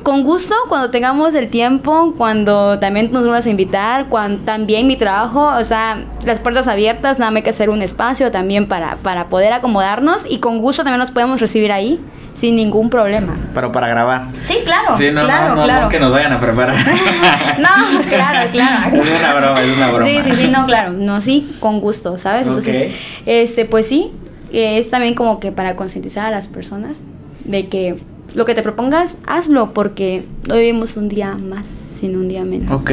con 0.04 0.22
gusto, 0.22 0.54
cuando 0.68 0.90
tengamos 0.90 1.34
el 1.34 1.48
tiempo, 1.48 2.14
cuando 2.16 2.78
también 2.78 3.10
nos 3.10 3.26
vamos 3.26 3.46
a 3.46 3.50
invitar, 3.50 4.06
cuando 4.10 4.44
también 4.44 4.86
mi 4.86 4.96
trabajo, 4.96 5.46
o 5.46 5.64
sea, 5.64 6.04
las 6.26 6.38
puertas 6.38 6.68
abiertas, 6.68 7.18
nada 7.18 7.30
más 7.30 7.38
hay 7.38 7.42
que 7.42 7.50
hacer 7.50 7.70
un 7.70 7.80
espacio 7.80 8.30
también 8.30 8.68
para, 8.68 8.96
para 8.96 9.28
poder 9.30 9.54
acomodarnos 9.54 10.26
y 10.28 10.38
con 10.38 10.58
gusto 10.58 10.84
también 10.84 11.00
nos 11.00 11.10
podemos 11.10 11.40
recibir 11.40 11.72
ahí 11.72 11.98
sin 12.34 12.54
ningún 12.54 12.90
problema. 12.90 13.34
Pero 13.54 13.72
para 13.72 13.88
grabar. 13.88 14.26
Sí, 14.44 14.58
claro. 14.64 14.96
Sí, 14.98 15.10
no, 15.10 15.22
claro, 15.22 15.56
no, 15.56 15.64
claro. 15.64 15.84
no, 15.84 15.88
que 15.88 15.98
nos 15.98 16.12
vayan 16.12 16.32
a 16.34 16.40
preparar. 16.40 16.76
no, 17.58 18.02
claro, 18.06 18.50
claro. 18.52 19.02
Es 19.02 19.20
una 19.20 19.34
broma, 19.34 19.62
es 19.62 19.76
una 19.76 19.88
broma. 19.90 20.04
Sí, 20.04 20.18
sí, 20.22 20.36
sí, 20.36 20.48
no, 20.48 20.66
claro. 20.66 20.92
No, 20.92 21.22
sí, 21.22 21.56
con 21.60 21.80
gusto, 21.80 22.18
¿sabes? 22.18 22.46
Entonces, 22.46 22.92
este, 23.24 23.64
pues 23.64 23.88
sí, 23.88 24.12
es 24.52 24.90
también 24.90 25.14
como 25.14 25.40
que 25.40 25.50
para 25.50 25.76
concientizar 25.76 26.26
a 26.26 26.30
las 26.30 26.48
personas 26.48 27.02
de 27.44 27.68
que 27.68 27.96
lo 28.32 28.44
que 28.44 28.54
te 28.54 28.62
propongas, 28.62 29.18
hazlo, 29.26 29.72
porque 29.74 30.24
no 30.48 30.54
vivimos 30.54 30.96
un 30.96 31.08
día 31.08 31.34
más, 31.36 31.66
sin 31.68 32.16
un 32.16 32.28
día 32.28 32.44
menos. 32.44 32.80
Ok, 32.82 32.90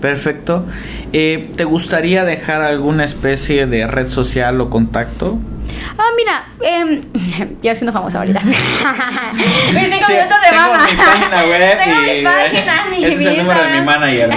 perfecto. 0.00 0.64
Eh, 1.12 1.50
¿Te 1.56 1.64
gustaría 1.64 2.24
dejar 2.24 2.62
alguna 2.62 3.04
especie 3.04 3.66
de 3.66 3.86
red 3.86 4.08
social 4.08 4.60
o 4.60 4.70
contacto? 4.70 5.38
Ah, 5.98 6.10
mira, 6.16 6.44
eh, 6.64 7.02
ya 7.62 7.74
siendo 7.74 7.92
famosa 7.92 8.20
ahorita. 8.20 8.40
Mis 8.44 8.54
cinco 8.54 10.06
sí, 10.06 10.12
minutos 10.12 10.38
de 10.42 10.50
tengo 10.50 10.72
mi 10.72 10.96
página 10.96 11.42
web 11.44 11.78
tengo 11.84 12.00
y 12.00 12.16
mi 12.18 12.24
página. 12.24 12.72
y 12.98 13.04
ese 13.04 13.14
es 13.14 13.26
el 13.26 13.36
número 13.38 13.62
de 13.62 13.80
mi 13.80 13.86
manager. 13.86 14.30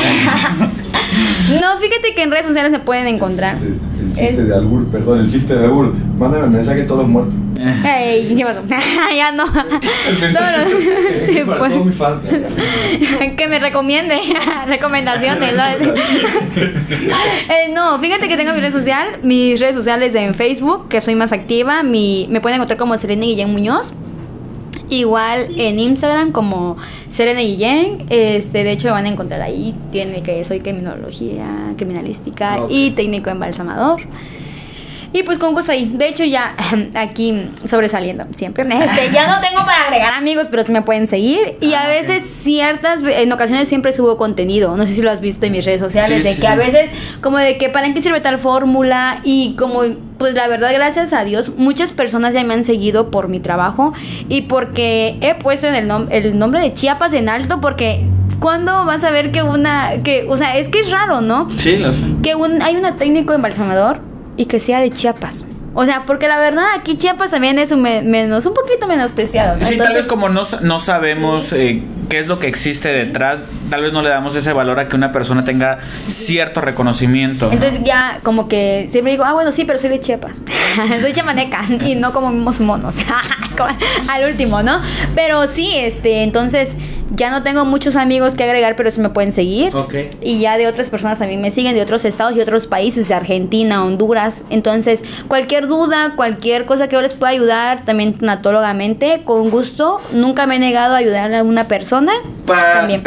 No, 1.62 1.78
fíjate 1.80 2.14
que 2.16 2.24
en 2.24 2.32
redes 2.32 2.46
sociales 2.46 2.72
se 2.72 2.80
pueden 2.80 3.08
encontrar. 3.08 3.58
El 3.58 4.08
chiste 4.10 4.30
Es- 4.32 4.48
de 4.48 4.56
Albur, 4.56 4.88
perdón, 4.88 5.20
el 5.22 5.32
chiste 5.32 5.56
de 5.56 5.66
Albur. 5.66 5.94
Mándame 6.18 6.46
el 6.46 6.52
mensaje 6.52 6.82
a 6.84 6.88
todos 6.88 7.02
los 7.02 7.10
muertos. 7.10 7.34
Ey, 7.86 8.34
¿qué 8.36 8.46
pasó? 8.46 8.62
ya 9.16 9.32
no. 9.32 9.46
El 9.46 10.34
No, 10.34 11.76
no. 11.78 11.86
mis 11.86 11.96
fans. 11.96 12.24
que 13.38 13.48
me 13.48 13.60
recomiende 13.60 14.20
recomendaciones, 14.68 15.56
¿sabes? 15.56 15.88
Eh, 16.58 17.72
no, 17.74 18.00
fíjate 18.00 18.28
que 18.28 18.38
tengo 18.38 18.54
mi 18.54 18.60
red 18.60 18.72
social, 18.72 19.20
mis 19.24 19.60
redes 19.60 19.76
sociales 19.76 20.16
en 20.16 20.34
Facebook, 20.34 20.88
que 20.90 21.02
soy 21.02 21.16
más 21.16 21.32
activa, 21.32 21.84
mi, 21.84 22.28
me 22.30 22.42
pueden 22.42 22.56
encontrar 22.56 22.78
como 22.78 22.98
Selene 22.98 23.26
Guillén 23.28 23.52
Muñoz. 23.52 23.94
Igual 24.90 25.58
en 25.58 25.80
Instagram 25.80 26.34
como 26.34 26.76
Serena 27.10 27.40
Guillén, 27.40 28.08
este, 28.10 28.66
de 28.66 28.74
hecho 28.74 28.90
me 28.90 28.92
van 28.92 29.06
a 29.06 29.10
encontrar 29.10 29.42
ahí, 29.42 29.74
tiene 29.90 30.22
que 30.22 30.44
soy 30.44 30.60
criminología, 30.60 31.74
criminalística 31.78 32.60
y 32.70 32.92
técnico 32.92 33.30
embalsamador. 33.30 34.02
Y 35.14 35.24
pues 35.24 35.38
con 35.38 35.54
gusto 35.54 35.72
ahí. 35.74 35.92
De 35.94 36.08
hecho, 36.08 36.24
ya 36.24 36.56
aquí 36.96 37.48
sobresaliendo 37.68 38.26
siempre. 38.36 38.64
Este, 38.72 39.12
ya 39.14 39.28
no 39.28 39.42
tengo 39.42 39.60
para 39.66 39.86
agregar 39.88 40.14
amigos, 40.14 40.48
pero 40.50 40.64
sí 40.64 40.72
me 40.72 40.82
pueden 40.82 41.08
seguir. 41.08 41.58
Y 41.62 41.74
a 41.74 41.82
Ah, 41.82 41.84
ok. 41.84 41.90
veces, 41.90 42.24
ciertas, 42.30 43.02
en 43.04 43.32
ocasiones 43.32 43.68
siempre 43.70 43.92
subo 43.94 44.18
contenido. 44.18 44.76
No 44.78 44.86
sé 44.88 44.94
si 44.96 45.02
lo 45.02 45.12
has 45.12 45.22
visto 45.22 45.46
en 45.46 45.52
mis 45.54 45.66
redes 45.66 45.82
sociales. 45.82 46.20
Sí, 46.20 46.24
de 46.24 46.34
sí, 46.36 46.42
que 46.42 46.48
a 46.48 46.56
veces, 46.56 46.90
como 47.22 47.38
de 47.38 47.58
que 47.58 47.70
para 47.70 47.94
qué 47.94 48.02
sirve 48.02 48.22
tal 48.22 48.38
fórmula. 48.40 49.20
Y 49.24 49.56
como, 49.58 49.82
pues 50.18 50.34
la 50.36 50.48
verdad, 50.48 50.72
gracias 50.74 51.14
a 51.14 51.24
Dios, 51.26 51.52
muchas 51.58 51.92
personas 51.92 52.34
ya 52.34 52.44
me 52.44 52.54
han 52.54 52.64
seguido 52.64 53.12
por 53.12 53.28
mi 53.28 53.40
trabajo. 53.40 53.94
Y 54.30 54.42
porque 54.44 55.18
he 55.22 55.36
puesto 55.36 55.68
en 55.68 55.76
el, 55.76 55.88
nom- 55.90 56.08
el 56.12 56.38
nombre 56.40 56.62
de 56.62 56.74
Chiapas 56.74 57.14
en 57.14 57.30
alto. 57.30 57.60
Porque. 57.62 58.06
¿Cuándo 58.40 58.86
vas 58.86 59.04
a 59.04 59.12
ver 59.12 59.32
que 59.32 59.44
una. 59.44 60.02
que 60.04 60.26
O 60.28 60.36
sea, 60.36 60.58
es 60.58 60.68
que 60.68 60.80
es 60.80 60.90
raro, 60.90 61.22
¿no? 61.22 61.48
Sí, 61.58 61.78
lo 61.78 61.94
sé. 61.94 62.04
que 62.24 62.34
un, 62.34 62.64
hay 62.64 62.76
una 62.76 62.96
técnico 62.96 63.34
embalsamador 63.34 64.00
y 64.42 64.46
que 64.46 64.60
sea 64.60 64.80
de 64.80 64.90
Chiapas. 64.90 65.44
O 65.76 65.86
sea, 65.86 66.04
porque 66.08 66.28
la 66.28 66.40
verdad 66.40 66.66
aquí 66.78 66.98
Chiapas 66.98 67.30
también 67.30 67.60
es 67.60 67.72
un 67.72 67.82
me- 67.84 68.02
menos, 68.02 68.46
un 68.48 68.54
poquito 68.56 68.88
menospreciado. 68.88 69.58
¿no? 69.58 69.66
Sí, 69.66 69.78
tal 69.78 69.94
vez 69.94 70.06
como 70.08 70.30
no, 70.30 70.42
no 70.62 70.80
sabemos 70.80 71.54
eh, 71.54 71.82
qué 72.10 72.20
es 72.20 72.28
lo 72.28 72.40
que 72.40 72.48
existe 72.48 72.90
detrás, 72.90 73.40
tal 73.72 73.84
vez 73.84 73.94
no 73.94 74.02
le 74.02 74.10
damos 74.10 74.36
ese 74.36 74.52
valor 74.52 74.80
a 74.82 74.90
que 74.90 74.98
una 74.98 75.14
persona 75.14 75.46
tenga 75.46 75.80
cierto 76.06 76.60
reconocimiento. 76.60 77.50
Entonces 77.54 77.82
ya 77.86 78.20
como 78.22 78.50
que 78.50 78.88
siempre 78.90 79.14
digo, 79.14 79.24
ah, 79.24 79.32
bueno, 79.32 79.54
sí, 79.54 79.64
pero 79.64 79.80
soy 79.80 79.90
de 79.90 80.02
Chiapas. 80.02 80.42
soy 81.02 81.14
chamaneca 81.14 81.64
y 81.86 81.96
no 81.96 82.12
comemos 82.12 82.60
monos. 82.60 82.98
Como 83.58 83.70
Al 84.10 84.30
último, 84.30 84.62
¿no? 84.62 84.82
Pero 85.16 85.48
sí, 85.48 85.72
este, 85.76 86.24
entonces 86.24 86.76
ya 87.14 87.30
no 87.30 87.44
tengo 87.44 87.66
muchos 87.66 87.96
amigos 87.96 88.36
que 88.36 88.44
agregar, 88.44 88.76
pero 88.76 88.90
sí 88.90 89.02
me 89.02 89.10
pueden 89.10 89.34
seguir. 89.34 89.76
Ok. 89.76 89.96
Y 90.22 90.40
ya 90.40 90.58
de 90.58 90.68
otras 90.68 90.90
personas 90.90 91.20
también 91.20 91.42
me 91.42 91.52
siguen, 91.52 91.76
de 91.76 91.82
otros 91.82 92.06
estados 92.06 92.36
y 92.36 92.40
otros 92.40 92.68
países, 92.68 93.08
de 93.10 93.14
Argentina, 93.14 93.84
Honduras. 93.84 94.44
Entonces, 94.50 95.04
cualquier 95.28 95.68
duda, 95.68 96.14
cualquier 96.16 96.66
cosa 96.66 96.88
que 96.88 96.96
yo 96.96 97.02
les 97.02 97.14
pueda 97.14 97.32
ayudar, 97.32 97.84
también 97.84 98.16
natólogamente, 98.22 99.24
con 99.26 99.50
gusto. 99.50 100.00
Nunca 100.14 100.48
me 100.48 100.56
he 100.56 100.60
negado 100.60 100.96
a 100.96 100.98
ayudar 100.98 101.34
a 101.34 101.44
una 101.44 101.68
persona. 101.68 102.14
Para 102.46 102.74
también. 102.74 103.04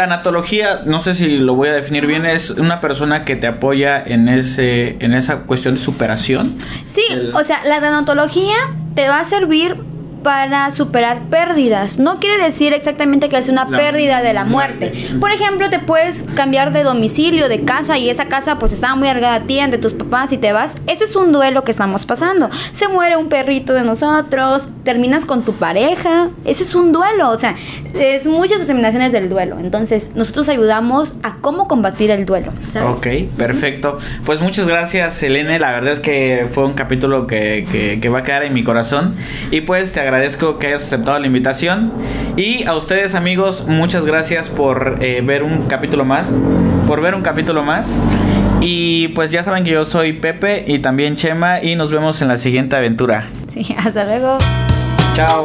No 0.87 1.01
sé 1.01 1.15
si 1.15 1.39
lo 1.39 1.55
voy 1.55 1.69
a 1.69 1.73
definir 1.73 2.07
bien, 2.07 2.27
es 2.27 2.51
una 2.51 2.81
persona 2.81 3.25
que 3.25 3.37
te 3.37 3.47
apoya 3.47 4.03
en 4.05 4.29
ese 4.29 4.97
en 5.01 5.15
esa 5.15 5.41
cuestión 5.41 5.75
de 5.75 5.81
superación. 5.81 6.57
Sí, 6.87 7.03
El- 7.11 7.35
o 7.35 7.43
sea, 7.45 7.65
la 7.65 7.81
tanatología 7.81 8.55
te 8.95 9.09
va 9.09 9.21
a 9.21 9.25
servir 9.25 9.77
para 10.25 10.73
superar 10.73 11.21
pérdidas. 11.31 12.01
No 12.01 12.19
quiere 12.19 12.43
decir 12.43 12.73
exactamente 12.73 13.29
que 13.29 13.37
es 13.37 13.49
una 13.49 13.67
La 13.69 13.77
pérdida 13.79 14.23
de 14.23 14.33
la 14.33 14.45
muerte. 14.45 14.93
Por 15.21 15.31
ejemplo, 15.31 15.71
te 15.71 15.79
puedes 15.79 16.25
cambiar 16.35 16.73
de 16.73 16.83
domicilio, 16.83 17.49
de 17.49 17.61
casa, 17.61 17.99
y 17.99 18.09
esa 18.11 18.25
casa 18.27 18.59
pues 18.59 18.73
estaba 18.73 18.97
muy 18.97 19.07
argada 19.07 19.35
a 19.37 19.41
ti, 19.43 19.61
ante 19.61 19.79
tus 19.79 19.93
papás, 19.93 20.33
y 20.33 20.39
te 20.39 20.53
vas. 20.53 20.75
Eso 20.89 21.05
es 21.05 21.15
un 21.15 21.31
duelo 21.31 21.63
que 21.63 21.71
estamos 21.71 22.07
pasando. 22.07 22.51
Se 22.73 22.89
muere 22.89 23.17
un 23.19 23.29
perrito 23.29 23.75
de 23.75 23.83
nosotros, 23.83 24.67
terminas 24.83 25.27
con 25.27 25.45
tu 25.45 25.53
pareja. 25.53 26.31
Eso 26.47 26.63
es 26.65 26.75
un 26.75 26.91
duelo. 26.93 27.31
O 27.31 27.39
sea, 27.39 27.55
es 27.93 28.25
muchas 28.25 28.59
determinaciones 28.61 29.13
del 29.13 29.29
duelo. 29.29 29.59
Entonces, 29.61 30.11
nosotros 30.15 30.49
ayudamos 30.49 31.15
a 31.23 31.37
cómo 31.43 31.69
combatir 31.69 32.11
el 32.11 32.25
duelo. 32.25 32.51
¿sabes? 32.73 32.89
Ok, 32.97 33.37
perfecto. 33.37 33.99
Pues 34.25 34.41
muchas 34.41 34.67
gracias, 34.67 35.13
Selene. 35.13 35.59
La 35.59 35.71
verdad 35.73 35.93
es 35.93 36.01
que 36.01 36.47
fue 36.51 36.65
un 36.65 36.73
capítulo 36.73 37.27
que, 37.27 37.67
que- 37.71 38.01
que 38.01 38.09
va 38.09 38.21
a 38.21 38.23
quedar 38.23 38.43
en 38.45 38.55
mi 38.55 38.65
corazón. 38.65 39.15
Y 39.51 39.61
pues 39.61 39.93
te 39.93 40.01
agradezco 40.01 40.14
agradezco 40.15 40.59
que 40.59 40.69
hayas 40.69 40.83
aceptado 40.83 41.19
la 41.19 41.27
invitación. 41.27 41.93
Y 42.37 42.65
a 42.65 42.75
ustedes 42.75 43.15
amigos, 43.15 43.65
muchas 43.67 44.05
gracias 44.05 44.49
por 44.49 44.99
eh, 45.01 45.21
ver 45.25 45.43
un 45.43 45.63
capítulo 45.63 46.05
más. 46.05 46.33
Por 46.87 47.01
ver 47.01 47.15
un 47.15 47.23
capítulo 47.23 47.63
más. 47.63 48.01
Y 48.61 49.09
pues 49.09 49.31
ya 49.31 49.43
saben 49.43 49.65
que 49.65 49.71
yo 49.71 49.85
soy 49.85 50.15
Pepe 50.15 50.65
y 50.67 50.79
también 50.79 51.17
Chema 51.17 51.63
y 51.63 51.77
nos 51.77 51.91
vemos 51.91 52.23
en 52.23 52.29
la 52.29 52.39
siguiente 52.39 52.77
aventura. 52.77 53.29
Sí, 53.49 53.75
hasta 53.79 54.05
luego. 54.05 54.39
Chao. 55.15 55.45